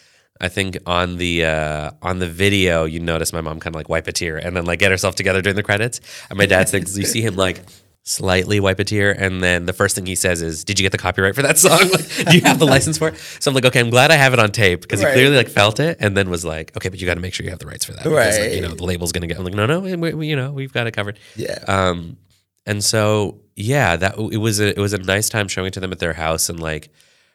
I 0.43 0.49
think 0.49 0.77
on 0.85 1.17
the 1.17 1.45
uh, 1.45 1.91
on 2.01 2.19
the 2.19 2.27
video, 2.27 2.85
you 2.85 2.99
notice 2.99 3.31
my 3.33 3.41
mom 3.41 3.59
kind 3.59 3.73
of 3.75 3.79
like 3.79 3.89
wipe 3.89 4.07
a 4.07 4.11
tear 4.11 4.37
and 4.37 4.55
then 4.55 4.65
like 4.65 4.79
get 4.79 4.91
herself 4.91 5.15
together 5.15 5.41
during 5.41 5.55
the 5.55 5.63
credits. 5.63 6.01
And 6.29 6.37
my 6.37 6.45
dad 6.45 6.69
thinks 6.69 6.97
you 6.97 7.05
see 7.05 7.21
him 7.21 7.35
like 7.35 7.61
slightly 8.05 8.59
wipe 8.59 8.79
a 8.79 8.83
tear, 8.83 9.11
and 9.17 9.41
then 9.41 9.65
the 9.65 9.71
first 9.71 9.95
thing 9.95 10.05
he 10.05 10.15
says 10.15 10.41
is, 10.41 10.65
"Did 10.65 10.77
you 10.77 10.83
get 10.83 10.91
the 10.91 10.97
copyright 10.97 11.35
for 11.35 11.41
that 11.43 11.57
song? 11.57 11.79
Like, 11.89 12.07
do 12.31 12.35
you 12.37 12.41
have 12.43 12.59
the 12.59 12.65
license 12.65 12.97
for 12.97 13.07
it?" 13.07 13.17
So 13.39 13.49
I'm 13.49 13.55
like, 13.55 13.63
"Okay, 13.65 13.79
I'm 13.79 13.89
glad 13.89 14.11
I 14.11 14.15
have 14.17 14.33
it 14.33 14.39
on 14.39 14.51
tape 14.51 14.81
because 14.81 15.01
Right. 15.01 15.11
he 15.13 15.21
clearly 15.21 15.37
like 15.37 15.47
felt 15.49 15.79
it, 15.79 15.97
and 16.01 16.15
then 16.17 16.29
was 16.29 16.43
like, 16.43 16.75
"Okay, 16.75 16.89
but 16.89 16.99
you 16.99 17.05
got 17.07 17.15
to 17.15 17.21
make 17.21 17.33
sure 17.33 17.45
you 17.45 17.49
have 17.51 17.59
the 17.59 17.65
rights 17.67 17.85
for 17.85 17.93
that, 17.93 18.03
because, 18.03 18.37
like, 18.39 18.51
you 18.53 18.61
know, 18.61 18.75
the 18.75 18.83
label's 18.83 19.13
gonna 19.13 19.27
get." 19.27 19.37
I'm 19.37 19.45
like, 19.45 19.53
"No, 19.53 19.65
no, 19.65 19.79
we, 19.79 19.95
we, 20.13 20.27
you 20.27 20.35
know, 20.35 20.51
we've 20.51 20.73
got 20.73 20.85
it 20.87 20.91
covered." 20.91 21.17
Yeah. 21.37 21.57
Um, 21.67 22.17
and 22.65 22.83
so 22.83 23.39
yeah, 23.55 23.95
that 23.95 24.17
it 24.17 24.37
was 24.37 24.59
a 24.59 24.67
it 24.77 24.81
was 24.81 24.91
a 24.93 24.97
nice 24.97 25.29
time 25.29 25.47
showing 25.47 25.67
it 25.67 25.73
to 25.75 25.79
them 25.79 25.93
at 25.93 25.99
their 25.99 26.13
house 26.13 26.49
and 26.49 26.59
like, 26.59 26.89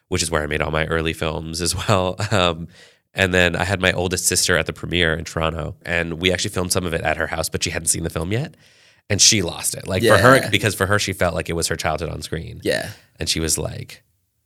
which 0.09 0.21
is 0.21 0.29
where 0.29 0.43
I 0.43 0.45
made 0.47 0.61
all 0.61 0.69
my 0.71 0.85
early 0.85 1.13
films 1.13 1.61
as 1.61 1.75
well. 1.75 2.15
Um, 2.31 2.67
and 3.13 3.33
then 3.33 3.55
I 3.55 3.63
had 3.63 3.81
my 3.81 3.91
oldest 3.91 4.25
sister 4.25 4.57
at 4.57 4.65
the 4.65 4.73
premiere 4.73 5.13
in 5.15 5.25
Toronto, 5.25 5.75
and 5.83 6.13
we 6.21 6.31
actually 6.31 6.51
filmed 6.51 6.71
some 6.71 6.85
of 6.85 6.93
it 6.93 7.01
at 7.01 7.17
her 7.17 7.27
house, 7.27 7.49
but 7.49 7.63
she 7.63 7.69
hadn't 7.71 7.87
seen 7.87 8.03
the 8.03 8.09
film 8.09 8.31
yet, 8.31 8.55
and 9.09 9.21
she 9.21 9.41
lost 9.41 9.73
it. 9.75 9.87
Like 9.87 10.03
for 10.03 10.17
her, 10.17 10.49
because 10.49 10.75
for 10.75 10.85
her, 10.85 10.99
she 10.99 11.13
felt 11.13 11.33
like 11.35 11.49
it 11.49 11.53
was 11.53 11.67
her 11.67 11.75
childhood 11.75 12.09
on 12.09 12.21
screen. 12.21 12.61
Yeah. 12.63 12.91
and 13.19 13.27
she 13.29 13.39
was 13.39 13.57
like. 13.57 14.03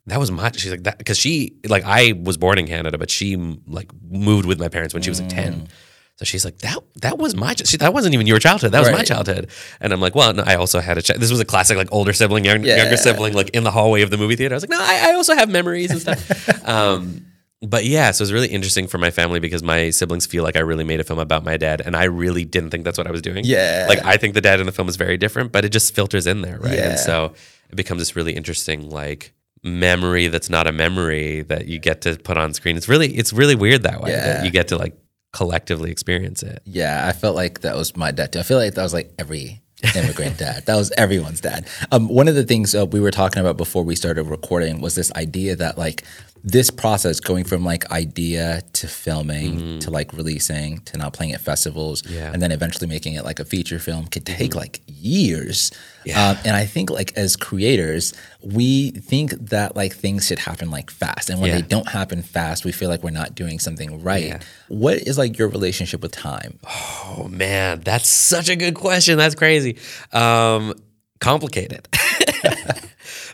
That 0.08 0.20
was 0.20 0.30
my. 0.32 0.52
She's 0.54 0.70
like 0.70 0.84
that 0.84 0.98
because 0.98 1.18
she 1.18 1.54
like 1.70 1.86
I 1.86 2.12
was 2.22 2.36
born 2.36 2.58
in 2.60 2.68
Canada, 2.68 2.98
but 2.98 3.10
she 3.10 3.38
like 3.68 3.90
moved 4.12 4.46
with 4.46 4.60
my 4.60 4.68
parents 4.68 4.94
when 4.94 5.02
she 5.02 5.10
was 5.10 5.22
like 5.22 5.30
ten. 5.30 5.70
So 6.18 6.26
she's 6.26 6.44
like 6.44 6.58
that. 6.58 6.78
That 7.02 7.18
was 7.18 7.38
my. 7.38 7.56
She, 7.64 7.78
that 7.78 7.94
wasn't 7.94 8.14
even 8.14 8.28
your 8.28 8.38
childhood. 8.38 8.74
That 8.74 8.82
was 8.82 8.92
my 8.92 9.04
childhood. 9.04 9.50
And 9.80 9.94
I'm 9.94 10.02
like, 10.02 10.14
well, 10.14 10.34
no, 10.34 10.44
I 10.46 10.56
also 10.56 10.82
had 10.82 10.98
a. 10.98 11.02
Ch- 11.02 11.16
this 11.18 11.32
was 11.32 11.40
a 11.40 11.46
classic 11.46 11.78
like 11.78 11.88
older 11.94 12.12
sibling, 12.12 12.44
young, 12.44 12.66
Yeah. 12.66 12.76
younger 12.82 12.98
sibling, 12.98 13.34
like 13.34 13.52
in 13.52 13.64
the 13.64 13.72
hallway 13.72 14.02
of 14.02 14.10
the 14.10 14.18
movie 14.18 14.36
theater. 14.36 14.54
I 14.54 14.58
was 14.58 14.64
like, 14.64 14.72
no, 14.72 14.78
I, 14.82 15.12
I 15.12 15.14
also 15.14 15.36
have 15.36 15.48
memories 15.50 15.90
and 15.90 16.02
stuff. 16.02 16.68
um, 16.68 17.26
but 17.68 17.86
yeah, 17.86 18.12
so 18.12 18.22
it 18.22 18.26
was 18.26 18.34
really 18.34 18.48
interesting 18.50 18.88
for 18.88 18.98
my 18.98 19.12
family 19.12 19.40
because 19.40 19.64
my 19.64 19.90
siblings 19.90 20.26
feel 20.26 20.44
like 20.44 20.56
I 20.56 20.60
really 20.60 20.84
made 20.84 21.00
a 21.00 21.04
film 21.04 21.20
about 21.20 21.44
my 21.44 21.58
dad, 21.58 21.82
and 21.86 21.96
I 21.96 22.06
really 22.06 22.46
didn't 22.46 22.70
think 22.72 22.84
that's 22.84 22.98
what 22.98 23.08
I 23.08 23.12
was 23.12 23.22
doing. 23.22 23.44
Yeah. 23.46 23.86
like 23.90 24.04
I 24.04 24.18
think 24.18 24.34
the 24.34 24.42
dad 24.42 24.60
in 24.60 24.66
the 24.66 24.72
film 24.72 24.90
is 24.90 24.96
very 24.96 25.18
different, 25.18 25.52
but 25.52 25.64
it 25.66 25.70
just 25.70 25.96
filters 25.96 26.28
in 26.28 26.42
there, 26.42 26.60
right? 26.60 26.74
Yeah. 26.74 26.90
And 26.92 27.00
so 27.00 27.34
it 27.70 27.76
becomes 27.76 28.02
this 28.02 28.16
really 28.16 28.34
interesting 28.34 28.90
like 28.90 29.34
memory 29.64 30.28
that's 30.28 30.50
not 30.50 30.68
a 30.68 30.72
memory 30.72 31.42
that 31.44 31.68
you 31.68 31.80
get 31.80 32.02
to 32.02 32.18
put 32.18 32.38
on 32.38 32.54
screen. 32.54 32.76
It's 32.78 32.90
really 32.90 33.16
it's 33.16 33.32
really 33.34 33.56
weird 33.56 33.84
that 33.84 34.02
way 34.02 34.12
Yeah. 34.12 34.34
that 34.34 34.46
you 34.46 34.52
get 34.52 34.68
to 34.70 34.78
like 34.78 34.98
collectively 35.32 35.90
experience 35.90 36.44
it. 36.44 36.62
Yeah, 36.66 37.08
I 37.08 37.12
felt 37.14 37.36
like 37.36 37.62
that 37.62 37.76
was 37.76 37.96
my 37.96 38.12
dad 38.12 38.34
too. 38.34 38.40
I 38.40 38.44
feel 38.44 38.58
like 38.58 38.74
that 38.76 38.84
was 38.84 38.94
like 38.94 39.14
every 39.18 39.62
immigrant 39.96 40.38
dad. 40.38 40.66
That 40.66 40.76
was 40.76 40.92
everyone's 40.98 41.42
dad. 41.42 41.68
Um, 41.92 42.08
one 42.08 42.28
of 42.28 42.36
the 42.36 42.44
things 42.44 42.76
uh, 42.76 42.86
we 42.86 43.00
were 43.00 43.12
talking 43.12 43.40
about 43.42 43.58
before 43.58 43.84
we 43.84 43.96
started 43.96 44.24
recording 44.24 44.80
was 44.82 44.96
this 44.96 45.12
idea 45.14 45.56
that 45.56 45.78
like 45.78 46.04
this 46.46 46.70
process 46.70 47.22
going 47.22 47.46
from 47.46 47.64
like 47.64 47.90
idea 47.90 48.62
to 48.74 48.86
filming 48.88 49.80
to 49.80 49.90
like 49.90 50.12
releasing 50.12 50.80
to 50.82 50.98
now 50.98 51.10
playing 51.10 51.32
at 51.34 51.40
festivals 51.40 52.02
Mm-hmm. 52.02 52.14
Yeah. 52.14 52.20
Mm-hmm. 52.26 52.34
and 52.34 52.42
then 52.42 52.52
eventually 52.52 52.88
making 52.88 53.14
it 53.14 53.24
like 53.24 53.40
a 53.40 53.46
feature 53.46 53.80
film 53.80 54.08
could 54.08 54.26
take 54.26 54.54
like 54.56 54.82
years. 54.88 55.72
Yeah. 56.06 56.32
Um, 56.32 56.38
and 56.44 56.56
I 56.56 56.66
think 56.66 56.90
like 56.90 57.16
as 57.18 57.38
creators, 57.38 58.14
we 58.42 58.92
think 58.92 59.32
that 59.50 59.76
like 59.78 59.94
things 59.94 60.28
should 60.28 60.40
happen 60.40 60.70
like 60.70 60.92
fast. 60.92 61.30
And 61.30 61.40
when 61.40 61.50
Yeah. 61.52 61.56
they 61.62 61.62
don't 61.62 61.88
happen 61.88 62.22
fast, 62.22 62.66
we 62.66 62.74
feel 62.74 62.90
like 62.90 63.04
we're 63.04 63.12
not 63.12 63.36
doing 63.36 63.58
something 63.60 64.04
right. 64.04 64.44
What 64.68 64.98
is 64.98 65.18
like 65.18 65.38
your 65.38 65.48
relationship 65.48 66.02
with 66.02 66.12
time? 66.12 66.60
Oh 66.68 67.28
man, 67.32 67.82
that's 67.86 68.10
such 68.10 68.50
a 68.50 68.56
good 68.58 68.76
question. 68.76 69.18
That's 69.18 69.36
crazy. 69.36 69.78
Um, 70.12 70.74
complicated. 71.22 71.88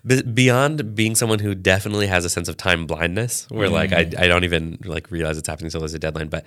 Be- 0.06 0.22
Beyond 0.22 0.96
being 0.96 1.16
someone 1.16 1.40
who 1.40 1.56
definitely 1.56 2.08
has 2.08 2.26
a 2.26 2.30
sense 2.30 2.48
of 2.48 2.58
time 2.58 2.86
blindness, 2.86 3.48
where 3.50 3.70
like 3.70 3.92
I, 3.92 4.06
mm. 4.06 4.20
I 4.20 4.28
don't 4.28 4.44
even 4.44 4.80
like 4.84 5.12
realize 5.12 5.38
it's 5.38 5.48
happening 5.48 5.68
until 5.68 5.82
there's 5.82 5.94
a 5.94 6.00
deadline. 6.00 6.28
But 6.28 6.46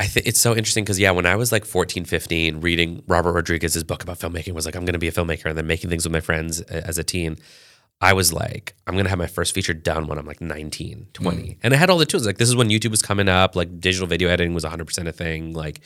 I 0.00 0.06
think 0.06 0.26
it's 0.26 0.40
so 0.40 0.54
interesting 0.54 0.84
because 0.84 0.98
yeah, 0.98 1.10
when 1.10 1.26
I 1.26 1.36
was 1.36 1.52
like 1.52 1.64
14, 1.64 2.04
15, 2.04 2.60
reading 2.60 3.02
Robert 3.06 3.32
Rodriguez's 3.32 3.84
book 3.84 4.02
about 4.02 4.18
filmmaking 4.18 4.52
was 4.52 4.64
like 4.64 4.76
I'm 4.76 4.84
going 4.84 4.94
to 4.94 4.98
be 4.98 5.08
a 5.08 5.12
filmmaker, 5.12 5.46
and 5.46 5.58
then 5.58 5.66
making 5.66 5.90
things 5.90 6.04
with 6.04 6.12
my 6.12 6.20
friends 6.20 6.60
as 6.60 6.98
a 6.98 7.04
teen. 7.04 7.38
I 8.00 8.12
was 8.12 8.32
like, 8.32 8.76
I'm 8.86 8.96
gonna 8.96 9.08
have 9.08 9.18
my 9.18 9.26
first 9.26 9.52
feature 9.52 9.74
done 9.74 10.06
when 10.06 10.18
I'm 10.18 10.26
like 10.26 10.40
19, 10.40 11.08
20. 11.14 11.36
Mm. 11.36 11.56
And 11.64 11.74
I 11.74 11.76
had 11.76 11.90
all 11.90 11.98
the 11.98 12.06
tools. 12.06 12.26
Like 12.26 12.38
this 12.38 12.48
is 12.48 12.54
when 12.54 12.68
YouTube 12.68 12.92
was 12.92 13.02
coming 13.02 13.28
up, 13.28 13.56
like 13.56 13.80
digital 13.80 14.06
video 14.06 14.28
editing 14.28 14.54
was 14.54 14.64
100% 14.64 15.08
a 15.08 15.12
thing. 15.12 15.52
Like 15.52 15.80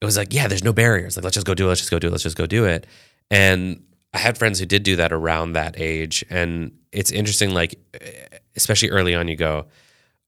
it 0.00 0.04
was 0.04 0.16
like, 0.16 0.32
yeah, 0.32 0.46
there's 0.46 0.62
no 0.62 0.72
barriers. 0.72 1.16
Like 1.16 1.24
let's 1.24 1.34
just 1.34 1.46
go 1.46 1.54
do 1.54 1.66
it, 1.66 1.68
let's 1.68 1.80
just 1.80 1.90
go 1.90 1.98
do 1.98 2.06
it, 2.06 2.10
let's 2.10 2.22
just 2.22 2.36
go 2.36 2.46
do 2.46 2.64
it. 2.64 2.86
And 3.30 3.82
I 4.14 4.18
had 4.18 4.38
friends 4.38 4.58
who 4.58 4.66
did 4.66 4.82
do 4.82 4.96
that 4.96 5.12
around 5.12 5.52
that 5.52 5.74
age. 5.78 6.24
And 6.28 6.72
it's 6.92 7.10
interesting, 7.10 7.54
like, 7.54 7.78
especially 8.56 8.90
early 8.90 9.14
on, 9.14 9.28
you 9.28 9.36
go, 9.36 9.66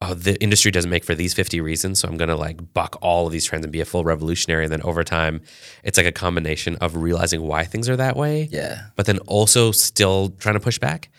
oh, 0.00 0.14
the 0.14 0.40
industry 0.42 0.70
doesn't 0.70 0.90
make 0.90 1.04
for 1.04 1.14
these 1.14 1.34
50 1.34 1.60
reasons. 1.60 2.00
So 2.00 2.08
I'm 2.08 2.16
going 2.16 2.28
to 2.28 2.36
like 2.36 2.72
buck 2.72 2.96
all 3.00 3.26
of 3.26 3.32
these 3.32 3.44
trends 3.44 3.64
and 3.64 3.72
be 3.72 3.80
a 3.80 3.84
full 3.84 4.04
revolutionary. 4.04 4.64
And 4.64 4.72
then 4.72 4.82
over 4.82 5.04
time, 5.04 5.42
it's 5.82 5.98
like 5.98 6.06
a 6.06 6.12
combination 6.12 6.76
of 6.76 6.96
realizing 6.96 7.42
why 7.42 7.64
things 7.64 7.88
are 7.88 7.96
that 7.96 8.16
way. 8.16 8.48
Yeah. 8.50 8.86
But 8.96 9.06
then 9.06 9.18
also 9.20 9.72
still 9.72 10.30
trying 10.30 10.54
to 10.54 10.60
push 10.60 10.78
back. 10.78 11.10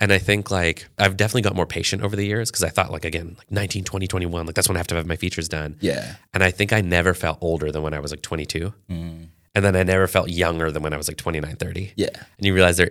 And 0.00 0.12
I 0.12 0.18
think 0.18 0.50
like 0.50 0.88
I've 0.98 1.16
definitely 1.16 1.42
got 1.42 1.54
more 1.54 1.66
patient 1.66 2.02
over 2.02 2.16
the 2.16 2.26
years 2.26 2.50
because 2.50 2.64
I 2.64 2.68
thought 2.68 2.90
like 2.90 3.04
again 3.04 3.36
like 3.38 3.50
19, 3.50 3.84
20, 3.84 4.06
21 4.08 4.46
like 4.46 4.54
that's 4.54 4.68
when 4.68 4.76
I 4.76 4.80
have 4.80 4.88
to 4.88 4.96
have 4.96 5.06
my 5.06 5.16
features 5.16 5.48
done. 5.48 5.76
Yeah. 5.80 6.16
And 6.32 6.42
I 6.42 6.50
think 6.50 6.72
I 6.72 6.80
never 6.80 7.14
felt 7.14 7.38
older 7.40 7.70
than 7.70 7.82
when 7.82 7.94
I 7.94 8.00
was 8.00 8.10
like 8.10 8.20
22. 8.20 8.74
Mm. 8.90 9.28
And 9.54 9.64
then 9.64 9.76
I 9.76 9.84
never 9.84 10.06
felt 10.08 10.28
younger 10.28 10.70
than 10.72 10.82
when 10.82 10.92
I 10.92 10.96
was 10.96 11.06
like 11.06 11.16
29, 11.16 11.56
30. 11.56 11.92
Yeah. 11.96 12.08
And 12.12 12.46
you 12.46 12.54
realize 12.54 12.76
there, 12.76 12.90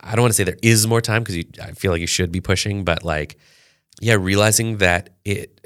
I 0.00 0.12
don't 0.12 0.22
want 0.22 0.30
to 0.30 0.36
say 0.36 0.44
there 0.44 0.56
is 0.62 0.86
more 0.86 1.02
time 1.02 1.22
because 1.22 1.44
I 1.62 1.72
feel 1.72 1.92
like 1.92 2.00
you 2.00 2.06
should 2.06 2.32
be 2.32 2.40
pushing, 2.40 2.82
but 2.82 3.04
like, 3.04 3.38
yeah, 4.00 4.14
realizing 4.14 4.78
that 4.78 5.10
it 5.24 5.60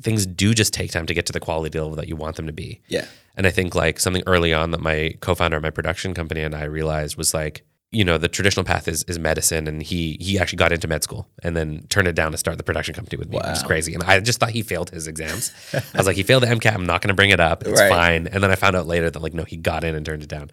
things 0.00 0.26
do 0.26 0.54
just 0.54 0.72
take 0.72 0.92
time 0.92 1.06
to 1.06 1.14
get 1.14 1.26
to 1.26 1.32
the 1.32 1.40
quality 1.40 1.76
level 1.76 1.96
that 1.96 2.08
you 2.08 2.14
want 2.16 2.36
them 2.36 2.46
to 2.46 2.52
be. 2.52 2.80
Yeah. 2.88 3.06
And 3.36 3.46
I 3.46 3.50
think 3.50 3.74
like 3.74 3.98
something 3.98 4.22
early 4.26 4.52
on 4.52 4.70
that 4.70 4.80
my 4.80 5.14
co-founder 5.20 5.56
of 5.56 5.62
my 5.62 5.70
production 5.70 6.14
company 6.14 6.42
and 6.42 6.54
I 6.54 6.64
realized 6.64 7.16
was 7.16 7.34
like, 7.34 7.66
you 7.94 8.04
know, 8.04 8.18
the 8.18 8.28
traditional 8.28 8.64
path 8.64 8.88
is 8.88 9.04
is 9.04 9.18
medicine, 9.18 9.66
and 9.68 9.82
he 9.82 10.18
he 10.20 10.38
actually 10.38 10.56
got 10.58 10.72
into 10.72 10.86
med 10.88 11.02
school 11.02 11.28
and 11.42 11.56
then 11.56 11.86
turned 11.88 12.08
it 12.08 12.14
down 12.14 12.32
to 12.32 12.38
start 12.38 12.58
the 12.58 12.64
production 12.64 12.94
company 12.94 13.16
with 13.16 13.28
me. 13.30 13.36
It 13.38 13.42
was 13.44 13.62
Wow. 13.62 13.66
crazy, 13.68 13.94
and 13.94 14.02
I 14.02 14.20
just 14.20 14.38
thought 14.40 14.50
he 14.50 14.62
failed 14.62 14.90
his 14.90 15.06
exams. 15.06 15.52
I 15.72 15.80
was 15.96 16.06
like, 16.06 16.16
he 16.16 16.22
failed 16.22 16.42
the 16.42 16.48
MCAT. 16.48 16.74
I'm 16.74 16.86
not 16.86 17.00
going 17.00 17.08
to 17.08 17.14
bring 17.14 17.30
it 17.30 17.40
up. 17.40 17.62
It's 17.66 17.80
Right. 17.80 17.88
fine. 17.88 18.26
And 18.26 18.42
then 18.42 18.50
I 18.50 18.56
found 18.56 18.76
out 18.76 18.86
later 18.86 19.08
that 19.10 19.20
like, 19.22 19.32
no, 19.34 19.44
he 19.44 19.56
got 19.56 19.84
in 19.84 19.94
and 19.94 20.04
turned 20.04 20.22
it 20.22 20.28
down. 20.28 20.50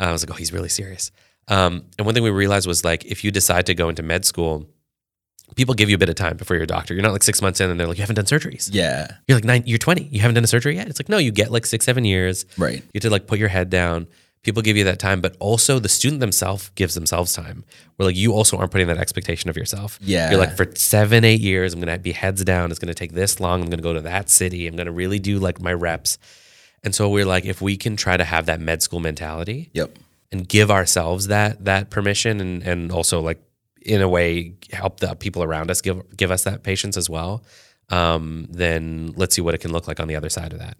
Uh, 0.00 0.04
I 0.04 0.12
was 0.12 0.22
like, 0.22 0.30
oh, 0.30 0.38
he's 0.38 0.52
really 0.52 0.68
serious. 0.70 1.12
Um, 1.48 1.84
and 1.98 2.04
one 2.06 2.14
thing 2.14 2.22
we 2.24 2.30
realized 2.30 2.66
was 2.66 2.84
like, 2.84 3.04
if 3.04 3.24
you 3.24 3.30
decide 3.30 3.66
to 3.66 3.74
go 3.74 3.88
into 3.88 4.02
med 4.02 4.24
school, 4.24 4.66
people 5.56 5.74
give 5.74 5.88
you 5.90 5.96
a 5.96 5.98
bit 5.98 6.08
of 6.08 6.14
time 6.14 6.36
before 6.36 6.54
you're 6.56 6.64
a 6.64 6.66
doctor. 6.66 6.94
You're 6.94 7.02
not 7.02 7.12
like 7.12 7.24
six 7.24 7.42
months 7.42 7.60
in 7.60 7.68
and 7.70 7.78
they're 7.80 7.88
like, 7.88 7.98
you 7.98 8.02
haven't 8.02 8.16
done 8.16 8.24
surgeries. 8.26 8.70
Yeah. 8.72 9.08
You're 9.26 9.36
like 9.36 9.44
nine, 9.44 9.64
you're 9.66 9.78
20. 9.78 10.04
You 10.04 10.20
haven't 10.20 10.36
done 10.36 10.44
a 10.44 10.46
surgery 10.46 10.76
yet. 10.76 10.88
It's 10.88 11.00
like, 11.00 11.08
no, 11.08 11.18
you 11.18 11.32
get 11.32 11.50
like 11.50 11.66
six, 11.66 11.84
seven 11.84 12.04
years. 12.04 12.46
Right. 12.56 12.76
You 12.76 12.90
have 12.94 13.02
to 13.02 13.10
like 13.10 13.26
put 13.26 13.38
your 13.40 13.48
head 13.48 13.68
down. 13.68 14.06
People 14.42 14.62
give 14.62 14.76
you 14.76 14.84
that 14.84 14.98
time, 14.98 15.20
but 15.20 15.36
also 15.38 15.78
the 15.78 15.88
student 15.88 16.20
themselves 16.20 16.70
gives 16.74 16.94
themselves 16.94 17.32
time. 17.34 17.62
Where 17.96 18.06
like 18.06 18.16
you 18.16 18.32
also 18.32 18.56
aren't 18.56 18.70
putting 18.70 18.86
that 18.86 18.96
expectation 18.96 19.50
of 19.50 19.56
yourself. 19.56 19.98
Yeah. 20.00 20.30
You're 20.30 20.40
like 20.40 20.56
for 20.56 20.66
seven, 20.76 21.24
eight 21.24 21.40
years, 21.40 21.74
I'm 21.74 21.80
gonna 21.80 21.98
be 21.98 22.12
heads 22.12 22.42
down. 22.44 22.70
It's 22.70 22.78
gonna 22.78 22.94
take 22.94 23.12
this 23.12 23.38
long. 23.38 23.62
I'm 23.62 23.68
gonna 23.68 23.82
go 23.82 23.92
to 23.92 24.00
that 24.00 24.30
city. 24.30 24.66
I'm 24.66 24.76
gonna 24.76 24.92
really 24.92 25.18
do 25.18 25.38
like 25.38 25.60
my 25.60 25.72
reps. 25.74 26.16
And 26.82 26.94
so 26.94 27.10
we're 27.10 27.26
like, 27.26 27.44
if 27.44 27.60
we 27.60 27.76
can 27.76 27.96
try 27.96 28.16
to 28.16 28.24
have 28.24 28.46
that 28.46 28.60
med 28.60 28.82
school 28.82 29.00
mentality 29.00 29.68
Yep. 29.74 29.98
and 30.32 30.48
give 30.48 30.70
ourselves 30.70 31.26
that 31.26 31.64
that 31.66 31.90
permission 31.90 32.40
and 32.40 32.62
and 32.62 32.90
also 32.90 33.20
like 33.20 33.42
in 33.82 34.00
a 34.00 34.08
way 34.08 34.54
help 34.72 35.00
the 35.00 35.14
people 35.16 35.42
around 35.42 35.70
us 35.70 35.82
give 35.82 36.02
give 36.16 36.30
us 36.30 36.44
that 36.44 36.62
patience 36.62 36.96
as 36.96 37.10
well 37.10 37.42
um, 37.90 38.46
then 38.50 39.12
let's 39.16 39.34
see 39.34 39.42
what 39.42 39.54
it 39.54 39.58
can 39.58 39.72
look 39.72 39.88
like 39.88 39.98
on 40.00 40.06
the 40.08 40.14
other 40.16 40.28
side 40.30 40.52
of 40.52 40.58
that 40.60 40.76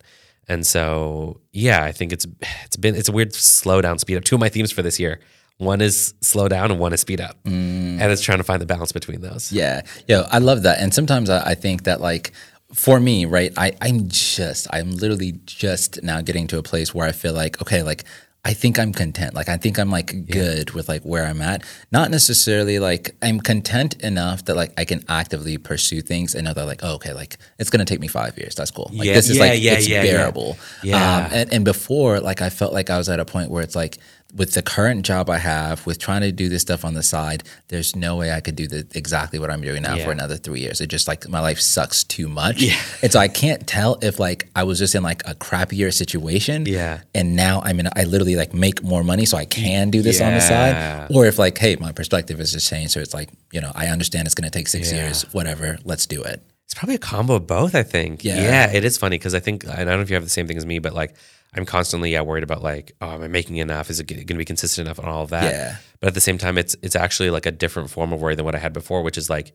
and 0.49 0.67
so 0.67 1.41
yeah 1.53 1.85
i 1.85 1.93
think 1.93 2.13
it's 2.13 2.27
it's 2.65 2.77
been 2.77 2.95
it's 2.95 3.09
a 3.09 3.13
weird 3.13 3.35
slow 3.35 3.81
down 3.81 3.99
speed 3.99 4.17
up 4.17 4.25
two 4.25 4.35
of 4.37 4.41
my 4.41 4.49
themes 4.49 4.73
for 4.73 4.83
this 4.83 4.99
year 4.99 5.21
one 5.59 5.83
is 5.83 6.15
slow 6.23 6.49
down 6.49 6.71
and 6.71 6.81
one 6.81 6.93
is 6.93 7.01
speed 7.03 7.21
up 7.21 7.37
mm. 7.45 7.53
and 7.53 8.03
it's 8.11 8.23
trying 8.23 8.39
to 8.39 8.45
find 8.45 8.63
the 8.63 8.67
balance 8.67 8.93
between 8.93 9.21
those 9.21 9.53
Yeah. 9.53 9.83
Yeah. 10.09 10.27
I 10.31 10.39
love 10.39 10.63
that. 10.63 10.81
And 10.81 10.95
sometimes 10.95 11.29
I, 11.29 11.51
I 11.51 11.55
think 11.55 11.85
that 11.85 12.01
like 12.01 12.33
for 12.73 13.01
me, 13.01 13.25
right, 13.25 13.53
I, 13.57 13.73
I'm 13.81 14.09
just, 14.09 14.67
I'm 14.73 14.93
literally 14.93 15.39
just 15.45 16.03
now 16.03 16.21
getting 16.21 16.47
to 16.49 16.59
a 16.59 16.63
place 16.63 16.95
where 16.95 17.07
I 17.07 17.13
feel 17.13 17.33
like, 17.33 17.61
okay, 17.61 17.83
like 17.83 18.05
I 18.43 18.55
think 18.55 18.79
I'm 18.79 18.93
content. 18.93 19.35
Like 19.35 19.51
I 19.51 19.59
think 19.59 19.79
I'm 19.79 19.91
like 19.91 20.27
good 20.27 20.71
with 20.71 20.89
like 20.89 21.03
where 21.03 21.27
I'm 21.27 21.43
at. 21.43 21.63
Not 21.93 22.11
necessarily 22.11 22.79
like 22.79 23.15
I'm 23.21 23.39
content 23.39 24.03
enough 24.03 24.47
that 24.47 24.57
like 24.57 24.73
I 24.79 24.87
can 24.87 25.05
actively 25.09 25.59
pursue 25.59 26.01
things 26.01 26.35
and 26.35 26.47
know 26.47 26.55
that 26.55 26.65
like, 26.65 26.81
oh, 26.83 26.95
okay, 26.95 27.13
like 27.13 27.37
it's 27.59 27.69
gonna 27.69 27.85
take 27.85 28.01
me 28.01 28.09
five 28.09 28.39
years. 28.39 28.55
That's 28.55 28.71
cool. 28.71 28.91
Like 28.95 29.07
Yeah, 29.09 29.15
this 29.15 29.29
is 29.29 29.37
yeah, 29.37 29.43
like 29.43 29.61
yeah, 29.61 29.73
it's 29.73 29.89
yeah, 29.89 30.03
yeah. 30.03 30.13
bearable. 30.17 30.57
Yeah. 30.83 30.97
Um, 30.97 31.33
and, 31.33 31.53
and 31.53 31.65
before, 31.67 32.19
like 32.21 32.41
I 32.41 32.49
felt 32.49 32.73
like 32.73 32.89
I 32.89 32.97
was 32.97 33.11
at 33.11 33.21
a 33.21 33.27
point 33.27 33.51
where 33.51 33.63
it's 33.63 33.77
like 33.77 33.99
with 34.35 34.53
the 34.55 34.63
current 34.63 35.05
job 35.05 35.29
I 35.29 35.39
have, 35.39 35.85
with 35.87 35.99
trying 35.99 36.21
to 36.23 36.33
do 36.33 36.49
this 36.49 36.63
stuff 36.63 36.85
on 36.85 36.95
the 36.95 37.03
side, 37.03 37.43
there's 37.69 37.97
no 37.97 38.17
way 38.17 38.33
I 38.33 38.41
could 38.41 38.57
do 38.57 38.67
the, 38.67 38.87
exactly 38.95 39.39
what 39.39 39.51
I'm 39.51 39.61
doing 39.61 39.83
now 39.83 39.97
Yeah. 39.97 40.05
for 40.05 40.13
another 40.13 40.37
three 40.37 40.61
years. 40.61 40.81
It 40.81 40.89
just 40.89 41.09
like 41.09 41.29
my 41.29 41.41
life 41.41 41.61
sucks 41.61 42.05
too 42.05 42.29
much. 42.29 42.63
And 43.03 43.11
so 43.11 43.19
I 43.19 43.29
can't 43.29 43.67
tell 43.67 43.99
if 44.03 44.19
like 44.21 44.49
I 44.55 44.65
was 44.65 44.79
just 44.79 44.95
in 44.95 45.03
like 45.03 45.23
a 45.27 45.35
crappier 45.35 45.93
situation. 45.93 46.67
Yeah. 46.67 47.01
And 47.15 47.35
now 47.35 47.63
I'm 47.65 47.81
in, 47.81 47.89
I 47.97 48.05
literally 48.05 48.37
like 48.37 48.53
make 48.53 48.83
more 48.83 49.03
money 49.03 49.25
so 49.25 49.37
I 49.39 49.47
can 49.47 49.91
do 49.91 50.03
this 50.03 50.21
on 50.21 50.35
the 50.35 50.41
side. 50.41 51.09
Or 51.11 51.27
if 51.27 51.39
like, 51.39 51.57
hey, 51.59 51.77
my 51.77 51.93
perspective 51.93 52.39
has 52.39 52.53
just 52.53 52.69
changed. 52.69 52.93
So 52.93 53.01
it's 53.01 53.15
like, 53.15 53.31
you 53.53 53.61
know, 53.61 53.73
I 53.75 53.87
understand 53.89 54.27
it's 54.27 54.35
going 54.35 54.51
to 54.51 54.57
take 54.59 54.69
six 54.69 54.93
Yeah. 54.93 55.05
years, 55.07 55.23
whatever, 55.33 55.79
let's 55.85 56.07
do 56.07 56.23
it. 56.23 56.43
It's 56.67 56.75
probably 56.75 56.95
a 56.95 56.99
combo 56.99 57.35
of 57.35 57.47
both, 57.49 57.75
I 57.75 57.83
think. 57.83 58.23
Yeah. 58.23 58.37
Yeah, 58.43 58.73
it 58.73 58.85
is 58.85 58.97
funny 58.97 59.19
because 59.19 59.35
I 59.35 59.41
think, 59.41 59.65
and 59.65 59.73
I 59.73 59.77
don't 59.85 59.97
know 59.97 60.03
if 60.03 60.11
you 60.11 60.15
have 60.15 60.23
the 60.23 60.31
same 60.31 60.47
thing 60.47 60.57
as 60.57 60.65
me, 60.67 60.79
but 60.79 60.93
like 60.93 61.17
I'm 61.55 61.67
constantly 61.67 62.13
yeah 62.13 62.21
worried 62.21 62.45
about 62.45 62.63
like, 62.63 62.93
oh, 63.01 63.13
am 63.13 63.23
I 63.23 63.29
making 63.29 63.57
enough? 63.57 63.91
Is 63.91 64.01
it 64.01 64.05
going 64.05 64.27
to 64.27 64.35
be 64.35 64.45
consistent 64.45 64.87
enough 64.87 64.99
and 64.99 65.09
all 65.09 65.23
of 65.23 65.31
that? 65.31 65.45
Yeah. 65.45 65.77
But 66.01 66.09
at 66.09 66.15
the 66.15 66.21
same 66.21 66.39
time, 66.39 66.59
it's 66.59 66.77
it's 66.83 66.97
actually 66.97 67.31
like 67.31 67.47
a 67.47 67.51
different 67.51 67.91
form 67.91 68.13
of 68.13 68.21
worry 68.21 68.35
than 68.35 68.45
what 68.45 68.55
I 68.55 68.59
had 68.59 68.73
before, 68.73 69.03
which 69.03 69.19
is 69.19 69.29
like, 69.29 69.53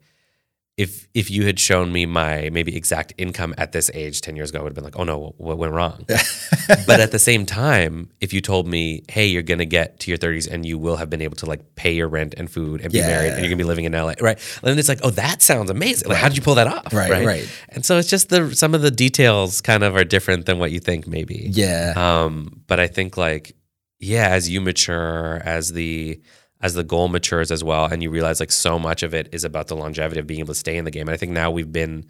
if 0.76 1.08
if 1.14 1.30
you 1.30 1.46
had 1.46 1.58
shown 1.58 1.90
me 1.90 2.04
my 2.04 2.50
maybe 2.52 2.76
exact 2.76 3.14
income 3.16 3.54
at 3.56 3.72
this 3.72 3.90
age 3.94 4.20
ten 4.20 4.36
years 4.36 4.50
ago, 4.50 4.58
I 4.58 4.62
would 4.62 4.70
have 4.70 4.74
been 4.74 4.84
like, 4.84 4.98
oh 4.98 5.04
no, 5.04 5.34
what 5.38 5.56
went 5.56 5.72
wrong? 5.72 6.04
but 6.86 7.00
at 7.00 7.12
the 7.12 7.18
same 7.18 7.46
time, 7.46 8.10
if 8.20 8.34
you 8.34 8.42
told 8.42 8.68
me, 8.68 9.02
hey, 9.08 9.26
you're 9.26 9.42
gonna 9.42 9.64
get 9.64 10.00
to 10.00 10.10
your 10.10 10.18
30s 10.18 10.46
and 10.50 10.66
you 10.66 10.76
will 10.76 10.96
have 10.96 11.08
been 11.08 11.22
able 11.22 11.36
to 11.36 11.46
like 11.46 11.74
pay 11.76 11.92
your 11.94 12.08
rent 12.08 12.34
and 12.36 12.50
food 12.50 12.82
and 12.82 12.92
be 12.92 12.98
Yeah. 12.98 13.06
married 13.08 13.32
and 13.32 13.38
you're 13.40 13.48
gonna 13.48 13.56
be 13.56 13.64
living 13.64 13.86
in 13.86 13.92
LA, 13.92 14.14
right? 14.20 14.38
And 14.62 14.62
then 14.70 14.78
it's 14.78 14.88
like, 14.88 15.00
oh, 15.02 15.10
that 15.10 15.40
sounds 15.40 15.70
amazing. 15.70 16.08
Like, 16.10 16.18
how 16.18 16.28
did 16.28 16.36
you 16.36 16.42
pull 16.42 16.56
that 16.56 16.66
off? 16.66 16.92
Right, 16.92 17.24
right. 17.24 17.48
And 17.70 17.84
so 17.86 17.96
it's 17.96 18.10
just 18.10 18.28
the 18.28 18.54
some 18.54 18.74
of 18.74 18.82
the 18.82 18.90
details 18.90 19.62
kind 19.62 19.82
of 19.82 19.96
are 19.96 20.04
different 20.04 20.44
than 20.44 20.58
what 20.58 20.72
you 20.72 20.80
think 20.80 21.06
maybe. 21.06 21.48
Yeah. 21.52 21.94
Um, 21.96 22.60
but 22.66 22.80
I 22.80 22.86
think 22.86 23.16
like, 23.16 23.56
yeah, 23.98 24.28
as 24.28 24.50
you 24.50 24.60
mature, 24.60 25.40
as 25.42 25.72
the 25.72 26.20
as 26.66 26.74
the 26.74 26.82
goal 26.82 27.06
matures 27.06 27.52
as 27.52 27.62
well, 27.62 27.86
and 27.86 28.02
you 28.02 28.10
realize 28.10 28.40
like 28.40 28.50
so 28.50 28.76
much 28.76 29.04
of 29.04 29.14
it 29.14 29.28
is 29.30 29.44
about 29.44 29.68
the 29.68 29.76
longevity 29.76 30.18
of 30.18 30.26
being 30.26 30.40
able 30.40 30.52
to 30.52 30.58
stay 30.58 30.76
in 30.76 30.84
the 30.84 30.90
game. 30.90 31.06
And 31.06 31.14
I 31.14 31.16
think 31.16 31.30
now 31.30 31.48
we've 31.48 31.72
been 31.72 32.04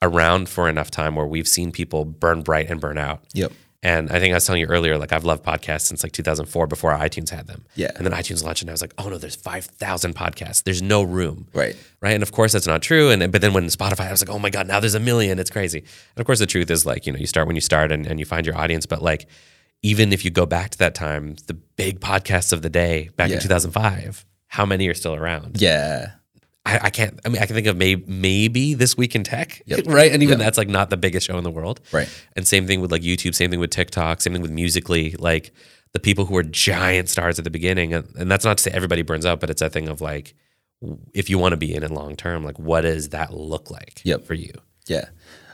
around 0.00 0.48
for 0.48 0.66
enough 0.66 0.90
time 0.90 1.14
where 1.14 1.26
we've 1.26 1.46
seen 1.46 1.70
people 1.72 2.06
burn 2.06 2.40
bright 2.40 2.70
and 2.70 2.80
burn 2.80 2.96
out. 2.96 3.22
Yep. 3.34 3.52
And 3.82 4.10
I 4.10 4.18
think 4.18 4.32
I 4.32 4.36
was 4.36 4.46
telling 4.46 4.62
you 4.62 4.66
earlier, 4.66 4.96
like 4.96 5.12
I've 5.12 5.24
loved 5.24 5.44
podcasts 5.44 5.82
since 5.82 6.02
like 6.02 6.12
2004 6.12 6.66
before 6.66 6.92
iTunes 6.92 7.28
had 7.28 7.46
them. 7.46 7.66
Yeah. 7.74 7.90
And 7.96 8.06
then 8.06 8.14
iTunes 8.14 8.42
launched, 8.42 8.62
and 8.62 8.70
I 8.70 8.72
was 8.72 8.80
like, 8.80 8.94
oh 8.96 9.10
no, 9.10 9.18
there's 9.18 9.36
5,000 9.36 10.14
podcasts. 10.14 10.62
There's 10.62 10.80
no 10.80 11.02
room. 11.02 11.46
Right. 11.52 11.76
Right. 12.00 12.14
And 12.14 12.22
of 12.22 12.32
course, 12.32 12.52
that's 12.52 12.66
not 12.66 12.80
true. 12.80 13.10
And 13.10 13.30
but 13.30 13.42
then 13.42 13.52
when 13.52 13.66
Spotify, 13.66 14.08
I 14.08 14.10
was 14.10 14.26
like, 14.26 14.34
oh 14.34 14.38
my 14.38 14.50
God, 14.50 14.66
now 14.66 14.80
there's 14.80 14.94
a 14.94 15.00
million. 15.00 15.38
It's 15.38 15.50
crazy. 15.50 15.80
And 15.80 16.18
of 16.20 16.24
course, 16.24 16.38
the 16.38 16.46
truth 16.46 16.70
is 16.70 16.86
like, 16.86 17.06
you 17.06 17.12
know, 17.12 17.18
you 17.18 17.26
start 17.26 17.46
when 17.46 17.56
you 17.56 17.60
start 17.60 17.92
and, 17.92 18.06
and 18.06 18.18
you 18.18 18.24
find 18.24 18.46
your 18.46 18.56
audience. 18.56 18.86
But 18.86 19.02
like, 19.02 19.28
even 19.82 20.12
if 20.12 20.24
you 20.24 20.30
go 20.30 20.46
back 20.46 20.70
to 20.70 20.78
that 20.78 20.94
time, 20.94 21.36
the 21.46 21.54
big 21.54 22.00
podcasts 22.00 22.52
of 22.52 22.62
the 22.62 22.70
day 22.70 23.10
back 23.16 23.30
Yeah. 23.30 23.36
in 23.36 23.42
2005, 23.42 24.24
how 24.48 24.66
many 24.66 24.88
are 24.88 24.94
still 24.94 25.14
around? 25.14 25.60
Yeah. 25.60 26.12
I, 26.66 26.78
I 26.84 26.90
can't. 26.90 27.18
I 27.24 27.28
mean, 27.28 27.40
I 27.40 27.46
can 27.46 27.54
think 27.54 27.66
of 27.66 27.76
maybe 27.76 28.04
maybe 28.06 28.74
this 28.74 28.96
week 28.96 29.14
in 29.14 29.24
tech, 29.24 29.62
Yep. 29.66 29.80
right? 29.86 30.12
And 30.12 30.22
even 30.22 30.38
Yep. 30.38 30.44
that's 30.44 30.58
like 30.58 30.68
not 30.68 30.90
the 30.90 30.96
biggest 30.96 31.26
show 31.26 31.38
in 31.38 31.44
the 31.44 31.50
world, 31.50 31.80
Right. 31.92 32.08
And 32.36 32.46
same 32.46 32.66
thing 32.66 32.80
with 32.80 32.90
like 32.92 33.02
YouTube, 33.02 33.34
same 33.34 33.50
thing 33.50 33.60
with 33.60 33.70
TikTok, 33.70 34.20
same 34.20 34.32
thing 34.34 34.42
with 34.42 34.50
Musical.ly. 34.50 35.14
Like 35.18 35.52
the 35.92 36.00
people 36.00 36.26
who 36.26 36.36
are 36.36 36.42
giant 36.42 37.08
stars 37.08 37.38
at 37.38 37.44
the 37.44 37.50
beginning, 37.50 37.94
and, 37.94 38.06
and 38.18 38.30
that's 38.30 38.44
not 38.44 38.58
to 38.58 38.62
say 38.62 38.70
everybody 38.72 39.00
burns 39.02 39.24
out, 39.24 39.40
but 39.40 39.48
it's 39.48 39.62
a 39.62 39.70
thing 39.70 39.88
of 39.88 40.00
like, 40.02 40.34
if 41.14 41.30
you 41.30 41.38
want 41.38 41.52
to 41.52 41.56
be 41.56 41.74
in 41.74 41.82
it 41.82 41.90
long 41.90 42.14
term, 42.16 42.44
like 42.44 42.58
what 42.58 42.82
does 42.82 43.08
that 43.10 43.32
look 43.32 43.70
like 43.70 44.02
Yep. 44.04 44.24
for 44.26 44.34
you? 44.34 44.52
Yeah. 44.86 45.06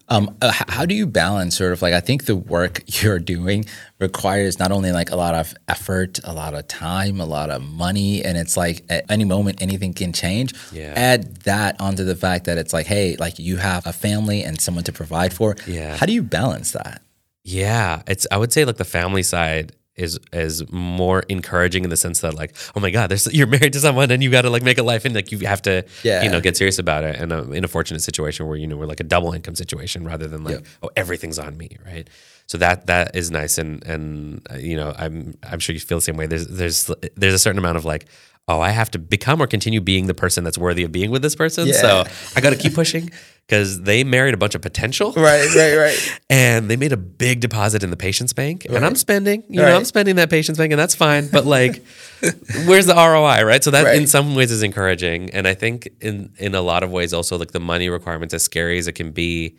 Um, 0.09 0.37
uh, 0.43 0.53
how 0.69 0.85
do 0.85 0.95
you 0.95 1.07
balance 1.07 1.57
sort 1.57 1.73
of 1.73 1.81
like 1.81 1.95
I 1.95 2.01
think 2.01 2.27
the 2.27 2.37
work 2.37 2.83
you're 3.03 3.19
doing 3.19 3.65
requires 3.99 4.59
not 4.59 4.71
only 4.71 4.93
like 4.93 5.11
a 5.11 5.17
lot 5.17 5.35
of 5.35 5.55
effort, 5.67 6.21
a 6.25 6.33
lot 6.33 6.55
of 6.55 6.69
time, 6.69 7.21
a 7.21 7.25
lot 7.25 7.51
of 7.51 7.63
money, 7.63 8.25
and 8.25 8.37
it's 8.37 8.57
like 8.57 8.85
at 8.91 9.11
any 9.11 9.25
moment 9.25 9.63
anything 9.63 9.95
can 9.95 10.13
change. 10.13 10.55
Yeah. 10.73 10.93
Add 10.95 11.37
that 11.43 11.81
onto 11.81 12.05
the 12.05 12.17
fact 12.17 12.45
that 12.45 12.59
it's 12.59 12.73
like, 12.73 12.87
hey, 12.87 13.17
like 13.17 13.39
you 13.39 13.57
have 13.57 13.87
a 13.87 13.93
family 13.93 14.43
and 14.43 14.61
someone 14.61 14.85
to 14.85 14.93
provide 14.93 15.33
for. 15.33 15.57
Yeah. 15.67 15.97
How 15.97 16.07
do 16.07 16.13
you 16.13 16.23
balance 16.23 16.73
that? 16.73 17.01
Yeah, 17.43 18.03
it's 18.07 18.27
I 18.31 18.39
would 18.39 18.53
say 18.53 18.65
like 18.65 18.77
the 18.77 18.85
family 18.85 19.23
side 19.23 19.73
is 19.97 20.19
is 20.33 20.69
more 20.73 21.21
encouraging 21.29 21.85
in 21.85 21.91
the 21.91 21.97
sense 21.97 22.21
that 22.21 22.35
like 22.35 22.55
oh 22.75 22.81
my 22.81 22.91
god 22.91 23.07
there's 23.09 23.33
you're 23.33 23.47
married 23.47 23.73
to 23.73 23.79
someone 23.81 24.11
and 24.11 24.23
you 24.23 24.31
got 24.31 24.43
to 24.43 24.51
like 24.51 24.63
make 24.63 24.79
a 24.79 24.83
life 24.83 25.05
and 25.05 25.15
like 25.15 25.31
you 25.31 25.39
have 25.47 25.63
to 25.63 25.85
Yeah. 26.03 26.23
you 26.25 26.31
know 26.31 26.41
get 26.41 26.57
serious 26.57 26.79
about 26.81 27.05
it 27.05 27.17
and 27.21 27.33
uh, 27.33 27.45
in 27.51 27.65
a 27.65 27.69
fortunate 27.69 28.01
situation 28.03 28.47
where 28.49 28.57
you 28.57 28.67
know 28.67 28.77
we're 28.77 28.87
like 28.87 29.01
a 29.01 29.05
double 29.05 29.33
income 29.33 29.55
situation 29.55 30.05
rather 30.05 30.27
than 30.27 30.43
like 30.45 30.55
Yep. 30.57 30.67
oh 30.83 30.91
everything's 30.97 31.39
on 31.39 31.57
me 31.57 31.77
right 31.87 32.09
so 32.47 32.59
that 32.59 32.87
that 32.87 33.15
is 33.15 33.31
nice 33.31 33.57
and 33.57 33.85
and 33.87 34.47
uh, 34.51 34.57
you 34.57 34.77
know 34.77 34.95
I'm 34.99 35.37
I'm 35.45 35.61
sure 35.61 35.73
you 35.75 35.81
feel 35.81 35.99
the 35.99 36.03
same 36.03 36.17
way 36.17 36.27
there's 36.27 36.47
there's 36.49 36.91
there's 37.17 37.35
a 37.35 37.39
certain 37.39 37.59
amount 37.59 37.77
of 37.79 37.85
like 37.85 38.07
oh, 38.47 38.61
I 38.61 38.71
have 38.71 38.91
to 38.91 38.99
become 38.99 39.41
or 39.41 39.47
continue 39.47 39.81
being 39.81 40.07
the 40.07 40.15
person 40.15 40.45
that's 40.45 40.59
worthy 40.59 40.85
of 40.85 40.93
being 40.93 41.11
with 41.11 41.23
this 41.23 41.35
person. 41.35 41.67
Yeah. 41.67 41.75
So 41.75 42.05
I 42.37 42.41
got 42.41 42.51
to 42.51 42.57
keep 42.57 42.75
pushing 42.75 43.11
because 43.47 43.83
they 43.83 44.05
married 44.05 44.35
a 44.35 44.37
bunch 44.37 44.55
of 44.55 44.63
potential. 44.63 45.13
Right, 45.25 45.49
right, 45.55 45.77
right. 45.77 46.21
And 46.31 46.69
they 46.69 46.77
made 46.77 46.93
a 46.93 46.97
big 46.99 47.41
deposit 47.41 47.83
in 47.83 47.91
the 47.91 47.97
patient's 47.97 48.33
bank, 48.33 48.67
and 48.67 48.85
I'm 48.85 48.97
spending. 48.97 49.45
You 49.49 49.63
know, 49.63 49.77
I'm 49.77 49.85
spending 49.85 50.17
that 50.17 50.29
patient's 50.29 50.59
bank, 50.59 50.73
and 50.73 50.79
that's 50.79 50.95
fine. 50.95 51.29
But 51.29 51.47
like, 51.47 51.83
where's 52.67 52.87
the 52.87 52.95
ROI, 52.95 53.45
right? 53.45 53.63
So 53.65 53.71
that 53.71 53.97
in 53.97 54.07
some 54.07 54.35
ways 54.35 54.51
is 54.51 54.63
encouraging, 54.63 55.31
and 55.31 55.49
I 55.49 55.55
think 55.55 55.89
in 56.01 56.33
in 56.39 56.55
a 56.55 56.61
lot 56.61 56.83
of 56.83 56.91
ways 56.91 57.15
also 57.15 57.39
like 57.39 57.53
the 57.53 57.61
money 57.61 57.89
requirements, 57.89 58.35
as 58.35 58.43
scary 58.43 58.79
as 58.79 58.89
it 58.89 58.93
can 58.93 59.13
be, 59.13 59.57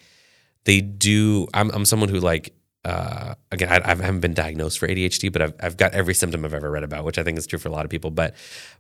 they 0.65 0.81
do. 0.81 1.47
I'm 1.53 1.71
I'm 1.71 1.86
someone 1.86 2.09
who 2.09 2.19
like. 2.19 2.53
Uh, 2.86 3.33
again, 3.51 3.69
I, 3.69 3.81
I 3.83 3.95
haven't 3.95 4.19
been 4.19 4.36
diagnosed 4.36 4.77
for 4.77 4.88
ADHD, 4.88 5.33
but 5.33 5.41
I've, 5.41 5.53
I've 5.59 5.75
got 5.77 5.93
every 5.93 6.13
symptom 6.13 6.45
I've 6.45 6.53
ever 6.53 6.69
read 6.69 6.83
about, 6.83 7.03
which 7.03 7.17
I 7.17 7.23
think 7.23 7.38
is 7.39 7.47
true 7.47 7.57
for 7.57 7.67
a 7.67 7.71
lot 7.71 7.83
of 7.83 7.89
people. 7.89 8.11
But 8.11 8.36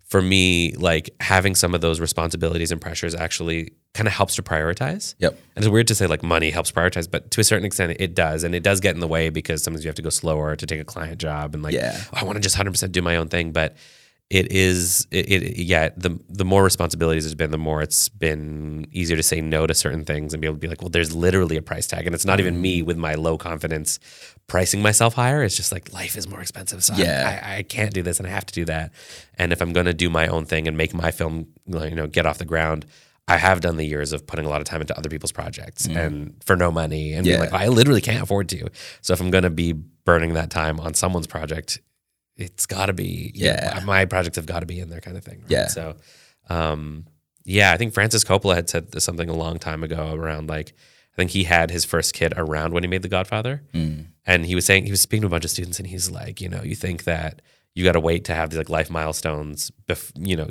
for 0.05 0.21
me, 0.21 0.73
like 0.77 1.09
having 1.19 1.55
some 1.55 1.73
of 1.73 1.81
those 1.81 1.99
responsibilities 1.99 2.71
and 2.71 2.79
pressures 2.79 3.15
actually 3.15 3.73
kind 3.95 4.07
of 4.07 4.13
helps 4.13 4.35
to 4.35 4.43
prioritize. 4.43 5.15
Yep. 5.17 5.31
And 5.55 5.65
it's 5.65 5.71
weird 5.71 5.87
to 5.87 5.95
say 5.95 6.05
like 6.05 6.21
money 6.21 6.51
helps 6.51 6.71
prioritize, 6.71 7.09
but 7.09 7.31
to 7.31 7.41
a 7.41 7.43
certain 7.43 7.65
extent 7.65 7.97
it 7.99 8.13
does. 8.13 8.43
And 8.43 8.53
it 8.53 8.61
does 8.61 8.79
get 8.79 8.93
in 8.93 8.99
the 9.01 9.07
way 9.07 9.29
because 9.31 9.63
sometimes 9.63 9.83
you 9.83 9.89
have 9.89 9.95
to 9.95 10.03
go 10.03 10.09
slower 10.09 10.55
to 10.55 10.65
take 10.67 10.79
a 10.79 10.85
client 10.85 11.17
job 11.19 11.55
and 11.55 11.63
like, 11.63 11.73
Yeah. 11.73 11.99
oh, 12.13 12.17
I 12.21 12.23
want 12.25 12.35
to 12.35 12.41
just 12.41 12.55
100% 12.55 12.91
do 12.91 13.01
my 13.01 13.15
own 13.15 13.27
thing. 13.29 13.51
But 13.51 13.75
it 14.31 14.51
is, 14.51 15.07
it, 15.11 15.29
it 15.31 15.57
yeah, 15.63 15.89
the, 15.95 16.19
the 16.29 16.43
more 16.45 16.63
responsibilities 16.63 17.23
there's 17.25 17.35
been, 17.35 17.51
the 17.51 17.57
more 17.59 17.81
it's 17.83 18.09
been 18.09 18.87
easier 18.91 19.15
to 19.15 19.21
say 19.23 19.39
no 19.39 19.67
to 19.67 19.73
certain 19.75 20.03
things 20.03 20.33
and 20.33 20.41
be 20.41 20.47
able 20.47 20.55
to 20.55 20.59
be 20.59 20.67
like, 20.67 20.81
well, 20.81 20.89
there's 20.89 21.13
literally 21.15 21.57
a 21.57 21.61
price 21.61 21.85
tag. 21.85 22.07
And 22.07 22.15
it's 22.15 22.25
not 22.25 22.39
even 22.39 22.59
me 22.59 22.81
with 22.81 22.97
my 22.97 23.13
low 23.13 23.37
confidence 23.37 23.99
pricing 24.47 24.81
myself 24.81 25.13
higher. 25.13 25.43
It's 25.43 25.55
just 25.55 25.71
like 25.71 25.93
life 25.93 26.17
is 26.17 26.27
more 26.27 26.41
expensive. 26.41 26.83
So 26.83 26.95
Yeah. 26.95 27.39
I, 27.45 27.57
I 27.57 27.63
can't 27.63 27.93
do 27.93 28.01
this 28.01 28.17
and 28.19 28.27
I 28.27 28.31
have 28.31 28.45
to 28.47 28.53
do 28.53 28.65
that. 28.65 28.91
And 29.35 29.53
if 29.53 29.61
I'm 29.61 29.73
going 29.73 29.85
to 29.85 29.93
do 29.93 30.09
my 30.09 30.27
own 30.27 30.45
thing 30.45 30.67
and 30.67 30.75
make 30.75 30.93
my 30.95 31.11
film, 31.11 31.47
you 31.67 31.91
know, 31.95 32.07
get 32.07 32.25
off 32.25 32.39
the 32.39 32.45
ground, 32.45 32.87
I 33.27 33.37
have 33.37 33.61
done 33.61 33.77
the 33.77 33.85
years 33.85 34.11
of 34.11 34.25
putting 34.27 34.45
a 34.45 34.49
lot 34.49 34.59
of 34.61 34.65
time 34.65 34.81
into 34.81 34.95
other 34.97 35.09
people's 35.09 35.31
projects 35.31 35.87
and 35.87 36.35
for 36.45 36.55
no 36.55 36.71
money 36.71 37.13
and 37.13 37.25
being 37.25 37.37
Mm. 37.39 37.45
Yeah. 37.45 37.51
like, 37.51 37.61
I 37.61 37.67
literally 37.69 38.01
can't 38.01 38.21
afford 38.23 38.49
to. 38.49 38.67
So 39.01 39.13
if 39.13 39.21
I'm 39.21 39.31
going 39.31 39.43
to 39.45 39.49
be 39.49 39.73
burning 39.73 40.33
that 40.33 40.49
time 40.51 40.79
on 40.79 40.93
someone's 40.93 41.25
project, 41.27 41.79
it's 42.37 42.65
got 42.65 42.87
to 42.87 42.93
be, 42.93 43.31
you 43.33 43.45
know, 43.45 43.53
Yeah. 43.61 43.81
my 43.85 44.05
projects 44.05 44.35
have 44.35 44.45
got 44.45 44.59
to 44.61 44.65
be 44.65 44.79
in 44.79 44.89
there 44.89 45.01
kind 45.01 45.17
of 45.17 45.23
thing. 45.23 45.39
right? 45.41 45.49
Yeah. 45.51 45.67
So, 45.67 45.95
um, 46.49 47.05
yeah, 47.43 47.71
I 47.71 47.77
think 47.77 47.93
Francis 47.93 48.23
Coppola 48.23 48.55
had 48.55 48.69
said 48.69 49.01
something 49.01 49.29
a 49.29 49.33
long 49.35 49.59
time 49.59 49.83
ago 49.83 50.13
around 50.13 50.49
like, 50.49 50.73
I 51.13 51.15
think 51.15 51.31
he 51.31 51.45
had 51.45 51.71
his 51.71 51.85
first 51.85 52.13
kid 52.13 52.33
around 52.35 52.73
when 52.73 52.83
he 52.83 52.87
made 52.89 53.01
The 53.03 53.07
Godfather. 53.07 53.63
Mm. 53.73 54.07
And 54.25 54.45
he 54.45 54.55
was 54.55 54.65
saying, 54.65 54.85
he 54.85 54.91
was 54.91 55.01
speaking 55.01 55.21
to 55.21 55.27
a 55.27 55.29
bunch 55.29 55.45
of 55.45 55.51
students 55.51 55.79
and 55.79 55.87
he's 55.87 56.09
like, 56.11 56.41
you 56.41 56.49
know, 56.49 56.61
you 56.63 56.75
think 56.75 57.03
that 57.05 57.41
you 57.73 57.83
got 57.83 57.93
to 57.93 57.99
wait 57.99 58.25
to 58.25 58.33
have 58.33 58.49
these 58.49 58.57
like 58.57 58.69
life 58.69 58.89
milestones, 58.89 59.71
bef- 59.87 60.11
you 60.15 60.35
know, 60.35 60.49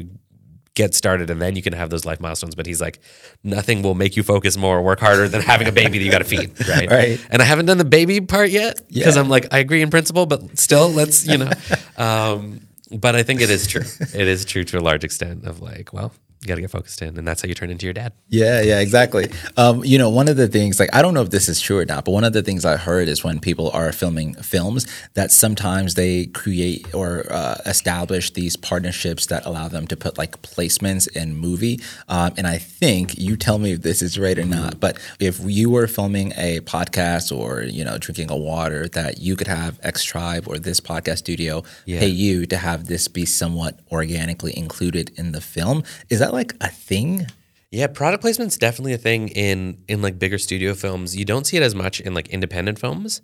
get 0.74 0.94
started 0.94 1.30
and 1.30 1.40
then 1.40 1.54
you 1.56 1.62
can 1.62 1.72
have 1.72 1.88
those 1.90 2.04
life 2.04 2.20
milestones. 2.20 2.54
But 2.54 2.66
he's 2.66 2.80
like, 2.80 2.98
nothing 3.42 3.82
will 3.82 3.94
make 3.94 4.16
you 4.16 4.22
focus 4.22 4.56
more, 4.56 4.78
or 4.78 4.82
work 4.82 5.00
harder 5.00 5.28
than 5.28 5.40
having 5.40 5.68
a 5.68 5.72
baby 5.72 5.98
that 5.98 6.04
you 6.04 6.10
got 6.10 6.18
to 6.18 6.24
feed. 6.24 6.52
Right. 6.68 6.90
Right. 6.90 7.26
And 7.30 7.40
I 7.40 7.44
haven't 7.44 7.66
done 7.66 7.78
the 7.78 7.84
baby 7.84 8.20
part 8.20 8.50
yet 8.50 8.80
because 8.88 9.14
Yeah. 9.16 9.22
I'm 9.22 9.28
like, 9.28 9.52
I 9.52 9.58
agree 9.58 9.82
in 9.82 9.90
principle, 9.90 10.26
but 10.26 10.58
still, 10.58 10.88
let's, 10.88 11.26
you 11.26 11.38
know. 11.38 11.50
um, 11.96 12.60
but 12.90 13.14
I 13.16 13.22
think 13.22 13.40
it 13.40 13.50
is 13.50 13.66
true. 13.66 13.84
It 14.00 14.28
is 14.28 14.44
true 14.44 14.64
to 14.64 14.78
a 14.78 14.80
large 14.80 15.04
extent 15.04 15.44
of 15.46 15.60
like, 15.60 15.92
well, 15.92 16.12
you 16.44 16.48
got 16.48 16.56
to 16.56 16.60
get 16.60 16.70
focused 16.70 17.00
in. 17.02 17.16
And 17.16 17.26
that's 17.26 17.42
how 17.42 17.48
you 17.48 17.54
turn 17.54 17.70
into 17.70 17.86
your 17.86 17.94
dad. 17.94 18.12
Yeah, 18.28 18.60
yeah, 18.60 18.80
exactly. 18.80 19.30
Um, 19.56 19.84
you 19.84 19.98
know, 19.98 20.10
one 20.10 20.28
of 20.28 20.36
the 20.36 20.48
things, 20.48 20.78
like, 20.78 20.94
I 20.94 21.00
don't 21.00 21.14
know 21.14 21.22
if 21.22 21.30
this 21.30 21.48
is 21.48 21.60
true 21.60 21.78
or 21.78 21.84
not, 21.86 22.04
but 22.04 22.12
one 22.12 22.24
of 22.24 22.32
the 22.32 22.42
things 22.42 22.64
I 22.64 22.76
heard 22.76 23.08
is 23.08 23.24
when 23.24 23.40
people 23.40 23.70
are 23.70 23.92
filming 23.92 24.34
films, 24.34 24.86
that 25.14 25.30
sometimes 25.30 25.94
they 25.94 26.26
create 26.26 26.94
or 26.94 27.24
uh, 27.32 27.56
establish 27.64 28.30
these 28.30 28.56
partnerships 28.56 29.26
that 29.26 29.46
allow 29.46 29.68
them 29.68 29.86
to 29.86 29.96
put 29.96 30.18
like 30.18 30.42
placements 30.42 31.08
in 31.16 31.34
movie. 31.36 31.80
Um, 32.08 32.34
and 32.36 32.46
I 32.46 32.58
think 32.58 33.18
you 33.18 33.36
tell 33.36 33.58
me 33.58 33.72
if 33.72 33.82
this 33.82 34.02
is 34.02 34.18
right 34.18 34.38
or 34.38 34.44
not, 34.44 34.80
but 34.80 34.98
if 35.20 35.40
you 35.42 35.70
were 35.70 35.86
filming 35.86 36.32
a 36.36 36.60
podcast 36.60 37.34
or 37.36 37.62
you 37.62 37.84
know 37.84 37.96
drinking 37.98 38.30
a 38.30 38.36
water, 38.36 38.88
that 38.88 39.18
you 39.18 39.36
could 39.36 39.46
have 39.46 39.80
X 39.82 40.02
Tribe 40.02 40.46
or 40.46 40.58
this 40.58 40.80
podcast 40.80 41.18
studio 41.18 41.62
pay 41.86 42.08
you 42.08 42.44
to 42.46 42.56
have 42.56 42.86
this 42.86 43.08
be 43.08 43.24
somewhat 43.24 43.80
organically 43.90 44.56
included 44.56 45.10
in 45.16 45.32
the 45.32 45.40
film. 45.40 45.82
Is 46.10 46.18
that 46.18 46.33
like 46.34 46.54
a 46.60 46.68
thing? 46.68 47.26
Yeah, 47.70 47.86
product 47.88 48.20
placement's 48.20 48.56
definitely 48.58 48.92
a 48.92 48.98
thing 48.98 49.28
in 49.28 49.82
in 49.88 50.02
like 50.02 50.18
bigger 50.18 50.38
studio 50.38 50.74
films. 50.74 51.16
You 51.16 51.24
don't 51.24 51.46
see 51.46 51.56
it 51.56 51.62
as 51.62 51.74
much 51.74 52.00
in 52.00 52.14
like 52.14 52.28
independent 52.28 52.78
films. 52.78 53.22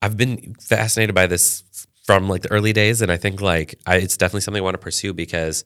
I've 0.00 0.16
been 0.16 0.54
fascinated 0.60 1.14
by 1.14 1.26
this 1.26 1.62
from 2.04 2.28
like 2.28 2.42
the 2.42 2.50
early 2.50 2.72
days, 2.72 3.02
and 3.02 3.12
I 3.12 3.16
think 3.16 3.40
like 3.40 3.76
I, 3.86 3.96
it's 3.96 4.16
definitely 4.16 4.40
something 4.40 4.60
I 4.60 4.64
want 4.64 4.74
to 4.74 4.78
pursue 4.78 5.12
because 5.12 5.64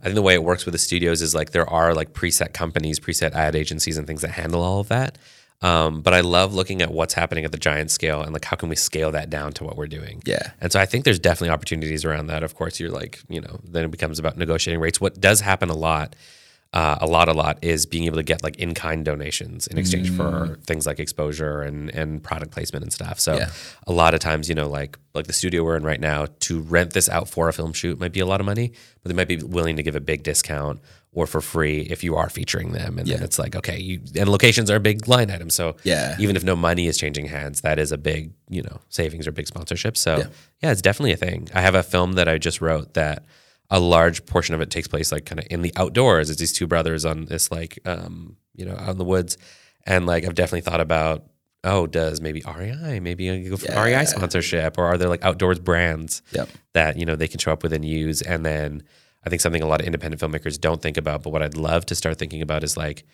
I 0.00 0.04
think 0.04 0.14
the 0.14 0.22
way 0.22 0.34
it 0.34 0.42
works 0.42 0.64
with 0.64 0.72
the 0.72 0.78
studios 0.78 1.22
is 1.22 1.34
like 1.34 1.50
there 1.50 1.68
are 1.68 1.94
like 1.94 2.12
preset 2.12 2.52
companies, 2.52 2.98
preset 2.98 3.32
ad 3.32 3.54
agencies, 3.54 3.96
and 3.96 4.06
things 4.06 4.22
that 4.22 4.32
handle 4.32 4.62
all 4.62 4.80
of 4.80 4.88
that. 4.88 5.16
Um, 5.62 6.02
but 6.02 6.12
I 6.12 6.20
love 6.20 6.54
looking 6.54 6.82
at 6.82 6.90
what's 6.92 7.14
happening 7.14 7.44
at 7.46 7.52
the 7.52 7.58
giant 7.58 7.90
scale 7.90 8.20
and 8.20 8.32
like 8.32 8.44
how 8.44 8.56
can 8.56 8.68
we 8.68 8.76
scale 8.76 9.10
that 9.12 9.30
down 9.30 9.52
to 9.54 9.64
what 9.64 9.76
we're 9.76 9.86
doing. 9.86 10.22
Yeah. 10.26 10.50
And 10.60 10.70
so 10.70 10.78
I 10.78 10.84
think 10.86 11.04
there's 11.04 11.18
definitely 11.18 11.48
opportunities 11.50 12.04
around 12.04 12.26
that. 12.26 12.42
Of 12.42 12.54
course, 12.54 12.78
you're 12.78 12.90
like, 12.90 13.20
you 13.28 13.40
know, 13.40 13.58
then 13.64 13.84
it 13.84 13.90
becomes 13.90 14.18
about 14.18 14.36
negotiating 14.36 14.80
rates. 14.80 15.00
What 15.00 15.18
does 15.18 15.40
happen 15.40 15.70
a 15.70 15.74
lot, 15.74 16.14
uh, 16.74 16.98
a 17.00 17.06
lot, 17.06 17.28
a 17.30 17.32
lot, 17.32 17.58
is 17.62 17.86
being 17.86 18.04
able 18.04 18.16
to 18.18 18.22
get 18.22 18.42
like 18.42 18.56
in 18.56 18.74
kind 18.74 19.02
donations 19.02 19.66
in 19.66 19.78
exchange 19.78 20.10
for 20.10 20.58
things 20.66 20.86
like 20.86 21.00
exposure 21.00 21.62
and 21.62 21.88
and 21.94 22.22
product 22.22 22.50
placement 22.52 22.82
and 22.82 22.92
stuff. 22.92 23.18
So 23.18 23.38
Yeah. 23.38 23.48
a 23.86 23.92
lot 23.92 24.12
of 24.12 24.20
times, 24.20 24.50
you 24.50 24.54
know, 24.54 24.68
like 24.68 24.98
like 25.14 25.26
the 25.26 25.32
studio 25.32 25.64
we're 25.64 25.76
in 25.78 25.84
right 25.84 26.00
now, 26.00 26.26
to 26.40 26.60
rent 26.60 26.92
this 26.92 27.08
out 27.08 27.30
for 27.30 27.48
a 27.48 27.52
film 27.54 27.72
shoot 27.72 27.98
might 27.98 28.12
be 28.12 28.20
a 28.20 28.26
lot 28.26 28.40
of 28.40 28.46
money, 28.46 28.72
but 29.02 29.08
they 29.08 29.14
might 29.16 29.28
be 29.28 29.38
willing 29.38 29.76
to 29.76 29.82
give 29.82 29.96
a 29.96 30.00
big 30.00 30.22
discount 30.22 30.80
or 31.16 31.26
for 31.26 31.40
free 31.40 31.80
if 31.90 32.04
you 32.04 32.14
are 32.14 32.28
featuring 32.28 32.72
them. 32.72 32.98
And 32.98 33.08
then 33.08 33.22
it's 33.22 33.38
like, 33.38 33.56
okay, 33.56 33.78
you 33.80 34.00
and 34.14 34.28
locations 34.28 34.70
are 34.70 34.76
a 34.76 34.80
big 34.80 35.08
line 35.08 35.30
item. 35.30 35.48
So 35.50 35.76
Yeah. 35.82 36.14
even 36.20 36.36
if 36.36 36.44
no 36.44 36.54
money 36.54 36.86
is 36.86 36.98
changing 36.98 37.26
hands, 37.26 37.62
that 37.62 37.78
is 37.78 37.90
a 37.90 37.96
big, 37.98 38.32
you 38.50 38.60
know, 38.62 38.80
savings 38.90 39.26
or 39.26 39.32
big 39.32 39.46
sponsorship. 39.48 39.96
So 39.96 40.18
Yeah. 40.18 40.26
yeah, 40.62 40.70
it's 40.72 40.82
definitely 40.82 41.12
a 41.12 41.16
thing. 41.16 41.48
I 41.54 41.62
have 41.62 41.74
a 41.74 41.82
film 41.82 42.12
that 42.12 42.28
I 42.28 42.36
just 42.38 42.60
wrote 42.60 42.94
that 42.94 43.24
a 43.70 43.80
large 43.80 44.26
portion 44.26 44.54
of 44.54 44.60
it 44.60 44.70
takes 44.70 44.86
place 44.88 45.10
like 45.10 45.24
kind 45.24 45.40
of 45.40 45.46
in 45.50 45.62
the 45.62 45.72
outdoors. 45.74 46.28
It's 46.30 46.38
these 46.38 46.52
two 46.52 46.66
brothers 46.66 47.04
on 47.06 47.24
this 47.24 47.50
like 47.50 47.78
um, 47.86 48.36
you 48.54 48.66
know, 48.66 48.76
out 48.76 48.90
in 48.90 48.98
the 48.98 49.04
woods. 49.04 49.38
And 49.86 50.04
like 50.06 50.24
I've 50.26 50.34
definitely 50.34 50.60
thought 50.70 50.82
about, 50.82 51.24
oh, 51.64 51.86
does 51.86 52.20
maybe 52.20 52.42
REI, 52.46 53.00
maybe 53.00 53.30
I 53.30 53.38
go 53.48 53.56
for 53.56 53.66
Yeah. 53.72 53.82
REI 53.82 54.04
sponsorship, 54.04 54.76
or 54.78 54.84
are 54.84 54.98
there 54.98 55.08
like 55.08 55.24
outdoors 55.24 55.58
brands 55.60 56.20
Yep. 56.32 56.48
that, 56.74 56.98
you 56.98 57.06
know, 57.06 57.16
they 57.16 57.26
can 57.28 57.38
show 57.40 57.52
up 57.52 57.62
with 57.62 57.72
and 57.72 57.84
use? 57.86 58.20
And 58.22 58.44
then 58.44 58.82
I 59.26 59.28
think 59.28 59.42
something 59.42 59.60
a 59.60 59.66
lot 59.66 59.80
of 59.80 59.86
independent 59.86 60.22
filmmakers 60.22 60.58
don't 60.60 60.80
think 60.80 60.96
about, 60.96 61.22
but 61.24 61.30
what 61.30 61.42
I'd 61.42 61.56
love 61.56 61.84
to 61.86 61.94
start 61.96 62.18
thinking 62.18 62.40
about 62.42 62.62
is 62.62 62.76
like 62.76 63.04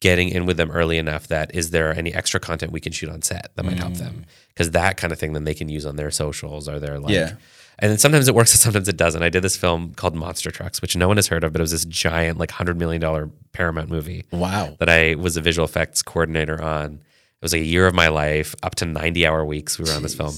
getting 0.00 0.28
in 0.30 0.44
with 0.44 0.56
them 0.56 0.70
early 0.72 0.98
enough 0.98 1.28
that 1.28 1.54
is 1.54 1.70
there 1.70 1.94
any 1.96 2.12
extra 2.12 2.40
content 2.40 2.72
we 2.72 2.80
can 2.80 2.90
shoot 2.92 3.08
on 3.08 3.22
set 3.22 3.52
that 3.54 3.64
might 3.64 3.78
help 3.78 3.94
them? 3.94 4.24
Mm. 4.24 4.24
Because 4.48 4.72
that 4.72 4.96
kind 4.96 5.12
of 5.12 5.18
thing 5.20 5.32
then 5.32 5.44
they 5.44 5.54
can 5.54 5.68
use 5.68 5.86
on 5.86 5.94
their 5.94 6.10
socials 6.10 6.68
or 6.68 6.80
their 6.80 6.98
like 6.98 7.14
Yeah. 7.14 7.34
and 7.78 7.88
then 7.92 7.98
sometimes 7.98 8.26
it 8.26 8.34
works 8.34 8.52
and 8.52 8.58
sometimes 8.58 8.88
it 8.88 8.96
doesn't. 8.96 9.22
I 9.22 9.28
did 9.28 9.42
this 9.44 9.56
film 9.56 9.94
called 9.94 10.16
Monster 10.16 10.50
Trucks, 10.50 10.82
which 10.82 10.96
no 10.96 11.06
one 11.06 11.18
has 11.18 11.28
heard 11.28 11.44
of, 11.44 11.52
but 11.52 11.60
it 11.60 11.62
was 11.62 11.70
this 11.70 11.84
giant, 11.84 12.36
like 12.38 12.50
hundred 12.50 12.76
million 12.78 13.00
dollar 13.00 13.30
Paramount 13.52 13.88
movie 13.90 14.24
Wow. 14.32 14.74
that 14.80 14.88
I 14.88 15.14
was 15.14 15.36
a 15.36 15.40
visual 15.40 15.64
effects 15.64 16.02
coordinator 16.02 16.60
on. 16.60 16.94
It 16.94 17.42
was 17.44 17.52
like 17.52 17.62
a 17.62 17.64
year 17.64 17.86
of 17.86 17.94
my 17.94 18.08
life, 18.08 18.56
up 18.64 18.74
to 18.76 18.84
ninety 18.84 19.24
hour 19.24 19.44
weeks. 19.44 19.78
We 19.78 19.84
were 19.84 19.92
on 19.92 20.02
this 20.02 20.14
film, 20.16 20.34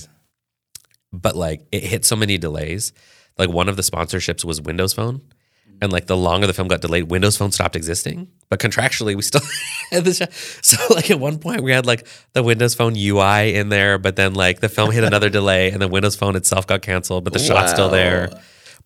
but 1.13 1.37
like 1.37 1.67
it 1.73 1.83
hit 1.83 2.05
so 2.05 2.17
many 2.17 2.39
delays. 2.39 2.93
Like 3.39 3.51
one 3.51 3.69
of 3.69 3.77
the 3.77 3.83
sponsorships 3.83 4.45
was 4.45 4.61
Windows 4.61 4.93
Phone, 4.93 5.21
and 5.83 5.93
like 5.93 6.07
the 6.07 6.17
longer 6.17 6.47
the 6.47 6.53
film 6.53 6.69
got 6.69 6.81
delayed, 6.81 7.11
Windows 7.11 7.37
Phone 7.37 7.51
stopped 7.51 7.75
existing. 7.77 8.29
But 8.49 8.61
contractually, 8.61 9.17
we 9.17 9.23
still 9.23 9.41
had 9.91 10.05
this. 10.05 10.21
So 10.63 10.77
like 10.95 11.11
at 11.11 11.19
one 11.21 11.39
point, 11.39 11.63
we 11.63 11.73
had 11.73 11.85
like 11.87 12.07
the 12.33 12.43
Windows 12.43 12.75
Phone 12.75 12.95
UI 12.97 13.55
in 13.55 13.69
there, 13.69 13.99
but 13.99 14.17
then 14.17 14.35
like 14.35 14.61
the 14.61 14.69
film 14.69 14.91
hit 14.93 15.05
another 15.05 15.29
delay, 15.29 15.71
and 15.71 15.83
the 15.83 15.89
Windows 15.89 16.17
Phone 16.17 16.37
itself 16.37 16.67
got 16.67 16.83
canceled, 16.83 17.25
but 17.25 17.33
the 17.33 17.39
shot's 17.39 17.73
still 17.73 17.89
there. 17.89 18.31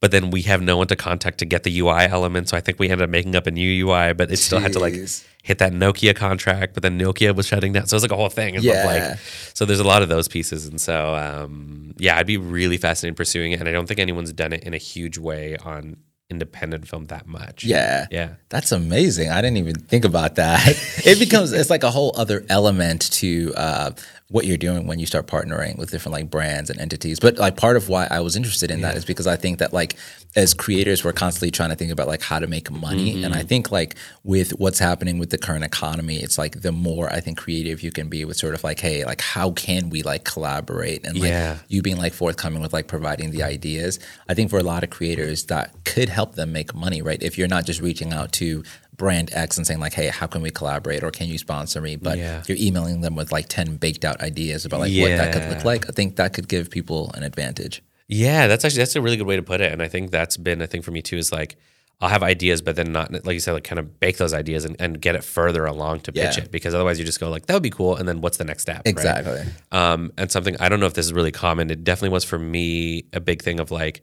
But 0.00 0.12
then 0.12 0.30
we 0.30 0.42
have 0.42 0.62
no 0.62 0.76
one 0.76 0.86
to 0.88 0.96
contact 0.96 1.38
to 1.38 1.44
get 1.44 1.64
the 1.64 1.80
UI 1.80 2.04
element. 2.04 2.48
So 2.48 2.56
I 2.56 2.60
think 2.60 2.78
we 2.78 2.88
ended 2.88 3.04
up 3.04 3.10
making 3.10 3.34
up 3.34 3.46
a 3.46 3.50
new 3.50 3.86
UI, 3.86 4.12
but 4.12 4.30
it 4.30 4.36
still 4.36 4.60
had 4.60 4.72
to 4.74 4.78
like 4.78 4.94
hit 5.42 5.58
that 5.58 5.72
Nokia 5.72 6.14
contract. 6.14 6.74
But 6.74 6.84
then 6.84 6.98
Nokia 6.98 7.34
was 7.34 7.46
shutting 7.46 7.72
down. 7.72 7.86
So 7.86 7.94
it 7.94 7.96
was 7.96 8.02
like 8.04 8.12
a 8.12 8.16
whole 8.16 8.28
thing. 8.28 8.56
Yeah. 8.60 8.84
Like, 8.84 9.18
so 9.54 9.64
there's 9.64 9.80
a 9.80 9.84
lot 9.84 10.02
of 10.02 10.08
those 10.08 10.28
pieces. 10.28 10.66
And 10.66 10.80
so, 10.80 11.14
um, 11.16 11.94
yeah, 11.98 12.16
I'd 12.16 12.26
be 12.26 12.36
really 12.36 12.76
fascinated 12.76 13.14
in 13.14 13.16
pursuing 13.16 13.52
it. 13.52 13.60
And 13.60 13.68
I 13.68 13.72
don't 13.72 13.86
think 13.86 13.98
anyone's 13.98 14.32
done 14.32 14.52
it 14.52 14.62
in 14.62 14.72
a 14.72 14.78
huge 14.78 15.18
way 15.18 15.56
on 15.56 15.96
independent 16.30 16.86
film 16.86 17.06
that 17.06 17.26
much. 17.26 17.64
Yeah. 17.64 18.06
Yeah. 18.10 18.34
That's 18.50 18.70
amazing. 18.70 19.30
I 19.30 19.40
didn't 19.40 19.56
even 19.56 19.76
think 19.76 20.04
about 20.04 20.36
that. 20.36 20.60
it 21.04 21.18
becomes 21.18 21.52
it's 21.52 21.70
like 21.70 21.82
a 21.82 21.90
whole 21.90 22.12
other 22.16 22.44
element 22.48 23.10
to 23.12 23.52
uh, 23.56 23.90
what 24.30 24.44
you're 24.44 24.58
doing 24.58 24.86
when 24.86 24.98
you 24.98 25.06
start 25.06 25.26
partnering 25.26 25.78
with 25.78 25.90
different 25.90 26.12
like 26.12 26.28
brands 26.30 26.68
and 26.68 26.78
entities. 26.78 27.18
But 27.18 27.38
like 27.38 27.56
part 27.56 27.78
of 27.78 27.88
why 27.88 28.06
I 28.10 28.20
was 28.20 28.36
interested 28.36 28.70
in 28.70 28.82
that 28.82 28.94
is 28.94 29.06
because 29.06 29.26
I 29.26 29.36
think 29.36 29.58
that 29.58 29.72
like 29.72 29.96
as 30.36 30.52
creators 30.52 31.02
we're 31.02 31.14
constantly 31.14 31.50
trying 31.50 31.70
to 31.70 31.76
think 31.76 31.90
about 31.90 32.08
like 32.08 32.20
how 32.20 32.38
to 32.38 32.46
make 32.46 32.70
money. 32.70 33.14
Mm-hmm. 33.14 33.24
And 33.24 33.34
I 33.34 33.42
think 33.42 33.72
like 33.72 33.94
with 34.24 34.50
what's 34.58 34.78
happening 34.78 35.18
with 35.18 35.30
the 35.30 35.38
current 35.38 35.64
economy, 35.64 36.16
it's 36.16 36.36
like 36.36 36.60
the 36.60 36.72
more 36.72 37.10
I 37.10 37.20
think 37.20 37.38
creative 37.38 37.82
you 37.82 37.90
can 37.90 38.10
be 38.10 38.26
with 38.26 38.36
sort 38.36 38.52
of 38.54 38.62
like, 38.62 38.80
hey, 38.80 39.02
like 39.06 39.22
how 39.22 39.52
can 39.52 39.88
we 39.88 40.02
like 40.02 40.24
collaborate 40.24 41.06
and 41.06 41.18
like 41.18 41.30
Yeah. 41.30 41.58
you 41.68 41.80
being 41.80 41.96
like 41.96 42.12
forthcoming 42.12 42.60
with 42.60 42.74
like 42.74 42.86
providing 42.86 43.30
the 43.30 43.42
ideas. 43.42 43.98
I 44.28 44.34
think 44.34 44.50
for 44.50 44.58
a 44.58 44.62
lot 44.62 44.84
of 44.84 44.90
creators 44.90 45.44
that 45.44 45.72
could 45.86 46.10
help 46.10 46.34
them 46.34 46.52
make 46.52 46.74
money, 46.74 47.00
right? 47.00 47.22
If 47.22 47.38
you're 47.38 47.48
not 47.48 47.64
just 47.64 47.80
reaching 47.80 48.12
out 48.12 48.32
to 48.32 48.62
brand 48.98 49.30
X 49.32 49.56
and 49.56 49.66
saying 49.66 49.80
like, 49.80 49.94
hey, 49.94 50.08
how 50.08 50.26
can 50.26 50.42
we 50.42 50.50
collaborate 50.50 51.02
or 51.02 51.10
can 51.10 51.26
you 51.28 51.38
sponsor 51.38 51.80
me? 51.80 51.96
But 51.96 52.18
Yeah. 52.18 52.42
you're 52.46 52.58
emailing 52.60 53.00
them 53.00 53.14
with 53.16 53.32
like 53.32 53.48
10 53.48 53.76
baked 53.78 54.04
out 54.04 54.20
ideas 54.20 54.66
about 54.66 54.80
like 54.80 54.92
what 55.00 55.08
that 55.16 55.32
could 55.32 55.48
look 55.48 55.64
like. 55.64 55.88
I 55.88 55.92
think 55.92 56.16
that 56.16 56.34
could 56.34 56.48
give 56.48 56.70
people 56.70 57.10
an 57.14 57.22
advantage. 57.22 57.82
Yeah, 58.08 58.46
that's 58.46 58.64
actually 58.64 58.78
that's 58.80 58.96
a 58.96 59.00
really 59.02 59.16
good 59.16 59.26
way 59.26 59.36
to 59.36 59.42
put 59.42 59.60
it, 59.60 59.72
and 59.72 59.82
I 59.82 59.88
think 59.88 60.10
that's 60.10 60.36
been 60.36 60.60
a 60.60 60.66
thing 60.66 60.82
for 60.82 60.90
me 60.90 61.02
too. 61.02 61.16
Is 61.18 61.30
like 61.30 61.56
I'll 62.00 62.08
have 62.08 62.22
ideas, 62.22 62.62
but 62.62 62.74
then 62.76 62.90
not 62.92 63.12
like 63.12 63.34
you 63.34 63.40
said, 63.40 63.52
like 63.52 63.64
kind 63.64 63.78
of 63.78 64.00
bake 64.00 64.16
those 64.16 64.32
ideas 64.32 64.64
and, 64.64 64.76
and 64.80 64.98
get 65.00 65.14
it 65.14 65.22
further 65.24 65.66
along 65.66 66.00
to 66.00 66.12
pitch 66.12 66.38
Yeah. 66.38 66.44
it, 66.44 66.50
because 66.50 66.72
otherwise 66.74 66.98
you 66.98 67.04
just 67.04 67.20
go 67.20 67.28
like 67.28 67.46
that 67.46 67.54
would 67.54 67.62
be 67.62 67.68
cool, 67.70 67.96
and 67.96 68.08
then 68.08 68.20
what's 68.22 68.38
the 68.38 68.44
next 68.44 68.62
step? 68.62 68.76
right? 68.78 68.86
Exactly. 68.86 69.42
Um, 69.72 70.10
and 70.16 70.30
something 70.32 70.56
I 70.58 70.68
don't 70.70 70.80
know 70.80 70.86
if 70.86 70.94
this 70.94 71.04
is 71.04 71.12
really 71.12 71.32
common. 71.32 71.70
It 71.70 71.84
definitely 71.84 72.08
was 72.14 72.24
for 72.24 72.38
me 72.38 73.04
a 73.12 73.20
big 73.20 73.42
thing 73.42 73.60
of 73.60 73.70
like 73.70 74.00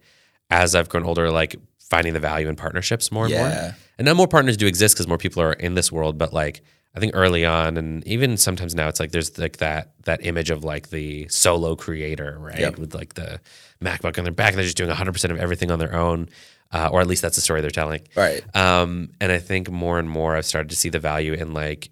as 0.51 0.75
I've 0.75 0.87
grown 0.89 1.03
older, 1.03 1.31
like 1.31 1.55
finding 1.89 2.13
the 2.13 2.19
value 2.19 2.47
in 2.49 2.55
partnerships 2.55 3.11
more 3.11 3.25
and 3.25 3.33
Yeah. 3.33 3.41
more. 3.49 3.75
And 3.97 4.05
now 4.05 4.13
more 4.13 4.27
partners 4.27 4.57
do 4.57 4.67
exist 4.67 4.95
because 4.95 5.07
more 5.07 5.17
people 5.17 5.41
are 5.41 5.53
in 5.53 5.75
this 5.75 5.91
world. 5.91 6.17
But 6.17 6.33
like 6.33 6.61
I 6.95 6.99
think 6.99 7.11
early 7.15 7.43
on, 7.45 7.77
and 7.77 8.05
even 8.07 8.37
sometimes 8.37 8.73
now, 8.73 8.87
it's 8.87 8.99
like 9.01 9.11
there's 9.11 9.37
like 9.37 9.57
that 9.57 9.91
that 10.05 10.25
image 10.25 10.49
of 10.49 10.63
like 10.63 10.89
the 10.89 11.27
solo 11.29 11.75
creator, 11.75 12.37
right, 12.39 12.59
Yep. 12.59 12.79
with 12.79 12.95
like 12.95 13.13
the 13.15 13.39
MacBook 13.83 14.17
on 14.17 14.23
their 14.23 14.33
back, 14.33 14.49
and 14.51 14.57
they're 14.57 14.63
just 14.65 14.77
doing 14.77 14.89
100 14.89 15.11
percent 15.11 15.31
of 15.33 15.37
everything 15.39 15.71
on 15.71 15.79
their 15.79 15.93
own, 15.93 16.29
uh, 16.71 16.89
or 16.91 17.01
at 17.01 17.07
least 17.07 17.21
that's 17.21 17.35
the 17.35 17.41
story 17.41 17.59
they're 17.61 17.69
telling. 17.69 18.01
Right. 18.15 18.43
Um, 18.55 19.09
and 19.19 19.31
I 19.31 19.39
think 19.39 19.69
more 19.69 19.99
and 19.99 20.09
more 20.09 20.35
I've 20.37 20.45
started 20.45 20.69
to 20.69 20.75
see 20.77 20.89
the 20.89 20.99
value 20.99 21.33
in 21.33 21.53
like 21.53 21.89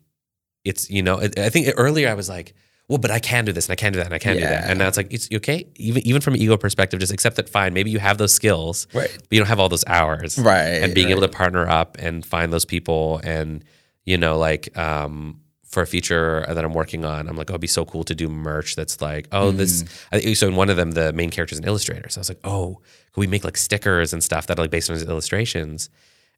it's 0.64 0.90
you 0.90 1.04
know 1.04 1.20
I 1.20 1.30
I 1.38 1.50
think 1.50 1.68
earlier 1.78 2.08
I 2.10 2.14
was 2.14 2.30
like 2.30 2.54
well 2.90 2.98
but 2.98 3.12
I 3.12 3.20
can 3.20 3.46
do 3.46 3.52
this 3.54 3.66
and 3.68 3.72
I 3.74 3.76
can 3.76 3.94
do 3.94 3.98
that 3.98 4.06
and 4.06 4.14
I 4.14 4.20
can 4.20 4.36
do 4.36 4.42
that 4.42 4.70
and 4.70 4.80
now 4.80 4.88
it's 4.88 4.98
like 4.98 5.12
it's 5.14 5.30
okay 5.34 5.66
even 5.76 6.06
even 6.06 6.22
from 6.22 6.34
an 6.36 6.42
ego 6.42 6.58
perspective 6.58 7.00
just 7.00 7.14
accept 7.14 7.36
that 7.38 7.50
fine 7.50 7.74
maybe 7.74 7.90
you 7.92 8.00
have 8.00 8.18
those 8.18 8.34
skills 8.34 8.88
Right. 8.94 9.10
but 9.12 9.28
you 9.32 9.40
don't 9.40 9.48
have 9.48 9.60
all 9.60 9.70
those 9.70 9.86
hours 9.88 10.38
Right, 10.38 10.82
and 10.84 10.94
being 10.94 11.10
able 11.10 11.22
to 11.22 11.30
partner 11.30 11.68
up 11.68 11.98
and 12.00 12.26
find 12.26 12.52
those 12.52 12.66
people 12.66 13.20
and 13.24 13.64
you 14.06 14.18
know 14.18 14.38
like 14.38 14.76
um 14.78 15.40
for 15.66 15.82
a 15.82 15.88
feature 15.88 16.46
that 16.48 16.64
I'm 16.64 16.74
working 16.76 17.04
on, 17.04 17.28
I'm 17.28 17.36
like, 17.36 17.50
oh, 17.50 17.54
it'd 17.54 17.62
be 17.62 17.66
so 17.66 17.84
cool 17.84 18.04
to 18.04 18.14
do 18.14 18.30
merch 18.30 18.76
that's 18.76 19.02
like, 19.02 19.28
oh, 19.32 19.50
this. 19.50 19.82
Mm. 19.82 20.06
I 20.12 20.20
think 20.20 20.38
so. 20.38 20.48
In 20.48 20.56
one 20.56 20.70
of 20.70 20.78
them, 20.78 20.92
the 20.92 21.12
main 21.14 21.32
character 21.32 21.54
is 21.56 21.58
an 21.58 21.66
illustrator. 21.66 22.10
So 22.10 22.20
I 22.20 22.22
was 22.22 22.30
like, 22.30 22.38
oh, 22.44 22.80
could 23.12 23.22
we 23.22 23.26
make 23.26 23.44
like 23.44 23.58
stickers 23.58 24.14
and 24.14 24.24
stuff 24.24 24.46
that 24.46 24.60
are 24.60 24.62
like 24.62 24.70
based 24.70 24.92
on 24.92 24.94
his 24.94 25.02
illustrations? 25.02 25.90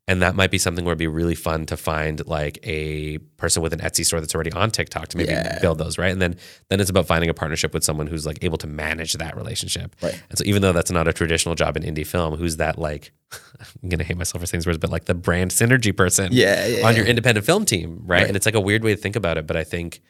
And 0.08 0.22
that 0.22 0.36
might 0.36 0.52
be 0.52 0.60
something 0.60 0.86
where 0.86 0.92
it'd 0.92 1.00
be 1.00 1.08
really 1.08 1.34
fun 1.34 1.66
to 1.66 1.76
find 1.76 2.26
like 2.28 2.60
a 2.62 3.18
person 3.38 3.64
with 3.64 3.74
an 3.74 3.80
Etsy 3.80 4.06
store 4.06 4.20
that's 4.20 4.36
already 4.36 4.52
on 4.52 4.70
TikTok 4.70 5.08
to 5.10 5.18
maybe 5.18 5.32
Yeah. 5.32 5.58
build 5.62 5.80
those, 5.80 5.98
right? 5.98 6.12
And 6.12 6.22
then 6.22 6.36
then 6.70 6.80
it's 6.80 6.92
about 6.92 7.08
finding 7.08 7.28
a 7.30 7.34
partnership 7.34 7.74
with 7.74 7.84
someone 7.84 8.06
who's 8.06 8.24
like 8.24 8.38
able 8.44 8.60
to 8.60 8.68
manage 8.68 9.14
that 9.14 9.36
relationship. 9.36 9.96
Right. 10.04 10.22
And 10.30 10.38
so 10.38 10.44
even 10.46 10.62
though 10.62 10.74
that's 10.74 10.92
not 10.92 11.08
a 11.08 11.14
traditional 11.14 11.56
job 11.56 11.76
in 11.76 11.82
indie 11.82 12.06
film, 12.06 12.36
who's 12.36 12.58
that 12.58 12.78
like 12.78 13.14
I'm 13.82 13.90
gonna 13.90 14.04
hate 14.04 14.16
myself 14.18 14.42
for 14.42 14.46
saying 14.46 14.60
these 14.60 14.68
words, 14.68 14.78
but 14.78 14.92
like 14.92 15.06
the 15.06 15.16
brand 15.16 15.50
synergy 15.50 15.96
person 15.96 16.30
Yeah, 16.32 16.68
yeah, 16.68 16.88
on 16.88 16.96
your 16.96 17.06
independent 17.06 17.44
film 17.46 17.66
team, 17.66 18.02
right? 18.06 18.20
Right. 18.20 18.28
And 18.28 18.36
it's 18.36 18.46
like 18.46 18.54
a 18.56 18.62
weird 18.62 18.84
way 18.84 18.94
to 18.94 19.02
think 19.02 19.16
about 19.16 19.40
it, 19.40 19.48
but 19.48 19.58
I 19.58 19.64
think 19.64 20.02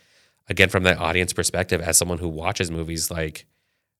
again 0.49 0.67
from 0.67 0.83
that 0.83 0.97
audience 0.97 1.31
perspective, 1.31 1.79
as 1.79 1.97
someone 1.97 2.17
who 2.17 2.27
watches 2.27 2.69
movies, 2.69 3.09
like 3.09 3.45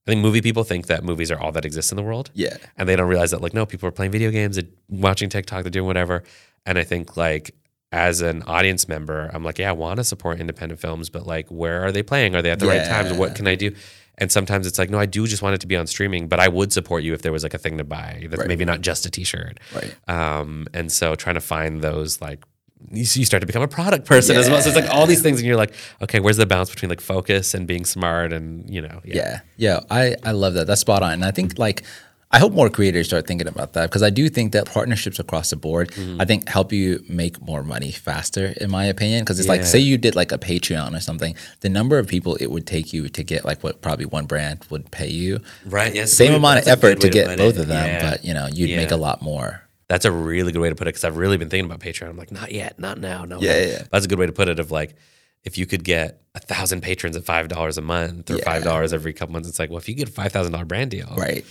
I 0.07 0.11
think 0.11 0.21
movie 0.21 0.41
people 0.41 0.63
think 0.63 0.85
that 0.87 1.03
movies 1.03 1.31
are 1.31 1.39
all 1.39 1.51
that 1.53 1.65
exists 1.65 1.91
in 1.91 1.95
the 1.95 2.03
world. 2.03 2.29
Yeah. 2.33 2.57
and 2.77 2.87
they 2.87 2.95
don't 2.95 3.07
realize 3.09 3.31
that 3.31 3.41
like 3.41 3.53
no 3.55 3.65
people 3.65 3.87
are 3.89 3.91
playing 3.91 4.11
video 4.11 4.29
games 4.31 4.55
they're 4.55 4.65
watching 4.87 5.29
tiktok 5.29 5.63
they're 5.63 5.71
doing 5.71 5.87
whatever. 5.87 6.23
And 6.65 6.77
i 6.77 6.83
think 6.83 7.17
like 7.17 7.55
as 7.91 8.21
an 8.21 8.43
audience 8.43 8.87
member 8.87 9.29
i'm 9.33 9.43
like 9.43 9.57
yeah 9.59 9.69
i 9.69 9.71
want 9.71 9.97
to 9.97 10.03
support 10.03 10.39
independent 10.39 10.79
films 10.81 11.09
but 11.09 11.25
like 11.25 11.47
where 11.49 11.83
are 11.85 11.91
they 11.91 12.03
playing? 12.03 12.35
Are 12.35 12.41
they 12.41 12.51
at 12.51 12.59
the 12.59 12.67
right 12.67 12.85
times? 12.87 13.13
What 13.13 13.35
can 13.35 13.47
i 13.47 13.55
do? 13.55 13.73
And 14.17 14.31
sometimes 14.31 14.65
it's 14.67 14.77
like 14.79 14.89
no 14.89 14.99
i 14.99 15.05
do 15.05 15.25
just 15.27 15.41
want 15.41 15.55
it 15.55 15.61
to 15.61 15.67
be 15.67 15.75
on 15.75 15.87
streaming 15.87 16.27
but 16.27 16.39
i 16.39 16.47
would 16.47 16.71
support 16.71 17.03
you 17.03 17.13
if 17.13 17.21
there 17.21 17.31
was 17.31 17.43
like 17.43 17.53
a 17.53 17.57
thing 17.57 17.77
to 17.79 17.83
buy 17.83 18.25
that's 18.29 18.39
Right. 18.41 18.47
maybe 18.47 18.63
not 18.65 18.81
just 18.81 19.05
a 19.05 19.09
t-shirt. 19.09 19.59
Right. 19.73 19.95
um, 20.07 20.67
and 20.73 20.91
so 20.91 21.15
trying 21.15 21.35
to 21.35 21.41
find 21.41 21.81
those 21.81 22.21
like 22.21 22.43
you, 22.91 22.99
you 22.99 23.25
start 23.25 23.41
to 23.41 23.47
become 23.47 23.61
a 23.63 23.67
product 23.67 24.05
person 24.05 24.35
as 24.35 24.49
well 24.49 24.61
so 24.61 24.69
it's 24.69 24.75
like 24.77 24.89
all 24.93 25.05
these 25.07 25.21
things 25.21 25.39
and 25.39 25.47
you're 25.47 25.57
like 25.57 25.73
okay 26.01 26.19
where's 26.19 26.37
the 26.37 26.45
balance 26.45 26.69
between 26.69 26.89
like 26.89 27.01
focus 27.01 27.53
and 27.53 27.65
being 27.67 27.85
smart 27.85 28.31
and 28.33 28.69
you 28.69 28.81
know 28.81 29.01
Yeah, 29.03 29.39
yeah, 29.57 29.79
I 29.89 30.15
I 30.23 30.31
love 30.31 30.53
that. 30.55 30.67
That's 30.67 30.81
spot 30.81 31.01
on. 31.03 31.11
And 31.13 31.25
I 31.25 31.31
think 31.31 31.57
like 31.57 31.83
I 32.31 32.39
hope 32.39 32.51
more 32.53 32.69
creators 32.69 33.07
start 33.07 33.27
thinking 33.27 33.47
about 33.47 33.73
that 33.73 33.89
because 33.89 34.03
I 34.03 34.09
do 34.09 34.27
think 34.29 34.51
that 34.51 34.65
partnerships 34.65 35.19
across 35.19 35.51
the 35.51 35.55
board, 35.55 35.91
Mm-hmm. 35.91 36.19
I 36.19 36.25
think 36.25 36.49
help 36.49 36.73
you 36.73 37.01
make 37.07 37.39
more 37.41 37.63
money 37.63 37.91
faster, 37.91 38.53
in 38.59 38.69
my 38.71 38.85
opinion. 38.85 39.21
Because 39.23 39.39
it's 39.39 39.47
like, 39.47 39.63
say 39.63 39.79
you 39.79 39.97
did 39.97 40.15
like 40.15 40.31
a 40.33 40.37
Patreon 40.37 40.97
or 40.97 40.99
something, 40.99 41.33
the 41.61 41.69
number 41.69 41.97
of 41.97 42.07
people 42.07 42.35
it 42.41 42.47
would 42.47 42.67
take 42.67 42.91
you 42.91 43.07
to 43.09 43.23
get 43.23 43.45
like 43.45 43.63
what 43.63 43.81
probably 43.81 44.05
one 44.05 44.25
brand 44.25 44.65
would 44.69 44.91
pay 44.91 45.07
you, 45.07 45.39
right 45.65 45.95
yes 45.95 46.11
same 46.11 46.33
amount 46.33 46.59
of 46.59 46.67
effort 46.67 46.99
to 47.01 47.09
get 47.09 47.37
both 47.37 47.55
it. 47.55 47.61
of 47.61 47.67
them, 47.67 47.87
Yeah. 47.87 48.09
but 48.11 48.25
you 48.25 48.33
know 48.33 48.47
you'd 48.51 48.75
make 48.75 48.91
a 48.91 48.97
lot 48.97 49.21
more. 49.21 49.61
That's 49.87 50.05
a 50.05 50.11
really 50.11 50.51
good 50.51 50.59
way 50.61 50.69
to 50.69 50.75
put 50.75 50.87
it 50.87 50.89
because 50.95 51.03
I've 51.03 51.17
really 51.17 51.37
been 51.37 51.49
thinking 51.49 51.65
about 51.69 51.79
Patreon. 51.79 52.09
I'm 52.09 52.17
like, 52.17 52.31
not 52.31 52.51
yet, 52.51 52.79
not 52.79 52.99
now, 52.99 53.23
no. 53.25 53.39
Yeah, 53.39 53.57
yeah, 53.59 53.65
yeah. 53.65 53.83
That's 53.91 54.05
a 54.05 54.07
good 54.07 54.17
way 54.19 54.25
to 54.25 54.31
put 54.33 54.47
it. 54.49 54.59
Of 54.59 54.71
like, 54.71 54.95
if 55.43 55.57
you 55.59 55.65
could 55.67 55.83
get 55.83 56.21
a 56.33 56.39
thousand 56.39 56.81
patrons 56.81 57.15
at 57.15 57.23
five 57.23 57.47
dollars 57.49 57.77
a 57.77 57.81
month 57.83 58.31
or 58.31 58.37
Yeah. 58.37 58.45
five 58.45 58.63
dollars 58.63 58.93
every 58.93 59.13
couple 59.13 59.33
months, 59.33 59.47
it's 59.47 59.59
like, 59.59 59.69
well, 59.69 59.77
if 59.77 59.87
you 59.87 59.93
get 59.95 60.09
a 60.09 60.11
five 60.11 60.31
thousand 60.31 60.53
dollar 60.53 60.65
brand 60.65 60.91
deal, 60.91 61.13
Right. 61.15 61.45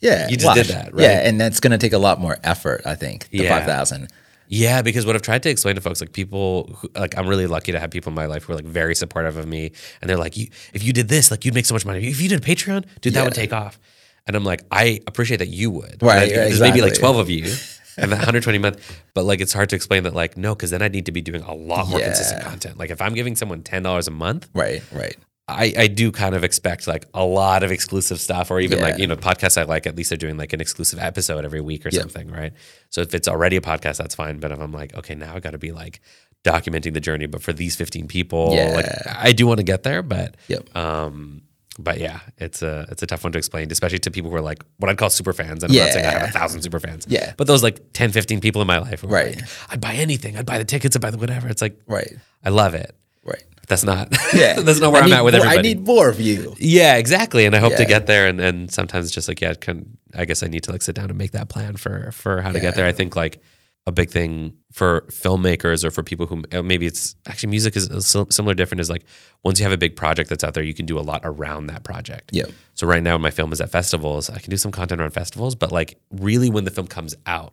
Yeah, 0.00 0.28
You 0.28 0.36
just 0.36 0.44
watch. 0.46 0.56
did 0.56 0.66
that, 0.66 0.92
right? 0.92 1.02
Yeah, 1.02 1.26
and 1.26 1.40
that's 1.40 1.60
going 1.60 1.70
to 1.70 1.78
take 1.78 1.94
a 1.94 1.98
lot 1.98 2.20
more 2.20 2.36
effort. 2.44 2.82
I 2.84 2.94
think 2.94 3.28
the 3.30 3.38
Yeah. 3.38 3.56
five 3.58 3.66
thousand. 3.66 4.08
Yeah, 4.48 4.82
because 4.82 5.06
what 5.06 5.16
I've 5.16 5.22
tried 5.22 5.42
to 5.44 5.48
explain 5.48 5.76
to 5.76 5.80
folks, 5.80 6.02
like 6.02 6.12
people, 6.12 6.76
who, 6.78 6.90
like 6.94 7.16
I'm 7.16 7.26
really 7.26 7.46
lucky 7.46 7.72
to 7.72 7.80
have 7.80 7.90
people 7.90 8.10
in 8.10 8.14
my 8.14 8.26
life 8.26 8.44
who 8.44 8.52
are 8.52 8.56
like 8.56 8.66
very 8.66 8.94
supportive 8.94 9.38
of 9.38 9.46
me, 9.48 9.72
and 10.02 10.10
they're 10.10 10.18
like, 10.18 10.36
you, 10.36 10.48
if 10.74 10.82
you 10.82 10.92
did 10.92 11.08
this, 11.08 11.30
like 11.30 11.46
you'd 11.46 11.54
make 11.54 11.64
so 11.64 11.74
much 11.74 11.86
money. 11.86 12.06
If 12.06 12.20
you 12.20 12.28
did 12.28 12.42
Patreon, 12.42 12.84
dude, 13.00 13.14
that 13.14 13.24
would 13.24 13.32
take 13.34 13.54
off. 13.54 13.80
And 14.26 14.36
I'm 14.36 14.44
like, 14.44 14.62
I 14.70 15.00
appreciate 15.06 15.38
that 15.38 15.48
you 15.48 15.70
would. 15.70 16.02
Right, 16.02 16.22
Like, 16.22 16.30
There's 16.34 16.60
maybe 16.60 16.80
like 16.80 16.94
12 16.94 17.16
of 17.18 17.30
you. 17.30 17.52
And 17.96 18.10
that 18.10 18.16
120 18.16 18.56
a 18.56 18.60
month, 18.60 19.00
but 19.14 19.22
like 19.24 19.40
it's 19.40 19.52
hard 19.52 19.68
to 19.68 19.76
explain 19.76 20.02
that 20.02 20.14
like 20.14 20.36
no, 20.36 20.52
because 20.52 20.70
then 20.72 20.82
I 20.82 20.88
need 20.88 21.06
to 21.06 21.12
be 21.12 21.20
doing 21.20 21.42
a 21.42 21.54
lot 21.54 21.86
more 21.88 22.00
consistent 22.00 22.42
content. 22.42 22.76
Like 22.76 22.90
if 22.90 23.00
I'm 23.00 23.14
giving 23.14 23.36
someone 23.36 23.62
ten 23.62 23.84
dollars 23.84 24.08
a 24.08 24.10
month, 24.10 24.48
Right, 24.52 24.82
right. 24.92 25.14
I, 25.46 25.72
I 25.78 25.86
do 25.86 26.10
kind 26.10 26.34
of 26.34 26.42
expect 26.42 26.88
like 26.88 27.06
a 27.14 27.24
lot 27.24 27.62
of 27.62 27.70
exclusive 27.70 28.18
stuff, 28.18 28.50
or 28.50 28.58
even 28.58 28.80
like 28.80 28.98
you 28.98 29.06
know 29.06 29.14
podcasts 29.14 29.56
I 29.56 29.62
like. 29.62 29.86
At 29.86 29.94
least 29.94 30.08
they're 30.10 30.16
doing 30.16 30.36
like 30.36 30.52
an 30.52 30.60
exclusive 30.60 30.98
episode 30.98 31.44
every 31.44 31.60
week 31.60 31.86
or 31.86 31.90
Yeah. 31.90 32.00
something, 32.00 32.28
right? 32.32 32.52
So 32.90 33.00
if 33.02 33.14
it's 33.14 33.28
already 33.28 33.54
a 33.54 33.60
podcast, 33.60 33.98
that's 33.98 34.16
fine. 34.16 34.40
But 34.40 34.50
if 34.50 34.58
I'm 34.58 34.72
like, 34.72 34.92
okay, 34.96 35.14
now 35.14 35.32
I 35.36 35.38
got 35.38 35.52
to 35.52 35.58
be 35.58 35.70
like 35.70 36.00
documenting 36.42 36.94
the 36.94 37.00
journey, 37.00 37.26
but 37.26 37.42
for 37.42 37.52
these 37.52 37.76
15 37.76 38.08
people, 38.08 38.56
like 38.74 38.86
I 39.06 39.30
do 39.30 39.46
want 39.46 39.58
to 39.58 39.64
get 39.64 39.84
there, 39.84 40.02
but 40.02 40.36
Yep. 40.48 40.74
um, 40.76 41.42
but 41.78 41.98
yeah, 41.98 42.20
it's 42.38 42.62
a 42.62 42.86
it's 42.90 43.02
a 43.02 43.06
tough 43.06 43.24
one 43.24 43.32
to 43.32 43.38
explain, 43.38 43.70
especially 43.72 43.98
to 44.00 44.10
people 44.10 44.30
who 44.30 44.36
are 44.36 44.40
like 44.40 44.64
what 44.78 44.90
I'd 44.90 44.96
call 44.98 45.10
super 45.10 45.32
fans. 45.32 45.62
And 45.64 45.72
I'm 45.72 45.78
not 45.78 45.92
saying 45.92 46.06
I 46.06 46.10
have 46.10 46.28
a 46.28 46.32
thousand 46.32 46.62
super 46.62 46.80
fans, 46.80 47.06
Yeah. 47.08 47.32
but 47.36 47.46
those 47.46 47.62
like 47.62 47.92
10, 47.92 48.12
15 48.12 48.40
people 48.40 48.60
in 48.62 48.66
my 48.68 48.78
life, 48.78 49.02
Right. 49.06 49.36
like, 49.36 49.44
I'd 49.70 49.80
buy 49.80 49.94
anything, 49.94 50.36
I'd 50.36 50.46
buy 50.46 50.58
the 50.58 50.64
tickets, 50.64 50.94
I'd 50.96 51.02
buy 51.02 51.10
the 51.10 51.18
whatever. 51.18 51.48
It's 51.48 51.62
like 51.62 51.78
Right, 51.86 52.12
I 52.44 52.50
love 52.50 52.74
it. 52.74 52.94
right. 53.24 53.42
But 53.56 53.68
that's 53.68 53.84
not 53.84 54.14
Yeah, 54.34 54.60
that's 54.60 54.78
not 54.80 54.92
where 54.92 55.00
I 55.00 55.04
I'm 55.04 55.10
need 55.10 55.16
at 55.16 55.24
with 55.24 55.34
more- 55.34 55.46
everybody. 55.46 55.58
I 55.68 55.72
need 55.74 55.86
more 55.86 56.08
of 56.08 56.20
you. 56.20 56.54
Yeah, 56.58 56.96
exactly. 56.96 57.46
And 57.46 57.56
I 57.56 57.58
hope 57.60 57.74
to 57.76 57.84
get 57.86 58.06
there. 58.06 58.26
And, 58.26 58.38
and 58.40 58.70
sometimes 58.70 59.06
it's 59.06 59.14
just 59.14 59.26
like, 59.26 59.40
yeah, 59.40 59.54
can, 59.54 59.96
I 60.14 60.26
guess 60.26 60.42
I 60.42 60.48
need 60.48 60.62
to 60.64 60.72
like 60.72 60.82
sit 60.82 60.94
down 60.94 61.08
and 61.08 61.16
make 61.18 61.30
that 61.32 61.48
plan 61.48 61.76
for 61.76 62.12
for 62.12 62.42
how 62.42 62.52
to 62.52 62.60
get 62.60 62.74
there. 62.76 62.86
I 62.86 62.92
think 62.92 63.16
like 63.16 63.40
a 63.86 63.92
big 63.92 64.10
thing 64.10 64.54
for 64.72 65.02
filmmakers 65.10 65.84
or 65.84 65.90
for 65.90 66.02
people 66.02 66.26
who 66.26 66.42
uh, 66.52 66.62
maybe 66.62 66.86
it's 66.86 67.14
actually 67.26 67.50
music 67.50 67.76
is 67.76 67.88
a 67.90 68.00
sim- 68.00 68.30
similar 68.30 68.54
different 68.54 68.80
is 68.80 68.88
like 68.88 69.04
once 69.42 69.58
you 69.58 69.64
have 69.64 69.72
a 69.72 69.76
big 69.76 69.94
project 69.94 70.30
that's 70.30 70.42
out 70.42 70.54
there, 70.54 70.62
you 70.64 70.72
can 70.72 70.86
do 70.86 70.98
a 70.98 71.02
lot 71.02 71.20
around 71.24 71.66
that 71.66 71.84
project. 71.84 72.30
Yep. 72.32 72.50
So 72.74 72.86
right 72.86 73.02
now, 73.02 73.18
my 73.18 73.30
film 73.30 73.52
is 73.52 73.60
at 73.60 73.70
festivals, 73.70 74.30
I 74.30 74.38
can 74.38 74.50
do 74.50 74.56
some 74.56 74.72
content 74.72 75.00
around 75.00 75.10
festivals, 75.10 75.54
but 75.54 75.70
like 75.70 75.98
really 76.10 76.48
when 76.50 76.64
the 76.64 76.70
film 76.70 76.86
comes 76.86 77.14
out, 77.26 77.52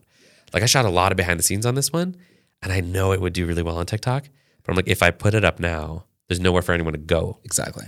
like 0.53 0.63
I 0.63 0.67
shot 0.67 0.85
a 0.85 0.89
lot 0.89 1.11
of 1.11 1.17
behind 1.17 1.37
the 1.37 1.43
scenes 1.43 1.65
on 1.65 1.75
this 1.75 1.91
one, 1.91 2.15
and 2.63 2.71
I 2.71 2.79
know 2.79 3.11
it 3.11 3.19
would 3.19 3.33
do 3.33 3.45
really 3.45 3.63
well 3.63 3.77
on 3.77 3.85
TikTok. 3.85 4.29
But 4.63 4.71
I'm 4.71 4.75
like, 4.77 4.87
if 4.87 5.03
I 5.03 5.11
put 5.11 5.33
it 5.33 5.43
up 5.43 5.59
now, 5.59 6.05
there's 6.29 6.39
nowhere 6.39 6.61
for 6.61 6.71
anyone 6.71 6.93
to 6.93 6.99
go. 6.99 7.39
Exactly. 7.43 7.85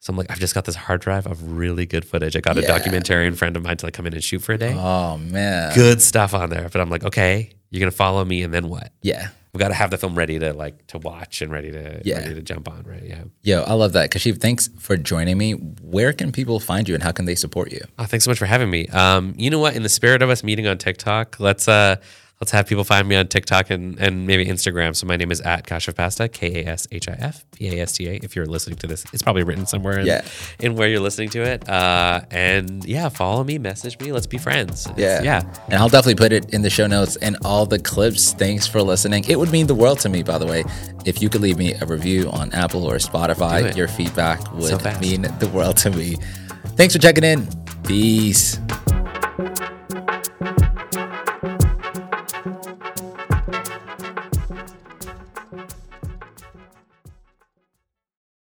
So 0.00 0.10
I'm 0.12 0.16
like, 0.16 0.30
I've 0.30 0.38
just 0.40 0.54
got 0.54 0.64
this 0.66 0.74
hard 0.74 1.00
drive 1.00 1.26
of 1.26 1.52
really 1.52 1.86
good 1.86 2.04
footage. 2.04 2.36
I 2.36 2.40
got 2.40 2.58
a 2.58 2.62
Yeah. 2.62 2.78
documentarian 2.78 3.36
friend 3.36 3.56
of 3.56 3.62
mine 3.62 3.76
to 3.78 3.86
like 3.86 3.94
come 3.94 4.06
in 4.06 4.12
and 4.14 4.22
shoot 4.22 4.42
for 4.42 4.52
a 4.52 4.58
day. 4.58 4.74
Oh 4.76 5.16
man. 5.18 5.74
Good 5.74 6.00
stuff 6.02 6.34
on 6.34 6.50
there. 6.50 6.68
But 6.68 6.80
I'm 6.80 6.90
like, 6.90 7.04
okay, 7.04 7.52
you're 7.72 7.80
gonna 7.80 7.90
follow 7.90 8.24
me, 8.24 8.42
and 8.42 8.54
then 8.54 8.68
what? 8.68 8.92
Yeah. 9.02 9.30
We've 9.52 9.58
got 9.60 9.68
to 9.68 9.74
have 9.74 9.90
the 9.90 9.98
film 9.98 10.14
ready 10.14 10.38
to 10.38 10.54
like 10.54 10.86
to 10.86 10.98
watch 10.98 11.42
and 11.42 11.52
ready 11.52 11.70
to 11.72 12.00
Yeah. 12.04 12.20
ready 12.20 12.34
to 12.36 12.40
jump 12.40 12.70
on, 12.70 12.84
right? 12.84 13.02
Yeah. 13.04 13.24
Yo, 13.42 13.62
I 13.64 13.74
love 13.74 13.92
that. 13.92 14.10
Kashif, 14.10 14.40
thanks 14.40 14.70
for 14.78 14.96
joining 14.96 15.36
me. 15.36 15.52
Where 15.52 16.14
can 16.14 16.32
people 16.32 16.58
find 16.58 16.88
you 16.88 16.94
and 16.94 17.02
how 17.02 17.12
can 17.12 17.26
they 17.26 17.34
support 17.34 17.70
you? 17.70 17.82
Oh, 17.98 18.04
thanks 18.04 18.24
so 18.24 18.30
much 18.30 18.38
for 18.38 18.46
having 18.46 18.70
me. 18.70 18.86
Um, 18.88 19.34
you 19.36 19.50
know 19.50 19.58
what? 19.58 19.76
In 19.76 19.82
the 19.82 19.90
spirit 19.90 20.22
of 20.22 20.30
us 20.30 20.42
meeting 20.42 20.66
on 20.66 20.78
TikTok, 20.78 21.38
let's 21.38 21.68
uh 21.68 21.96
let's 22.42 22.50
have 22.50 22.66
people 22.66 22.82
find 22.82 23.06
me 23.06 23.14
on 23.14 23.28
TikTok 23.28 23.70
and, 23.70 23.96
and 24.00 24.26
maybe 24.26 24.44
Instagram. 24.44 24.96
So 24.96 25.06
my 25.06 25.16
name 25.16 25.30
is 25.30 25.40
at 25.42 25.64
Kashif 25.64 25.94
Pasta, 25.94 26.28
K 26.28 26.64
A 26.64 26.70
S 26.70 26.88
H 26.90 27.08
I 27.08 27.12
F 27.12 27.44
P 27.52 27.68
A 27.78 27.82
S 27.82 27.92
T 27.92 28.08
A. 28.08 28.14
If 28.14 28.34
you're 28.34 28.46
listening 28.46 28.78
to 28.78 28.88
this, 28.88 29.04
it's 29.12 29.22
probably 29.22 29.44
written 29.44 29.64
somewhere 29.64 30.00
in, 30.00 30.06
Yeah. 30.06 30.22
in 30.58 30.74
where 30.74 30.88
you're 30.88 30.98
listening 30.98 31.28
to 31.30 31.42
it. 31.42 31.68
Uh, 31.68 32.22
and 32.32 32.84
yeah, 32.84 33.08
follow 33.10 33.44
me, 33.44 33.58
message 33.58 33.96
me, 34.00 34.10
let's 34.10 34.26
be 34.26 34.38
friends. 34.38 34.86
It's- 34.86 34.98
Yeah. 34.98 35.22
yeah. 35.22 35.54
And 35.68 35.74
I'll 35.74 35.88
definitely 35.88 36.16
put 36.16 36.32
it 36.32 36.52
in 36.52 36.62
the 36.62 36.70
show 36.70 36.88
notes 36.88 37.14
and 37.14 37.36
all 37.44 37.64
the 37.64 37.78
clips. 37.78 38.32
Thanks 38.32 38.66
for 38.66 38.82
listening. 38.82 39.22
It 39.28 39.38
would 39.38 39.52
mean 39.52 39.68
the 39.68 39.76
world 39.76 40.00
to 40.00 40.08
me, 40.08 40.24
by 40.24 40.38
the 40.38 40.46
way, 40.46 40.64
if 41.04 41.22
you 41.22 41.28
could 41.28 41.42
leave 41.42 41.58
me 41.58 41.74
a 41.74 41.86
review 41.86 42.28
on 42.30 42.50
Apple 42.54 42.84
or 42.90 42.96
Spotify. 42.96 43.76
Your 43.76 43.86
feedback 43.86 44.52
would 44.54 44.82
fast. 44.82 45.00
mean 45.00 45.22
the 45.38 45.48
world 45.54 45.76
to 45.76 45.90
me. 45.90 46.16
Thanks 46.74 46.92
for 46.96 47.00
checking 47.00 47.22
in. 47.22 47.46
Peace. 47.84 48.58